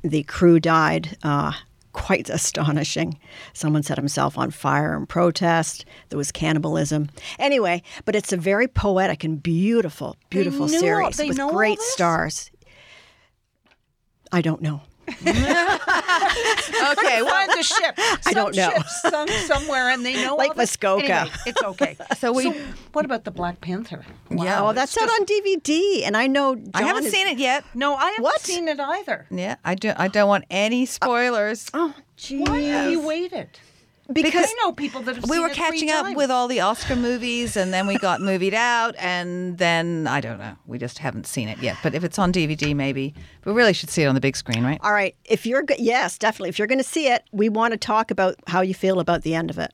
the 0.02 0.24
crew 0.24 0.60
died. 0.60 1.16
Uh, 1.22 1.54
quite 1.94 2.30
astonishing. 2.32 3.20
Someone 3.54 3.84
set 3.84 3.98
himself 3.98 4.40
on 4.40 4.50
fire 4.50 4.98
in 4.98 5.06
protest. 5.06 5.86
There 6.10 6.18
was 6.18 6.32
cannibalism. 6.32 7.10
Anyway, 7.38 7.84
but 8.06 8.16
it's 8.16 8.34
a 8.34 8.38
very 8.38 8.68
poetic 8.68 9.24
and 9.24 9.42
beautiful, 9.42 10.18
beautiful 10.32 10.64
all- 10.64 10.68
series 10.68 11.20
with 11.20 11.38
great 11.38 11.80
stars. 11.80 12.50
I 14.32 14.42
don't 14.42 14.62
know. 14.62 14.82
Okay, 16.92 17.22
well, 17.22 17.30
Find 17.30 17.52
the 17.52 17.64
ship. 17.64 17.96
I 18.26 18.34
don't 18.34 18.56
know. 18.56 18.72
sunk 19.10 19.30
somewhere, 19.30 19.90
and 19.90 20.06
they 20.06 20.22
know 20.24 20.36
like. 20.36 20.56
Muskoka. 20.56 21.04
Anyway, 21.06 21.36
it's 21.46 21.64
okay. 21.64 21.98
So 22.18 22.32
we- 22.32 22.52
what 22.94 23.06
about 23.06 23.24
the 23.24 23.32
Black 23.32 23.62
Panther? 23.62 24.06
Yeah. 24.30 24.62
well, 24.62 24.74
that's 24.74 24.98
out 24.98 25.10
on 25.10 25.26
DVD, 25.26 26.04
and 26.06 26.16
I 26.18 26.28
know 26.28 26.56
John 26.56 26.72
I 26.74 26.82
haven't 26.84 27.06
is- 27.06 27.12
seen 27.12 27.28
it 27.28 27.38
yet. 27.38 27.64
No, 27.74 27.96
I 27.96 28.06
haven't 28.12 28.24
What? 28.24 28.42
seen 28.42 28.68
it 28.68 28.80
either. 28.80 29.26
Yeah, 29.30 29.56
I 29.64 29.76
do. 29.76 29.94
I 29.96 30.08
don't 30.08 30.28
want 30.28 30.46
any 30.50 30.84
uh, 30.84 30.88
spoilers. 30.88 31.70
Oh, 31.74 31.94
geez. 32.18 32.48
Why 32.48 32.60
have 32.62 32.92
you 32.92 33.02
waited? 33.06 33.50
Because 34.12 34.46
I 34.48 34.54
know 34.64 34.72
people 34.72 35.02
that 35.02 35.16
have 35.16 35.24
we 35.24 35.32
seen 35.36 35.42
were 35.42 35.48
it 35.48 35.56
three 35.56 35.64
catching 35.64 35.90
up 35.90 36.04
times. 36.06 36.16
with 36.16 36.30
all 36.30 36.48
the 36.48 36.60
Oscar 36.60 36.96
movies, 36.96 37.58
and 37.58 37.74
then 37.74 37.88
we 37.88 37.98
got 37.98 38.22
movied 38.22 38.54
out, 38.54 38.94
and 39.00 39.58
then 39.58 40.06
I 40.08 40.22
don't 40.22 40.38
know. 40.38 40.56
We 40.68 40.78
just 40.78 41.00
haven't 41.00 41.26
seen 41.26 41.48
it 41.50 41.58
yet. 41.60 41.78
But 41.82 41.96
if 41.96 42.04
it's 42.04 42.20
on 42.20 42.32
DVD, 42.32 42.76
maybe 42.76 43.14
we 43.46 43.52
really 43.54 43.74
should 43.74 43.90
see 43.90 44.04
it 44.04 44.08
on 44.08 44.16
the 44.16 44.22
big 44.22 44.36
screen, 44.36 44.64
right? 44.64 44.80
all 44.84 44.94
right, 44.94 45.16
if 45.26 45.46
you're 45.46 45.64
go- 45.64 45.76
yes, 45.80 46.18
definitely. 46.18 46.50
If 46.50 46.60
you're 46.60 46.68
going 46.68 46.78
to 46.78 46.84
see 46.84 47.08
it, 47.08 47.24
we 47.32 47.50
want 47.50 47.72
to 47.72 47.78
talk 47.78 48.12
about 48.12 48.36
how 48.48 48.62
you 48.62 48.74
feel 48.74 49.00
about 49.00 49.24
the 49.24 49.34
end 49.34 49.50
of 49.50 49.58
it. 49.58 49.72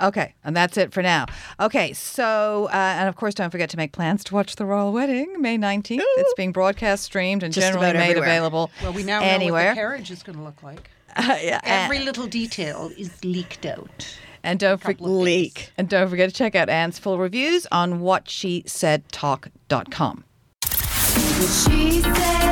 Okay, 0.00 0.34
and 0.42 0.56
that's 0.56 0.76
it 0.76 0.92
for 0.92 1.02
now. 1.02 1.26
Okay, 1.60 1.92
so 1.92 2.66
uh, 2.72 2.76
and 2.76 3.08
of 3.08 3.14
course, 3.14 3.32
don't 3.34 3.50
forget 3.50 3.70
to 3.70 3.76
make 3.76 3.92
plans 3.92 4.24
to 4.24 4.34
watch 4.34 4.56
the 4.56 4.64
royal 4.64 4.92
wedding 4.92 5.40
May 5.40 5.56
nineteenth. 5.56 6.02
It's 6.16 6.34
being 6.34 6.50
broadcast, 6.50 7.04
streamed, 7.04 7.44
and 7.44 7.54
Just 7.54 7.64
generally 7.64 7.92
made 7.92 8.10
everywhere. 8.10 8.28
available 8.28 8.70
Well, 8.82 8.92
we 8.92 9.04
now 9.04 9.20
know 9.20 9.26
anywhere. 9.26 9.66
what 9.66 9.70
the 9.70 9.74
carriage 9.76 10.10
is 10.10 10.24
going 10.24 10.36
to 10.36 10.42
look 10.44 10.62
like. 10.64 10.90
yeah, 11.42 11.60
Every 11.64 11.96
and, 11.96 12.04
little 12.04 12.26
detail 12.26 12.90
is 12.96 13.10
leaked 13.24 13.66
out. 13.66 14.18
and 14.42 14.58
don't 14.58 14.80
forget 14.80 15.00
Leak. 15.00 15.72
and 15.78 15.88
don't 15.88 16.08
forget 16.08 16.28
to 16.28 16.34
check 16.34 16.54
out 16.54 16.68
Anne's 16.68 16.98
full 16.98 17.18
reviews 17.18 17.66
on 17.72 18.00
whatshesaidtalk.com. 18.00 20.24
She 20.62 22.02
said. 22.02 22.43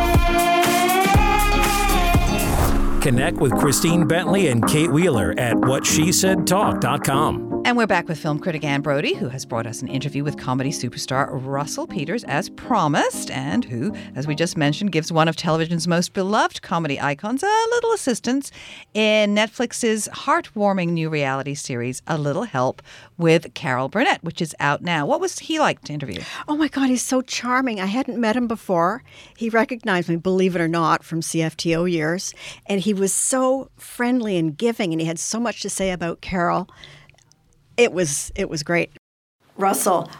Connect 3.02 3.38
with 3.38 3.58
Christine 3.58 4.06
Bentley 4.06 4.46
and 4.46 4.64
Kate 4.68 4.92
Wheeler 4.92 5.34
at 5.36 5.56
whatshesaidtalk.com. 5.56 7.62
And 7.64 7.76
we're 7.76 7.86
back 7.86 8.08
with 8.08 8.18
film 8.18 8.38
critic 8.38 8.64
Anne 8.64 8.80
Brodie, 8.80 9.14
who 9.14 9.28
has 9.28 9.44
brought 9.44 9.66
us 9.66 9.82
an 9.82 9.88
interview 9.88 10.22
with 10.22 10.36
comedy 10.36 10.70
superstar 10.70 11.28
Russell 11.30 11.86
Peters 11.86 12.22
as 12.24 12.48
promised, 12.50 13.30
and 13.30 13.64
who, 13.64 13.94
as 14.14 14.26
we 14.26 14.34
just 14.34 14.56
mentioned, 14.56 14.92
gives 14.92 15.12
one 15.12 15.28
of 15.28 15.34
television's 15.34 15.88
most 15.88 16.12
beloved 16.12 16.62
comedy 16.62 17.00
icons 17.00 17.42
a 17.42 17.66
little 17.70 17.92
assistance 17.92 18.52
in 18.94 19.34
Netflix's 19.34 20.08
heartwarming 20.12 20.90
new 20.90 21.08
reality 21.08 21.54
series, 21.54 22.02
A 22.06 22.18
Little 22.18 22.44
Help, 22.44 22.82
with 23.22 23.54
Carol 23.54 23.88
Burnett, 23.88 24.22
which 24.22 24.42
is 24.42 24.54
out 24.60 24.82
now. 24.82 25.06
What 25.06 25.20
was 25.20 25.38
he 25.38 25.58
like 25.58 25.80
to 25.84 25.92
interview? 25.92 26.20
Oh 26.48 26.56
my 26.56 26.68
God, 26.68 26.90
he's 26.90 27.02
so 27.02 27.22
charming. 27.22 27.80
I 27.80 27.86
hadn't 27.86 28.20
met 28.20 28.36
him 28.36 28.48
before. 28.48 29.04
He 29.36 29.48
recognized 29.48 30.08
me, 30.08 30.16
believe 30.16 30.56
it 30.56 30.60
or 30.60 30.68
not, 30.68 31.04
from 31.04 31.20
CFTO 31.20 31.90
years. 31.90 32.34
And 32.66 32.80
he 32.80 32.92
was 32.92 33.14
so 33.14 33.70
friendly 33.76 34.36
and 34.36 34.56
giving, 34.56 34.92
and 34.92 35.00
he 35.00 35.06
had 35.06 35.18
so 35.18 35.40
much 35.40 35.62
to 35.62 35.70
say 35.70 35.92
about 35.92 36.20
Carol. 36.20 36.68
It 37.76 37.92
was 37.92 38.32
it 38.34 38.50
was 38.50 38.62
great. 38.62 38.90
Russell, 39.56 40.10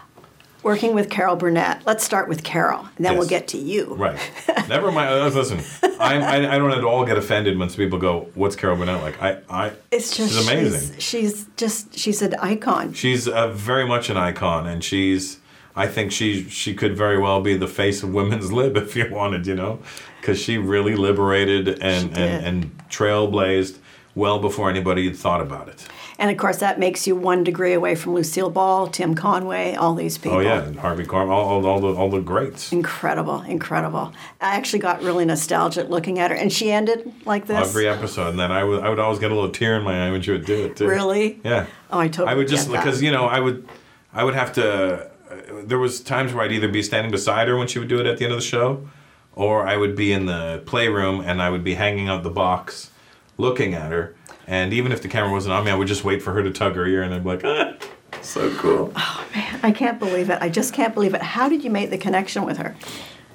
working 0.63 0.95
with 0.95 1.11
Carol 1.11 1.37
Burnett. 1.37 1.83
Let's 1.87 2.05
start 2.05 2.29
with 2.29 2.43
Carol, 2.45 2.89
and 2.97 3.05
then 3.05 3.19
we'll 3.19 3.29
get 3.29 3.49
to 3.49 3.59
you. 3.59 3.95
Right. 3.95 4.19
Never 4.69 4.91
mind. 4.93 5.11
uh, 5.11 5.27
Listen, 5.29 5.61
I'm, 6.01 6.23
I, 6.23 6.55
I 6.55 6.59
don't 6.59 6.73
at 6.73 6.85
all 6.85 7.05
get 7.05 7.17
offended 7.19 7.59
when 7.59 7.69
people 7.71 7.99
go, 7.99 8.29
"What's 8.35 8.57
Carol 8.57 8.77
Burnett 8.77 9.03
like?" 9.03 9.21
I, 9.23 9.39
I 9.49 9.73
It's 9.91 10.17
just 10.17 10.35
she's 10.35 10.49
amazing. 10.49 10.95
She's, 10.99 11.03
she's 11.05 11.47
just 11.57 11.99
she's 11.99 12.23
an 12.23 12.35
icon. 12.37 12.93
She's 12.95 13.29
uh, 13.29 13.49
very 13.49 13.87
much 13.87 14.11
an 14.11 14.17
icon, 14.17 14.67
and 14.67 14.83
she's. 14.83 15.39
I 15.75 15.87
think 15.87 16.13
she 16.13 16.47
she 16.51 16.75
could 16.75 16.97
very 16.99 17.19
well 17.19 17.41
be 17.41 17.57
the 17.57 17.67
face 17.67 18.03
of 18.03 18.13
women's 18.13 18.53
lib 18.59 18.77
if 18.77 18.95
you 18.95 19.09
wanted, 19.11 19.47
you 19.47 19.55
know, 19.55 19.79
because 20.21 20.39
she 20.39 20.59
really 20.59 20.95
liberated 20.95 21.67
and, 21.81 22.17
and 22.17 22.45
and 22.47 22.89
trailblazed 22.91 23.79
well 24.15 24.39
before 24.39 24.69
anybody 24.69 25.07
had 25.07 25.17
thought 25.17 25.41
about 25.41 25.69
it. 25.69 25.87
And 26.23 26.31
of 26.31 26.37
course, 26.37 26.59
that 26.59 26.79
makes 26.79 27.05
you 27.05 27.17
one 27.17 27.43
degree 27.43 27.73
away 27.73 27.97
from 27.97 28.15
Lucille 28.15 28.49
Ball, 28.49 28.87
Tim 28.87 29.17
Conway, 29.17 29.75
all 29.75 29.97
these 29.97 30.19
people. 30.19 30.39
Oh 30.39 30.41
yeah, 30.41 30.63
and 30.63 30.79
Harvey 30.79 31.05
Korman, 31.05 31.31
all, 31.31 31.49
all, 31.49 31.67
all 31.67 31.81
the 31.81 31.95
all 31.99 32.09
the 32.11 32.21
greats. 32.21 32.73
Incredible, 32.73 33.41
incredible. 33.43 34.13
I 34.41 34.55
actually 34.55 34.79
got 34.79 35.03
really 35.03 35.25
nostalgic 35.25 35.89
looking 35.89 36.21
at 36.21 36.31
her, 36.31 36.37
and 36.37 36.53
she 36.53 36.71
ended 36.71 37.13
like 37.27 37.49
this. 37.49 37.69
Every 37.69 37.89
episode, 37.89 38.29
and 38.29 38.39
then 38.39 38.53
I 38.53 38.63
would 38.63 38.85
I 38.85 38.89
would 38.89 39.01
always 39.01 39.19
get 39.19 39.33
a 39.33 39.35
little 39.35 39.51
tear 39.51 39.77
in 39.77 39.83
my 39.83 40.07
eye 40.07 40.13
when 40.13 40.23
she 40.23 40.31
would 40.31 40.47
do 40.47 40.65
it 40.65 40.77
too. 40.77 40.87
Really? 40.87 41.41
Yeah. 41.43 41.67
Oh, 41.91 41.99
I 41.99 42.07
totally 42.07 42.29
I 42.29 42.35
would 42.37 42.47
just 42.47 42.71
because 42.71 43.03
you 43.03 43.11
know 43.11 43.25
I 43.25 43.41
would 43.41 43.69
I 44.13 44.23
would 44.23 44.35
have 44.35 44.53
to. 44.53 45.11
Uh, 45.29 45.63
there 45.65 45.81
was 45.81 46.01
times 46.01 46.33
where 46.33 46.45
I'd 46.45 46.53
either 46.53 46.69
be 46.69 46.85
standing 46.85 47.11
beside 47.11 47.49
her 47.49 47.57
when 47.57 47.67
she 47.67 47.81
would 47.81 47.89
do 47.89 47.99
it 47.99 48.07
at 48.07 48.19
the 48.19 48.25
end 48.27 48.33
of 48.33 48.39
the 48.39 48.47
show, 48.47 48.89
or 49.35 49.67
I 49.67 49.77
would 49.77 49.97
be 49.97 50.13
in 50.13 50.27
the 50.27 50.63
playroom 50.67 51.21
and 51.21 51.43
I 51.43 51.51
would 51.51 51.65
be 51.65 51.75
hanging 51.75 52.09
out 52.09 52.23
the 52.23 52.31
box, 52.31 52.93
looking 53.39 53.75
at 53.75 53.91
her. 53.91 54.15
And 54.47 54.73
even 54.73 54.93
if 54.93 55.03
the 55.03 55.09
camera 55.09 55.31
wasn't 55.31 55.55
on 55.55 55.65
me, 55.65 55.71
I 55.71 55.75
would 55.75 55.89
just 55.89 56.05
wait 56.05 56.23
for 56.23 56.33
her 56.33 56.43
to 56.43 56.51
tug 56.51 56.75
her 56.75 56.87
ear, 56.87 57.03
and 57.03 57.15
I'd 57.15 57.23
be 57.23 57.29
like, 57.29 57.45
ah, 57.45 57.75
so 58.21 58.55
cool. 58.57 58.93
Oh 58.95 59.27
man, 59.35 59.61
I 59.63 59.71
can't 59.71 59.99
believe 59.99 60.31
it. 60.31 60.39
I 60.41 60.49
just 60.49 60.75
can't 60.75 60.95
believe 60.95 61.15
it. 61.15 61.23
How 61.23 61.49
did 61.49 61.65
you 61.65 61.71
make 61.71 61.91
the 61.91 61.99
connection 61.99 62.45
with 62.45 62.59
her? 62.59 62.75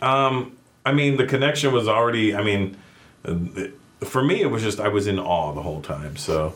Um, 0.02 0.58
I 0.86 0.94
mean, 0.94 1.18
the 1.18 1.26
connection 1.26 1.74
was 1.74 1.88
already. 1.88 2.36
I 2.36 2.44
mean, 2.44 2.78
for 4.02 4.24
me, 4.24 4.42
it 4.42 4.48
was 4.48 4.64
just 4.64 4.80
I 4.80 4.88
was 4.88 5.08
in 5.08 5.20
awe 5.20 5.54
the 5.54 5.62
whole 5.62 5.82
time. 5.82 6.16
So, 6.16 6.54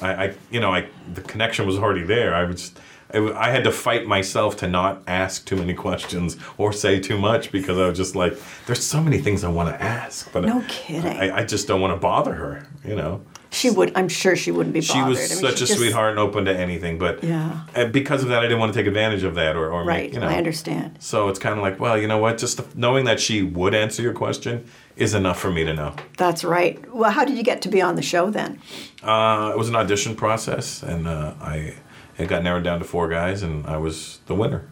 I, 0.00 0.26
I 0.26 0.34
you 0.50 0.60
know, 0.60 0.72
I 0.72 0.86
the 1.12 1.22
connection 1.22 1.66
was 1.66 1.76
already 1.76 2.04
there. 2.04 2.34
I 2.34 2.44
was. 2.44 2.60
Just, 2.60 2.80
I, 3.12 3.50
had 3.50 3.62
to 3.62 3.70
fight 3.70 4.06
myself 4.06 4.56
to 4.56 4.66
not 4.66 5.02
ask 5.06 5.46
too 5.46 5.54
many 5.54 5.72
questions 5.86 6.36
or 6.58 6.72
say 6.72 6.98
too 6.98 7.16
much 7.16 7.52
because 7.52 7.78
I 7.78 7.86
was 7.86 7.96
just 7.96 8.16
like, 8.16 8.36
there's 8.66 8.84
so 8.84 9.00
many 9.00 9.18
things 9.18 9.44
I 9.44 9.50
want 9.50 9.68
to 9.68 9.80
ask, 9.80 10.32
but 10.32 10.44
No 10.44 10.64
kidding. 10.66 11.12
I, 11.12 11.36
I 11.36 11.44
just 11.44 11.68
don't 11.68 11.80
want 11.80 11.94
to 11.94 12.00
bother 12.00 12.34
her. 12.34 12.66
You 12.84 12.96
know, 12.96 13.20
She 13.54 13.70
would. 13.70 13.92
I'm 13.94 14.08
sure 14.08 14.34
she 14.36 14.50
wouldn't 14.50 14.74
be 14.74 14.80
bothered. 14.80 14.94
she 14.94 15.02
was 15.08 15.18
I 15.18 15.34
mean, 15.34 15.42
such 15.42 15.58
she 15.58 15.64
a 15.64 15.66
just- 15.68 15.78
sweetheart 15.78 16.10
and 16.10 16.18
open 16.18 16.44
to 16.46 16.54
anything, 16.56 16.98
but 16.98 17.22
Yeah. 17.22 17.60
because 17.92 18.22
of 18.22 18.28
that, 18.30 18.40
I 18.40 18.42
didn't 18.42 18.58
want 18.58 18.72
to 18.74 18.78
take 18.78 18.86
advantage 18.88 19.22
of 19.22 19.34
that 19.36 19.54
or, 19.56 19.70
or 19.70 19.84
Right. 19.84 20.04
make, 20.04 20.14
you 20.14 20.20
know. 20.20 20.26
I 20.28 20.34
understand. 20.34 20.96
So 20.98 21.28
it's 21.28 21.38
kind 21.38 21.56
of 21.56 21.62
like, 21.62 21.78
well, 21.78 21.96
you 21.96 22.08
know 22.08 22.18
what? 22.18 22.36
Just 22.38 22.56
the, 22.56 22.64
knowing 22.78 23.04
that 23.04 23.20
she 23.20 23.42
would 23.42 23.74
answer 23.74 24.02
your 24.02 24.12
question 24.12 24.64
is 24.96 25.14
enough 25.14 25.38
for 25.38 25.50
me 25.50 25.64
to 25.64 25.72
know. 25.72 25.94
That's 26.18 26.42
right. 26.44 26.78
Well, 26.94 27.10
how 27.12 27.24
did 27.24 27.36
you 27.36 27.42
get 27.44 27.62
to 27.62 27.68
be 27.68 27.80
on 27.80 27.94
the 27.96 28.02
show 28.02 28.28
then? 28.30 28.60
Uh, 29.02 29.50
it 29.54 29.58
was 29.58 29.68
an 29.68 29.76
audition 29.76 30.14
process, 30.16 30.82
and 30.82 31.06
uh, 31.06 31.32
I 31.40 31.74
it 32.18 32.28
got 32.28 32.42
narrowed 32.44 32.62
down 32.64 32.78
to 32.78 32.84
four 32.84 33.08
guys, 33.08 33.42
and 33.42 33.66
I 33.66 33.76
was 33.76 34.18
the 34.26 34.34
winner. 34.34 34.66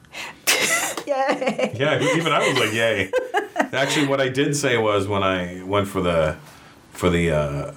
Yay! 1.07 1.75
Yeah, 1.79 2.01
even 2.17 2.33
I 2.33 2.49
was 2.49 2.59
like, 2.59 2.73
yay. 2.73 3.11
Actually, 3.73 4.07
what 4.07 4.21
I 4.21 4.29
did 4.29 4.55
say 4.57 4.77
was 4.79 5.09
when 5.09 5.23
I 5.23 5.63
went 5.65 5.89
for 5.89 6.01
the 6.01 6.37
for 6.93 7.11
the 7.11 7.31
uh, 7.33 7.73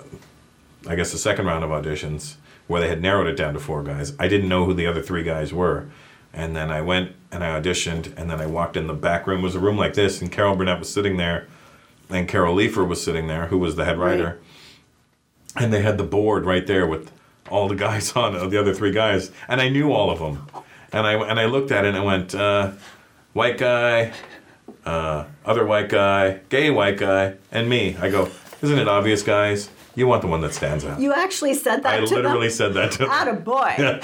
I 0.87 0.95
guess 0.95 1.11
the 1.11 1.17
second 1.17 1.45
round 1.45 1.63
of 1.63 1.69
auditions 1.69 2.35
where 2.67 2.81
they 2.81 2.87
had 2.87 3.01
narrowed 3.01 3.27
it 3.27 3.35
down 3.35 3.53
to 3.53 3.59
four 3.59 3.83
guys. 3.83 4.13
I 4.19 4.27
didn't 4.27 4.49
know 4.49 4.65
who 4.65 4.73
the 4.73 4.87
other 4.87 5.01
three 5.01 5.23
guys 5.23 5.53
were. 5.53 5.87
And 6.33 6.55
then 6.55 6.69
I 6.69 6.81
went 6.81 7.13
and 7.31 7.43
I 7.43 7.59
auditioned, 7.59 8.13
and 8.17 8.29
then 8.29 8.41
I 8.41 8.45
walked 8.45 8.75
in 8.75 8.87
the 8.87 8.93
back 8.93 9.25
room. 9.25 9.39
It 9.39 9.43
was 9.43 9.55
a 9.55 9.59
room 9.59 9.77
like 9.77 9.93
this, 9.93 10.21
and 10.21 10.31
Carol 10.31 10.55
Burnett 10.55 10.79
was 10.79 10.91
sitting 10.91 11.17
there, 11.17 11.47
and 12.09 12.27
Carol 12.27 12.55
Leifer 12.55 12.85
was 12.85 13.01
sitting 13.01 13.27
there, 13.27 13.47
who 13.47 13.57
was 13.57 13.75
the 13.75 13.85
head 13.85 13.97
writer. 13.97 14.39
And 15.55 15.71
they 15.71 15.81
had 15.81 15.97
the 15.97 16.03
board 16.03 16.45
right 16.45 16.67
there 16.67 16.85
with 16.85 17.11
all 17.49 17.69
the 17.69 17.75
guys 17.75 18.11
on 18.15 18.35
it, 18.35 18.49
the 18.49 18.59
other 18.59 18.73
three 18.73 18.91
guys, 18.91 19.31
and 19.47 19.61
I 19.61 19.69
knew 19.69 19.93
all 19.93 20.09
of 20.09 20.19
them. 20.19 20.45
And 20.91 21.07
I 21.07 21.13
and 21.13 21.39
I 21.39 21.45
looked 21.45 21.71
at 21.71 21.85
it 21.85 21.89
and 21.89 21.97
I 21.97 22.03
went, 22.03 22.35
uh, 22.35 22.71
white 23.33 23.57
guy, 23.57 24.13
uh, 24.85 25.25
other 25.45 25.65
white 25.65 25.89
guy, 25.89 26.39
gay 26.49 26.69
white 26.69 26.97
guy, 26.97 27.35
and 27.51 27.69
me. 27.69 27.95
I 27.97 28.09
go, 28.09 28.29
isn't 28.61 28.77
it 28.77 28.87
obvious, 28.87 29.23
guys? 29.23 29.69
You 29.95 30.07
want 30.07 30.21
the 30.21 30.27
one 30.27 30.41
that 30.41 30.53
stands 30.53 30.83
out. 30.83 30.99
You 30.99 31.13
actually 31.13 31.53
said 31.53 31.83
that 31.83 31.93
I 31.95 31.99
literally 32.01 32.47
them? 32.47 32.55
said 32.55 32.73
that 32.73 32.91
to 32.93 32.97
them. 32.99 33.09
Atta 33.09 33.33
boy. 33.33 33.73
Yeah. 33.79 33.99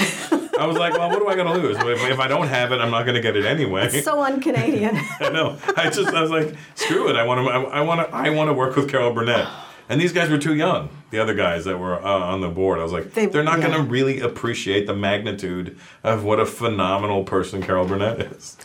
I 0.59 0.65
was 0.67 0.77
like, 0.77 0.93
well, 0.93 1.09
what 1.09 1.21
am 1.21 1.27
I 1.27 1.35
going 1.35 1.47
to 1.47 1.59
lose? 1.59 1.77
If, 1.77 2.11
if 2.11 2.19
I 2.19 2.27
don't 2.27 2.47
have 2.47 2.71
it, 2.71 2.79
I'm 2.79 2.91
not 2.91 3.03
going 3.03 3.15
to 3.15 3.21
get 3.21 3.35
it 3.35 3.45
anyway. 3.45 3.87
It's 3.87 4.05
so 4.05 4.21
un-Canadian. 4.21 4.95
I 5.19 5.29
know. 5.29 5.57
I 5.75 5.89
just, 5.89 6.13
I 6.13 6.21
was 6.21 6.29
like, 6.29 6.55
screw 6.75 7.09
it. 7.09 7.15
I 7.15 7.23
want 7.23 7.45
to, 7.47 7.51
I 7.51 7.81
want 7.81 8.07
to, 8.07 8.15
I 8.15 8.29
want 8.29 8.49
to 8.49 8.53
work 8.53 8.75
with 8.75 8.89
Carol 8.89 9.11
Burnett. 9.11 9.47
And 9.89 9.99
these 9.99 10.13
guys 10.13 10.29
were 10.29 10.37
too 10.37 10.53
young. 10.53 10.89
The 11.09 11.19
other 11.19 11.33
guys 11.33 11.65
that 11.65 11.79
were 11.79 11.95
uh, 11.95 12.07
on 12.07 12.41
the 12.41 12.49
board, 12.49 12.79
I 12.79 12.83
was 12.83 12.91
like, 12.93 13.13
they, 13.13 13.25
are 13.25 13.43
not 13.43 13.59
yeah. 13.59 13.69
going 13.69 13.83
to 13.83 13.89
really 13.89 14.19
appreciate 14.19 14.85
the 14.87 14.95
magnitude 14.95 15.77
of 16.03 16.23
what 16.23 16.39
a 16.39 16.45
phenomenal 16.45 17.23
person 17.23 17.63
Carol 17.63 17.87
Burnett 17.87 18.21
is. 18.21 18.55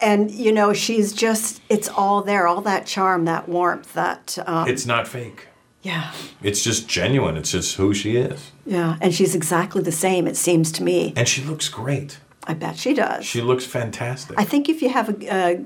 and 0.00 0.30
you 0.30 0.52
know, 0.52 0.72
she's 0.72 1.12
just—it's 1.12 1.88
all 1.88 2.22
there, 2.22 2.46
all 2.46 2.62
that 2.62 2.86
charm, 2.86 3.26
that 3.26 3.48
warmth, 3.48 3.92
that. 3.92 4.38
Um, 4.46 4.66
It's 4.68 4.86
not 4.86 5.06
fake. 5.06 5.48
Yeah, 5.82 6.12
It's 6.42 6.62
just 6.62 6.88
genuine. 6.88 7.36
It's 7.36 7.50
just 7.52 7.76
who 7.76 7.94
she 7.94 8.16
is. 8.16 8.50
yeah, 8.66 8.96
and 9.00 9.14
she's 9.14 9.34
exactly 9.34 9.82
the 9.82 9.92
same. 9.92 10.26
It 10.26 10.36
seems 10.36 10.70
to 10.72 10.82
me. 10.82 11.12
And 11.16 11.26
she 11.28 11.42
looks 11.42 11.68
great. 11.68 12.18
I 12.46 12.54
bet 12.54 12.76
she 12.76 12.94
does. 12.94 13.24
She 13.24 13.40
looks 13.40 13.64
fantastic. 13.66 14.38
I 14.38 14.44
think 14.44 14.68
if 14.68 14.82
you 14.82 14.88
have 14.90 15.08
a, 15.08 15.16
a 15.34 15.64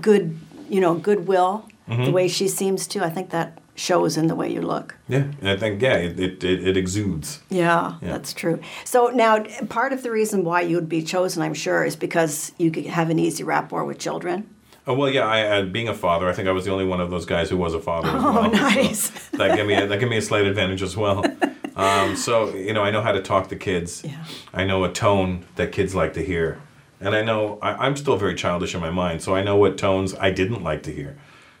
good, 0.00 0.38
you 0.70 0.80
know, 0.80 0.94
goodwill, 0.94 1.68
the 1.86 1.94
Mhm. 1.94 2.12
way 2.12 2.28
she 2.28 2.48
seems 2.48 2.86
to, 2.88 3.04
I 3.04 3.10
think 3.10 3.30
that 3.30 3.58
shows 3.74 4.16
in 4.16 4.26
the 4.26 4.34
way 4.34 4.52
you 4.52 4.60
look. 4.60 4.96
yeah, 5.08 5.24
and 5.40 5.48
I 5.48 5.56
think 5.56 5.80
yeah, 5.80 5.94
it 5.94 6.18
it, 6.18 6.42
it, 6.44 6.66
it 6.68 6.76
exudes. 6.76 7.40
Yeah, 7.48 7.94
Yeah. 8.02 8.08
that's 8.12 8.32
true. 8.32 8.58
So 8.84 9.08
now, 9.14 9.44
part 9.68 9.92
of 9.92 10.02
the 10.02 10.10
reason 10.10 10.42
why 10.44 10.62
you 10.62 10.74
would 10.76 10.88
be 10.88 11.02
chosen, 11.02 11.42
I'm 11.42 11.54
sure, 11.54 11.84
is 11.84 11.94
because 11.96 12.52
you 12.58 12.70
could 12.72 12.86
have 12.86 13.08
an 13.10 13.18
easy 13.20 13.44
rapport 13.44 13.84
with 13.84 13.98
children. 13.98 14.48
Oh 14.88 14.94
well, 14.94 15.10
yeah. 15.10 15.26
I, 15.26 15.42
uh, 15.42 15.62
being 15.64 15.88
a 15.88 15.94
father, 15.94 16.28
I 16.28 16.32
think 16.32 16.48
I 16.48 16.52
was 16.52 16.64
the 16.64 16.72
only 16.72 16.86
one 16.86 17.00
of 17.00 17.10
those 17.10 17.26
guys 17.26 17.50
who 17.50 17.58
was 17.58 17.74
a 17.74 17.78
father. 17.80 18.08
As 18.08 18.14
Oh, 18.24 18.32
well, 18.32 18.50
so 18.50 18.58
nice. 18.58 19.10
that 19.32 19.54
gave 19.54 19.66
me 19.66 19.74
a, 19.74 19.86
that 19.86 20.00
gave 20.00 20.08
me 20.08 20.16
a 20.16 20.22
slight 20.22 20.46
advantage 20.46 20.82
as 20.82 20.96
well. 20.96 21.22
Um, 21.76 22.16
so 22.16 22.52
you 22.56 22.72
know, 22.72 22.82
I 22.82 22.90
know 22.90 23.02
how 23.02 23.12
to 23.12 23.22
talk 23.22 23.50
to 23.50 23.56
kids. 23.56 24.02
Yeah. 24.04 24.24
I 24.52 24.64
know 24.64 24.82
a 24.82 24.92
tone 24.92 25.44
that 25.54 25.70
kids 25.70 25.94
like 25.94 26.12
to 26.14 26.24
hear, 26.24 26.60
and 27.00 27.14
I 27.14 27.22
know 27.22 27.60
I, 27.62 27.86
I'm 27.86 27.94
still 27.94 28.16
very 28.16 28.34
childish 28.34 28.74
in 28.74 28.80
my 28.80 28.90
mind, 28.90 29.22
so 29.22 29.36
I 29.36 29.44
know 29.44 29.54
what 29.54 29.78
tones 29.78 30.12
I 30.16 30.32
didn't 30.32 30.64
like 30.64 30.82
to 30.84 30.92
hear. 30.92 31.16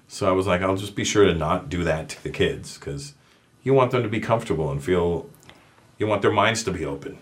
So 0.08 0.28
I 0.28 0.32
was 0.32 0.44
like, 0.48 0.60
I'll 0.60 0.76
just 0.76 0.96
be 0.96 1.04
sure 1.04 1.24
to 1.24 1.34
not 1.34 1.68
do 1.68 1.84
that 1.84 2.08
to 2.08 2.22
the 2.24 2.30
kids 2.30 2.78
because 2.78 3.14
you 3.62 3.74
want 3.74 3.92
them 3.92 4.02
to 4.02 4.08
be 4.08 4.18
comfortable 4.18 4.72
and 4.72 4.82
feel. 4.82 5.30
You 5.98 6.08
want 6.08 6.22
their 6.22 6.32
minds 6.32 6.64
to 6.64 6.72
be 6.72 6.84
open. 6.84 7.18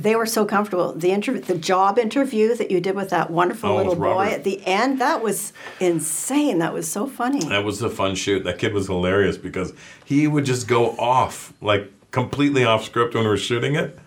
They 0.00 0.16
were 0.16 0.24
so 0.24 0.46
comfortable. 0.46 0.94
The 0.94 1.10
interview, 1.10 1.42
the 1.42 1.58
job 1.58 1.98
interview 1.98 2.54
that 2.56 2.70
you 2.70 2.80
did 2.80 2.94
with 2.96 3.10
that 3.10 3.30
wonderful 3.30 3.70
Oh, 3.70 3.76
little 3.76 3.94
boy 3.96 4.28
at 4.28 4.44
the 4.44 4.66
end, 4.66 4.98
that 4.98 5.22
was 5.22 5.52
insane. 5.78 6.58
That 6.58 6.72
was 6.72 6.90
so 6.90 7.06
funny. 7.06 7.44
That 7.44 7.64
was 7.64 7.82
a 7.82 7.90
fun 7.90 8.14
shoot. 8.14 8.44
That 8.44 8.58
kid 8.58 8.72
was 8.72 8.86
hilarious 8.86 9.36
because 9.36 9.74
he 10.04 10.26
would 10.26 10.46
just 10.46 10.66
go 10.66 10.92
off, 10.92 11.52
like 11.60 11.92
completely 12.12 12.64
off 12.64 12.82
script 12.84 13.14
when 13.14 13.24
we 13.24 13.28
were 13.28 13.36
shooting 13.36 13.74
it. 13.74 13.98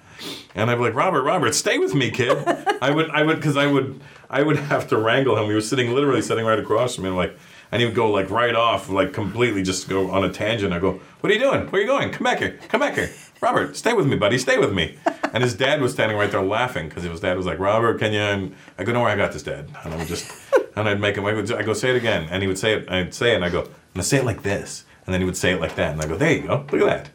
And 0.55 0.71
I'd 0.71 0.75
be 0.75 0.81
like, 0.81 0.95
Robert, 0.95 1.21
Robert, 1.21 1.53
stay 1.53 1.77
with 1.77 1.93
me, 1.93 2.09
kid. 2.09 2.37
I 2.81 2.89
would, 2.89 3.11
I 3.11 3.21
would, 3.21 3.35
because 3.35 3.55
I 3.55 3.67
would, 3.67 4.01
I 4.31 4.41
would 4.41 4.57
have 4.57 4.87
to 4.87 4.97
wrangle 4.97 5.37
him. 5.37 5.47
We 5.47 5.53
were 5.53 5.61
sitting, 5.61 5.93
literally 5.93 6.23
sitting 6.23 6.45
right 6.45 6.57
across 6.59 6.95
from 6.95 7.03
me, 7.03 7.09
and 7.09 7.17
like, 7.17 7.37
and 7.71 7.81
he 7.81 7.85
would 7.85 7.95
go 7.95 8.09
like 8.09 8.31
right 8.31 8.55
off, 8.55 8.89
like 8.89 9.13
completely, 9.13 9.61
just 9.61 9.87
go 9.89 10.09
on 10.09 10.23
a 10.23 10.31
tangent. 10.31 10.73
I 10.73 10.79
go, 10.79 10.99
What 11.19 11.29
are 11.29 11.33
you 11.33 11.39
doing? 11.39 11.67
Where 11.67 11.79
are 11.81 11.83
you 11.83 11.87
going? 11.87 12.11
Come 12.11 12.23
back 12.23 12.39
here. 12.39 12.59
Come 12.69 12.79
back 12.79 12.95
here. 12.95 13.11
Robert, 13.41 13.75
stay 13.75 13.93
with 13.93 14.07
me, 14.07 14.15
buddy. 14.15 14.37
Stay 14.39 14.57
with 14.57 14.73
me. 14.73 14.97
And 15.33 15.43
his 15.43 15.55
dad 15.55 15.81
was 15.81 15.91
standing 15.93 16.15
right 16.17 16.29
there 16.31 16.41
laughing 16.43 16.87
because 16.87 17.03
his 17.03 17.19
dad 17.19 17.35
was 17.35 17.45
like, 17.47 17.57
Robert, 17.59 17.97
can 17.99 18.13
you? 18.13 18.19
And 18.19 18.55
I 18.77 18.83
go, 18.83 18.93
No, 18.93 19.03
I 19.03 19.15
got 19.15 19.33
this, 19.33 19.43
Dad. 19.43 19.67
And 19.83 19.93
I 19.93 19.97
would 19.97 20.07
just, 20.07 20.31
and 20.75 20.87
I'd 20.87 20.99
make 21.01 21.17
him. 21.17 21.25
I 21.25 21.33
would, 21.33 21.51
I 21.51 21.63
go, 21.63 21.73
say 21.73 21.89
it 21.89 21.95
again, 21.95 22.27
and 22.29 22.41
he 22.43 22.47
would 22.47 22.57
say 22.59 22.73
it. 22.75 22.89
I'd 22.89 23.13
say 23.13 23.31
it, 23.31 23.35
and 23.35 23.43
I 23.45 23.49
go, 23.49 23.61
I'm 23.61 23.69
gonna 23.95 24.03
say 24.03 24.17
it 24.17 24.25
like 24.25 24.43
this. 24.43 24.85
and 25.05 25.13
then 25.13 25.19
he 25.21 25.25
would 25.25 25.35
say 25.35 25.53
it 25.53 25.59
like 25.59 25.75
that, 25.75 25.91
and 25.91 26.01
I 26.01 26.07
go, 26.07 26.15
"There 26.15 26.31
you 26.31 26.43
go, 26.47 26.65
look 26.71 26.81
at 26.81 26.87
that." 26.87 27.09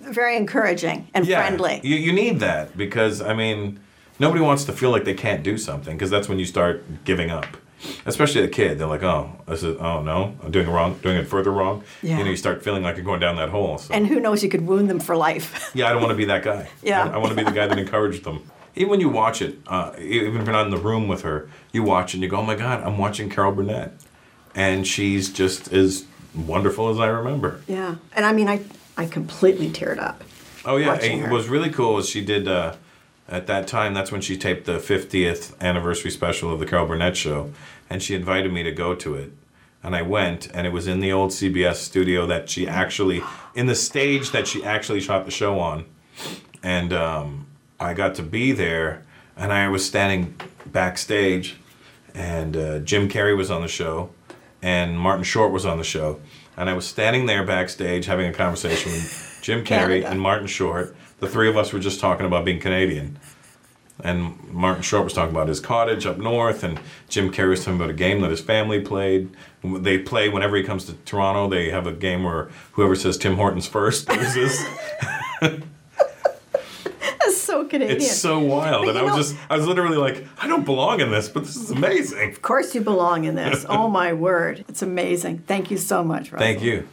Very 0.00 0.36
encouraging 0.36 1.08
and 1.14 1.26
friendly. 1.26 1.80
You, 1.82 1.96
you 1.96 2.12
need 2.12 2.40
that 2.40 2.76
because 2.76 3.20
I 3.20 3.34
mean, 3.34 3.80
nobody 4.18 4.40
wants 4.42 4.64
to 4.64 4.72
feel 4.72 4.90
like 4.90 5.04
they 5.04 5.14
can't 5.14 5.42
do 5.42 5.58
something 5.58 5.94
because 5.96 6.10
that's 6.10 6.28
when 6.28 6.38
you 6.38 6.44
start 6.46 7.04
giving 7.04 7.30
up. 7.30 7.56
Especially 8.06 8.42
a 8.42 8.48
kid, 8.48 8.78
they're 8.78 8.86
like, 8.86 9.02
"Oh, 9.02 9.30
this 9.46 9.62
is 9.62 9.76
oh 9.78 10.02
no, 10.02 10.34
I'm 10.42 10.50
doing 10.50 10.66
it 10.66 10.70
wrong, 10.70 10.98
doing 11.02 11.16
it 11.16 11.26
further 11.26 11.50
wrong." 11.50 11.84
Yeah. 12.02 12.18
You 12.18 12.24
know, 12.24 12.30
you 12.30 12.36
start 12.36 12.62
feeling 12.64 12.82
like 12.82 12.96
you're 12.96 13.04
going 13.04 13.20
down 13.20 13.36
that 13.36 13.50
hole. 13.50 13.78
So. 13.78 13.92
And 13.92 14.06
who 14.06 14.18
knows, 14.18 14.42
you 14.42 14.48
could 14.48 14.66
wound 14.66 14.88
them 14.88 14.98
for 15.00 15.16
life. 15.16 15.70
Yeah, 15.74 15.86
I 15.88 15.92
don't 15.92 16.00
want 16.00 16.12
to 16.12 16.16
be 16.16 16.24
that 16.26 16.42
guy. 16.42 16.68
Yeah. 16.82 17.04
I, 17.04 17.14
I 17.14 17.16
want 17.18 17.30
to 17.30 17.36
be 17.36 17.44
the 17.44 17.50
guy 17.50 17.66
that 17.66 17.78
encouraged 17.78 18.24
them. 18.24 18.50
Even 18.74 18.90
when 18.90 19.00
you 19.00 19.08
watch 19.08 19.42
it, 19.42 19.58
uh, 19.66 19.92
even 19.98 20.36
if 20.36 20.44
you're 20.44 20.52
not 20.52 20.66
in 20.66 20.70
the 20.70 20.76
room 20.78 21.08
with 21.08 21.22
her, 21.22 21.48
you 21.72 21.82
watch 21.82 22.14
and 22.14 22.22
you 22.22 22.28
go, 22.28 22.38
"Oh 22.38 22.42
my 22.42 22.54
God, 22.54 22.82
I'm 22.82 22.98
watching 22.98 23.28
Carol 23.30 23.52
Burnett," 23.52 23.92
and 24.54 24.86
she's 24.86 25.30
just 25.32 25.72
as 25.72 26.04
wonderful 26.34 26.88
as 26.90 26.98
I 26.98 27.06
remember. 27.08 27.60
yeah. 27.66 27.96
And 28.14 28.24
I 28.24 28.32
mean, 28.32 28.48
I, 28.48 28.60
I 28.96 29.06
completely 29.06 29.68
teared 29.70 29.98
up. 29.98 30.22
Oh 30.64 30.76
yeah, 30.76 30.94
it 30.96 31.30
was 31.30 31.48
really 31.48 31.70
cool. 31.70 32.02
She 32.02 32.24
did 32.24 32.48
uh, 32.48 32.74
at 33.28 33.46
that 33.46 33.66
time? 33.66 33.94
That's 33.94 34.12
when 34.12 34.20
she 34.20 34.36
taped 34.36 34.66
the 34.66 34.78
50th 34.78 35.58
anniversary 35.60 36.10
special 36.10 36.52
of 36.52 36.60
the 36.60 36.66
Carol 36.66 36.86
Burnett 36.86 37.16
Show, 37.16 37.52
and 37.88 38.02
she 38.02 38.14
invited 38.14 38.52
me 38.52 38.62
to 38.62 38.72
go 38.72 38.94
to 38.94 39.14
it. 39.14 39.32
And 39.82 39.94
I 39.94 40.02
went, 40.02 40.48
and 40.52 40.66
it 40.66 40.72
was 40.72 40.86
in 40.86 41.00
the 41.00 41.12
old 41.12 41.30
CBS 41.30 41.76
studio 41.76 42.26
that 42.26 42.50
she 42.50 42.66
actually, 42.66 43.22
in 43.54 43.66
the 43.66 43.74
stage 43.74 44.32
that 44.32 44.48
she 44.48 44.64
actually 44.64 45.00
shot 45.00 45.24
the 45.24 45.30
show 45.30 45.60
on, 45.60 45.84
and 46.62 46.92
um, 46.92 47.46
I 47.78 47.94
got 47.94 48.14
to 48.16 48.22
be 48.22 48.52
there, 48.52 49.04
and 49.36 49.52
I 49.52 49.68
was 49.68 49.86
standing 49.86 50.34
backstage, 50.66 51.56
and 52.14 52.56
uh, 52.56 52.78
Jim 52.80 53.08
Carrey 53.08 53.36
was 53.36 53.50
on 53.50 53.62
the 53.62 53.68
show, 53.68 54.10
and 54.62 54.98
Martin 54.98 55.24
Short 55.24 55.52
was 55.52 55.66
on 55.66 55.78
the 55.78 55.84
show, 55.84 56.20
and 56.56 56.68
I 56.68 56.72
was 56.72 56.86
standing 56.86 57.26
there 57.26 57.44
backstage 57.44 58.06
having 58.06 58.26
a 58.26 58.32
conversation 58.32 58.92
with 58.92 59.38
Jim 59.42 59.64
Carrey 59.64 60.04
and 60.04 60.20
Martin 60.20 60.46
Short. 60.46 60.96
The 61.26 61.32
three 61.32 61.48
of 61.48 61.56
us 61.56 61.72
were 61.72 61.80
just 61.80 61.98
talking 61.98 62.24
about 62.24 62.44
being 62.44 62.60
Canadian. 62.60 63.18
And 64.04 64.38
Martin 64.52 64.82
Short 64.82 65.02
was 65.04 65.12
talking 65.12 65.34
about 65.34 65.48
his 65.48 65.58
cottage 65.58 66.06
up 66.06 66.18
north, 66.18 66.62
and 66.62 66.78
Jim 67.08 67.32
Carrey 67.32 67.48
was 67.50 67.64
talking 67.64 67.76
about 67.80 67.90
a 67.90 67.94
game 67.94 68.20
that 68.20 68.30
his 68.30 68.40
family 68.40 68.80
played. 68.80 69.30
They 69.64 69.98
play 69.98 70.28
whenever 70.28 70.56
he 70.56 70.62
comes 70.62 70.84
to 70.84 70.92
Toronto. 71.04 71.48
They 71.48 71.70
have 71.70 71.86
a 71.86 71.92
game 71.92 72.22
where 72.22 72.48
whoever 72.72 72.94
says 72.94 73.16
Tim 73.18 73.34
Hortons 73.36 73.66
first 73.66 74.08
loses. 74.12 74.64
That's 75.40 77.36
so 77.38 77.64
Canadian. 77.64 77.96
It's 77.96 78.16
so 78.16 78.38
wild, 78.38 78.84
But 78.86 78.90
and 78.90 78.98
I 78.98 79.02
was 79.02 79.10
know- 79.12 79.16
just, 79.22 79.36
I 79.50 79.56
was 79.56 79.66
literally 79.66 79.96
like, 79.96 80.24
I 80.38 80.46
don't 80.46 80.64
belong 80.64 81.00
in 81.00 81.10
this, 81.10 81.28
but 81.28 81.42
this 81.44 81.56
is 81.56 81.72
amazing. 81.72 82.30
Of 82.30 82.42
course, 82.42 82.72
you 82.74 82.82
belong 82.82 83.24
in 83.24 83.34
this. 83.34 83.66
oh 83.68 83.88
my 83.88 84.12
word, 84.12 84.64
it's 84.68 84.82
amazing. 84.82 85.38
Thank 85.38 85.72
you 85.72 85.76
so 85.78 86.04
much, 86.04 86.30
Russell. 86.30 86.38
Thank 86.38 86.62
you. 86.62 86.86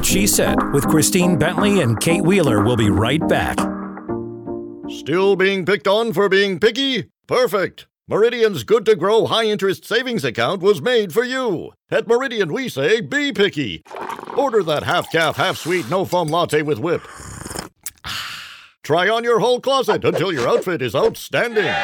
What 0.00 0.06
She 0.06 0.26
Said 0.26 0.56
with 0.72 0.88
Christine 0.88 1.36
Bentley 1.36 1.82
and 1.82 2.00
Kate 2.00 2.22
Wheeler 2.22 2.64
will 2.64 2.74
be 2.74 2.88
right 2.88 3.20
back. 3.28 3.58
Still 4.88 5.36
being 5.36 5.66
picked 5.66 5.86
on 5.86 6.14
for 6.14 6.26
being 6.26 6.58
picky? 6.58 7.10
Perfect. 7.26 7.86
Meridian's 8.08 8.64
good 8.64 8.86
to 8.86 8.96
grow 8.96 9.26
high 9.26 9.44
interest 9.44 9.84
savings 9.84 10.24
account 10.24 10.62
was 10.62 10.80
made 10.80 11.12
for 11.12 11.22
you. 11.22 11.72
At 11.90 12.08
Meridian, 12.08 12.50
we 12.50 12.70
say 12.70 13.02
be 13.02 13.30
picky. 13.30 13.82
Order 14.38 14.62
that 14.62 14.84
half 14.84 15.12
calf, 15.12 15.36
half 15.36 15.58
sweet, 15.58 15.90
no 15.90 16.06
foam 16.06 16.28
latte 16.28 16.62
with 16.62 16.78
whip. 16.78 17.02
Try 18.82 19.06
on 19.06 19.22
your 19.22 19.40
whole 19.40 19.60
closet 19.60 20.02
until 20.02 20.32
your 20.32 20.48
outfit 20.48 20.80
is 20.80 20.94
outstanding. 20.94 21.74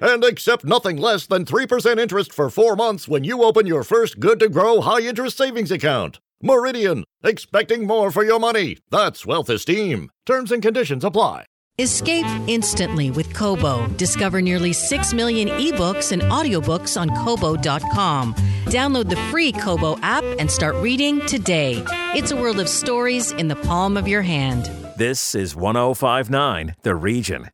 And 0.00 0.24
accept 0.24 0.64
nothing 0.64 0.96
less 0.96 1.26
than 1.26 1.44
3% 1.44 2.00
interest 2.00 2.32
for 2.32 2.50
four 2.50 2.74
months 2.74 3.06
when 3.06 3.22
you 3.22 3.44
open 3.44 3.68
your 3.68 3.84
first 3.84 4.18
good 4.18 4.40
to 4.40 4.48
grow 4.48 4.80
high 4.80 5.02
interest 5.02 5.36
savings 5.36 5.70
account. 5.70 6.18
Meridian, 6.42 7.04
expecting 7.24 7.86
more 7.86 8.10
for 8.12 8.24
your 8.24 8.38
money. 8.38 8.78
That's 8.90 9.26
wealth 9.26 9.50
esteem. 9.50 10.10
Terms 10.24 10.52
and 10.52 10.62
conditions 10.62 11.04
apply. 11.04 11.46
Escape 11.80 12.26
instantly 12.48 13.10
with 13.10 13.32
Kobo. 13.34 13.86
Discover 13.96 14.42
nearly 14.42 14.72
6 14.72 15.14
million 15.14 15.48
ebooks 15.48 16.10
and 16.10 16.22
audiobooks 16.22 17.00
on 17.00 17.08
Kobo.com. 17.24 18.34
Download 18.66 19.08
the 19.08 19.16
free 19.30 19.52
Kobo 19.52 19.96
app 20.02 20.24
and 20.40 20.50
start 20.50 20.74
reading 20.76 21.24
today. 21.26 21.84
It's 22.16 22.32
a 22.32 22.36
world 22.36 22.58
of 22.58 22.68
stories 22.68 23.30
in 23.32 23.46
the 23.46 23.56
palm 23.56 23.96
of 23.96 24.08
your 24.08 24.22
hand. 24.22 24.66
This 24.96 25.36
is 25.36 25.54
1059 25.54 26.74
The 26.82 26.96
Region. 26.96 27.48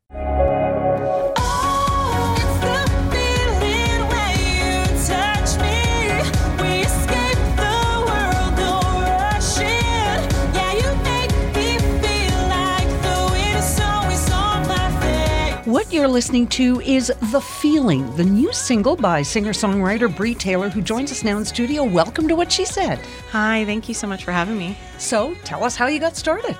You're 15.94 16.08
listening 16.08 16.48
to 16.48 16.80
is 16.80 17.12
The 17.30 17.40
Feeling, 17.40 18.16
the 18.16 18.24
new 18.24 18.52
single 18.52 18.96
by 18.96 19.22
singer 19.22 19.52
songwriter 19.52 20.14
Bree 20.14 20.34
Taylor, 20.34 20.68
who 20.68 20.82
joins 20.82 21.12
us 21.12 21.22
now 21.22 21.38
in 21.38 21.44
studio. 21.44 21.84
Welcome 21.84 22.26
to 22.26 22.34
What 22.34 22.50
She 22.50 22.64
Said. 22.64 22.98
Hi, 23.30 23.64
thank 23.64 23.88
you 23.88 23.94
so 23.94 24.08
much 24.08 24.24
for 24.24 24.32
having 24.32 24.58
me. 24.58 24.76
So, 24.98 25.36
tell 25.44 25.62
us 25.62 25.76
how 25.76 25.86
you 25.86 26.00
got 26.00 26.16
started. 26.16 26.58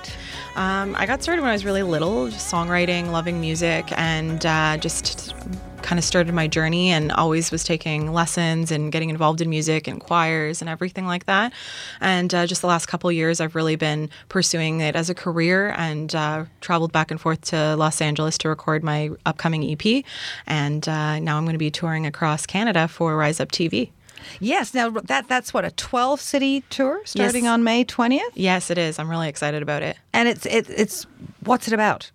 Um, 0.55 0.95
I 0.97 1.05
got 1.05 1.21
started 1.21 1.41
when 1.41 1.49
I 1.49 1.53
was 1.53 1.65
really 1.65 1.83
little, 1.83 2.29
just 2.29 2.49
songwriting, 2.49 3.11
loving 3.11 3.41
music, 3.41 3.91
and 3.97 4.45
uh, 4.45 4.77
just 4.77 5.35
kind 5.85 5.99
of 5.99 6.03
started 6.03 6.33
my 6.33 6.47
journey 6.47 6.89
and 6.89 7.11
always 7.11 7.51
was 7.51 7.63
taking 7.63 8.11
lessons 8.11 8.71
and 8.71 8.91
getting 8.91 9.11
involved 9.11 9.39
in 9.39 9.49
music 9.49 9.87
and 9.87 10.01
choirs 10.01 10.59
and 10.61 10.67
everything 10.69 11.05
like 11.05 11.25
that. 11.27 11.53
And 12.01 12.33
uh, 12.33 12.47
just 12.47 12.61
the 12.61 12.67
last 12.67 12.87
couple 12.87 13.07
of 13.09 13.15
years, 13.15 13.39
I've 13.39 13.53
really 13.53 13.75
been 13.75 14.09
pursuing 14.27 14.81
it 14.81 14.95
as 14.95 15.11
a 15.11 15.13
career 15.13 15.69
and 15.77 16.13
uh, 16.15 16.45
traveled 16.59 16.91
back 16.91 17.11
and 17.11 17.21
forth 17.21 17.41
to 17.51 17.75
Los 17.75 18.01
Angeles 18.01 18.37
to 18.39 18.49
record 18.49 18.83
my 18.83 19.11
upcoming 19.27 19.63
EP. 19.71 20.03
And 20.47 20.89
uh, 20.89 21.19
now 21.19 21.37
I'm 21.37 21.43
going 21.45 21.53
to 21.53 21.59
be 21.59 21.69
touring 21.71 22.07
across 22.07 22.47
Canada 22.47 22.87
for 22.87 23.15
Rise 23.15 23.39
Up 23.39 23.51
TV. 23.51 23.91
Yes. 24.39 24.73
Now 24.73 24.89
that 24.89 25.27
that's 25.27 25.53
what 25.53 25.65
a 25.65 25.71
12 25.71 26.19
city 26.19 26.63
tour 26.71 26.99
starting 27.05 27.43
Yes. 27.43 27.51
on 27.51 27.63
May 27.63 27.85
20th, 27.85 28.21
Yes, 28.33 28.71
it 28.71 28.79
is. 28.79 28.97
I'm 28.97 29.07
really 29.07 29.29
excited 29.29 29.61
about 29.61 29.83
it. 29.83 29.97
and 30.13 30.27
it's 30.27 30.47
it, 30.47 30.67
it's 30.69 31.05
what's 31.43 31.67
it 31.67 31.73
about? 31.75 32.09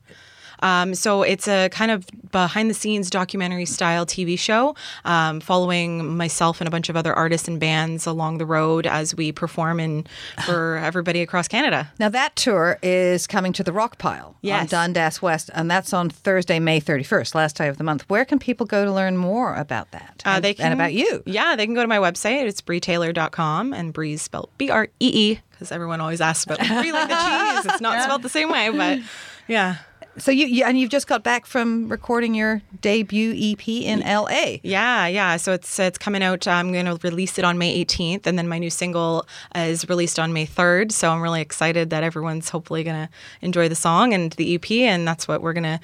Um, 0.61 0.95
so 0.95 1.23
it's 1.23 1.49
a 1.49 1.69
kind 1.71 1.91
of 1.91 2.07
behind 2.31 2.71
the 2.71 2.75
scenes 2.75 3.11
documentary 3.11 3.67
style 3.67 4.07
TV 4.07 4.39
show 4.39 4.75
um, 5.05 5.41
following 5.41 6.17
myself 6.17 6.61
and 6.61 6.69
a 6.69 6.71
bunch 6.71 6.89
of 6.89 6.97
other 6.97 7.13
artists 7.13 7.49
and 7.49 7.59
bands 7.59 8.07
along 8.07 8.39
the 8.39 8.47
road 8.47 8.87
as 8.87 9.15
we 9.15 9.33
perform 9.33 9.81
in 9.81 10.07
for 10.47 10.77
everybody 10.83 11.23
across 11.23 11.49
Canada. 11.49 11.93
Now 11.99 12.09
that 12.09 12.37
tour 12.37 12.79
is 12.83 13.27
coming 13.27 13.53
to 13.55 13.63
the 13.63 13.73
Rock 13.73 13.99
Pile 13.99 14.37
on 14.45 14.67
Dundas 14.67 15.21
West, 15.23 15.51
and 15.55 15.71
that's 15.71 15.93
on 15.93 16.11
Thursday, 16.11 16.59
May 16.59 16.81
31st, 16.81 17.35
last 17.35 17.57
day 17.57 17.69
of 17.69 17.79
the 17.79 17.85
month. 17.85 18.09
Where 18.09 18.25
can 18.25 18.39
people 18.39 18.67
go 18.67 18.85
to 18.85 18.93
learn 18.93 19.17
more 19.17 19.55
about 19.55 19.91
that? 19.93 20.23
Uh, 20.25 20.31
and, 20.31 20.45
they 20.45 20.55
can, 20.55 20.67
and 20.67 20.75
about 20.75 20.93
you? 20.93 21.23
Yeah, 21.27 21.57
they 21.57 21.67
can 21.67 21.75
go 21.75 21.83
to 21.83 21.89
my 21.89 21.99
website. 21.99 22.47
It's 22.47 22.61
breetaylor.com 22.61 23.73
and 23.73 23.93
Bree's 23.93 24.23
spelled 24.23 24.51
B 24.59 24.71
R 24.71 24.89
E 25.01 25.11
E 25.33 25.41
because 25.51 25.73
everyone 25.73 26.01
always 26.01 26.21
asks 26.21 26.45
about 26.45 26.59
Bree 26.59 26.93
like 26.93 27.09
the 27.09 27.15
cheese. 27.15 27.67
It's 27.67 27.81
not 27.81 28.03
spelled 28.05 28.23
the 28.23 28.29
same 28.29 28.51
way, 28.51 28.71
but 28.71 29.01
yeah. 29.47 29.77
So 30.21 30.31
you, 30.31 30.47
you 30.47 30.64
and 30.64 30.79
you've 30.79 30.91
just 30.91 31.07
got 31.07 31.23
back 31.23 31.47
from 31.47 31.89
recording 31.89 32.35
your 32.35 32.62
debut 32.81 33.33
EP 33.37 33.66
in 33.68 34.01
LA. 34.01 34.59
Yeah, 34.62 35.07
yeah. 35.07 35.37
So 35.37 35.53
it's 35.53 35.79
it's 35.79 35.99
coming 35.99 36.23
out. 36.23 36.47
I'm 36.47 36.73
going 36.73 36.87
to 36.87 36.99
release 37.03 37.39
it 37.39 37.45
on 37.45 37.59
May 37.59 37.85
18th, 37.85 38.27
and 38.27 38.39
then 38.39 38.47
my 38.49 38.59
new 38.59 38.71
single 38.71 39.27
is 39.55 39.89
released 39.89 40.18
on 40.18 40.33
May 40.33 40.47
3rd. 40.47 40.93
So 40.93 41.11
I'm 41.11 41.21
really 41.23 41.41
excited 41.41 41.91
that 41.91 42.03
everyone's 42.05 42.51
hopefully 42.51 42.85
going 42.85 43.07
to 43.07 43.12
enjoy 43.41 43.68
the 43.68 43.75
song 43.75 44.12
and 44.12 44.33
the 44.33 44.55
EP, 44.55 44.71
and 44.71 45.09
that's 45.09 45.27
what 45.27 45.43
we're 45.43 45.55
going 45.55 45.64
to 45.64 45.81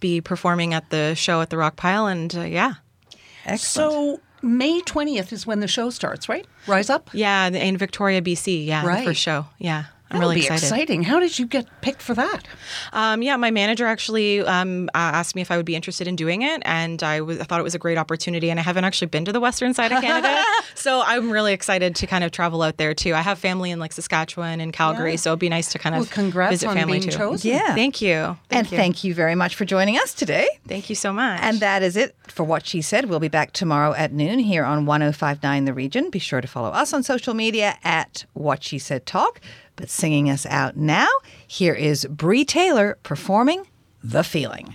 be 0.00 0.20
performing 0.20 0.74
at 0.74 0.90
the 0.90 1.14
show 1.14 1.40
at 1.40 1.50
the 1.50 1.56
Rock 1.56 1.76
Pile. 1.76 2.06
And 2.06 2.34
uh, 2.36 2.40
yeah, 2.42 2.74
Excellent. 3.44 3.92
So, 4.18 4.20
May 4.42 4.80
20th 4.82 5.32
is 5.32 5.46
when 5.46 5.60
the 5.60 5.68
show 5.68 5.90
starts, 5.90 6.28
right? 6.28 6.46
Rise 6.66 6.90
Up? 6.90 7.08
yeah, 7.12 7.46
in 7.48 7.76
Victoria, 7.78 8.20
BC. 8.20 8.66
Yeah, 8.66 8.84
Right. 8.84 8.98
the 9.00 9.04
first 9.06 9.20
show. 9.20 9.46
Yeah. 9.58 9.84
I'm 10.08 10.18
That'll 10.18 10.28
really 10.30 10.40
be 10.42 10.46
excited. 10.46 10.62
exciting. 10.62 11.02
How 11.02 11.18
did 11.18 11.36
you 11.36 11.46
get 11.46 11.66
picked 11.80 12.00
for 12.00 12.14
that? 12.14 12.42
Um, 12.92 13.22
yeah, 13.22 13.36
my 13.36 13.50
manager 13.50 13.86
actually 13.86 14.40
um, 14.40 14.88
uh, 14.94 14.98
asked 15.18 15.34
me 15.34 15.42
if 15.42 15.50
I 15.50 15.56
would 15.56 15.66
be 15.66 15.74
interested 15.74 16.06
in 16.06 16.14
doing 16.14 16.42
it, 16.42 16.62
and 16.64 17.02
I 17.02 17.20
was- 17.22 17.40
I 17.40 17.44
thought 17.44 17.58
it 17.58 17.64
was 17.64 17.74
a 17.74 17.78
great 17.78 17.98
opportunity. 17.98 18.48
And 18.48 18.60
I 18.60 18.62
haven't 18.62 18.84
actually 18.84 19.08
been 19.08 19.24
to 19.24 19.32
the 19.32 19.40
western 19.40 19.74
side 19.74 19.90
of 19.90 20.00
Canada, 20.00 20.40
so 20.76 21.02
I'm 21.04 21.30
really 21.30 21.52
excited 21.52 21.96
to 21.96 22.06
kind 22.06 22.22
of 22.22 22.30
travel 22.30 22.62
out 22.62 22.76
there 22.76 22.94
too. 22.94 23.14
I 23.14 23.20
have 23.20 23.38
family 23.40 23.72
in 23.72 23.80
like 23.80 23.92
Saskatchewan 23.92 24.60
and 24.60 24.72
Calgary, 24.72 25.10
Yeah. 25.12 25.16
so 25.16 25.30
it'd 25.30 25.40
be 25.40 25.48
nice 25.48 25.72
to 25.72 25.78
kind 25.80 25.96
of 25.96 26.02
Well, 26.02 26.08
congrats 26.12 26.50
visit 26.52 26.68
on 26.68 26.76
family 26.76 27.00
being 27.00 27.10
too. 27.10 27.16
chosen. 27.18 27.50
Yeah. 27.50 27.74
Thank 27.74 28.00
you. 28.00 28.36
and 28.50 28.68
thank 28.68 29.02
you 29.02 29.12
very 29.12 29.34
much 29.34 29.56
for 29.56 29.64
joining 29.64 29.96
us 29.98 30.14
today. 30.14 30.46
Thank 30.68 30.88
you 30.88 30.94
so 30.94 31.12
much. 31.12 31.40
And 31.42 31.58
that 31.58 31.82
is 31.82 31.96
it 31.96 32.14
for 32.28 32.44
what 32.44 32.64
she 32.64 32.80
said. 32.80 33.06
We'll 33.06 33.18
be 33.20 33.28
back 33.28 33.52
tomorrow 33.52 33.92
at 33.94 34.12
noon 34.12 34.38
here 34.38 34.64
on 34.64 34.86
1059 34.86 35.64
The 35.64 35.74
Region. 35.74 36.10
Be 36.10 36.20
sure 36.20 36.40
to 36.40 36.46
follow 36.46 36.70
us 36.70 36.92
on 36.92 37.02
social 37.02 37.34
media 37.34 37.76
at 37.82 38.24
What 38.34 38.62
She 38.62 38.78
Said 38.78 39.04
Talk. 39.04 39.40
But 39.76 39.90
singing 39.90 40.30
us 40.30 40.46
out 40.46 40.76
now, 40.76 41.08
here 41.46 41.74
is 41.74 42.06
Bree 42.06 42.44
Taylor 42.46 42.98
performing 43.02 43.66
The 44.02 44.24
Feeling. 44.24 44.74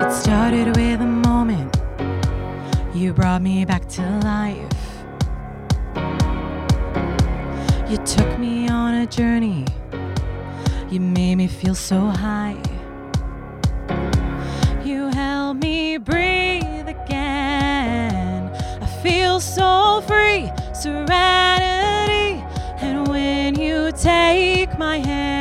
It 0.00 0.12
started 0.12 0.76
with 0.76 1.00
a 1.00 1.06
moment 1.06 1.76
you 2.94 3.12
brought 3.12 3.42
me 3.42 3.64
back 3.64 3.88
to 3.88 4.02
life. 4.20 4.57
Feel 11.60 11.74
so 11.74 12.06
high. 12.06 12.56
You 14.84 15.08
help 15.08 15.56
me 15.56 15.98
breathe 15.98 16.86
again. 16.86 18.48
I 18.80 18.86
feel 19.02 19.40
so 19.40 20.00
free, 20.06 20.52
serenity. 20.72 22.44
And 22.78 23.08
when 23.08 23.58
you 23.58 23.90
take 23.90 24.78
my 24.78 24.98
hand, 24.98 25.37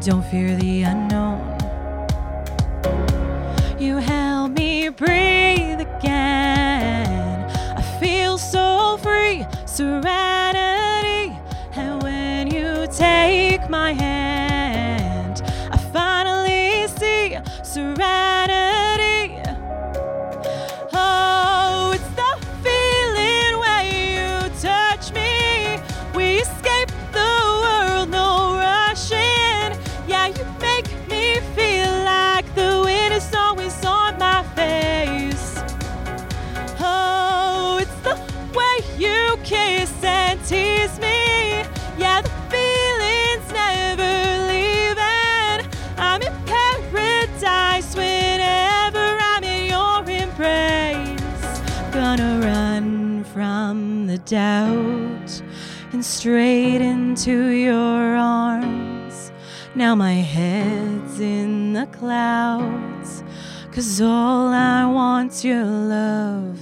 Don't 0.00 0.24
fear 0.30 0.56
the 0.56 0.82
unknown. 0.84 1.58
You 3.78 3.98
help 3.98 4.52
me 4.52 4.88
breathe 4.88 5.80
again. 5.80 7.50
I 7.76 7.82
feel 8.00 8.38
so 8.38 8.96
free, 9.02 9.44
serenity. 9.66 11.36
And 11.74 12.02
when 12.02 12.50
you 12.50 12.86
take 12.90 13.68
my 13.68 13.92
hand, 13.92 15.42
I 15.70 15.76
finally 15.92 16.88
see 16.88 17.36
serenity. 17.62 18.57
Straight 56.18 56.80
into 56.80 57.50
your 57.50 58.16
arms. 58.16 59.30
Now 59.76 59.94
my 59.94 60.14
head's 60.14 61.20
in 61.20 61.74
the 61.74 61.86
clouds. 61.86 63.22
Cause 63.70 64.00
all 64.00 64.48
I 64.48 64.84
want's 64.86 65.44
your 65.44 65.64
love. 65.64 66.58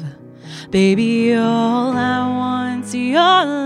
Baby, 0.71 1.35
all 1.37 1.97
I 1.97 2.29
want's 2.29 2.95
your 2.95 3.17
love. 3.17 3.66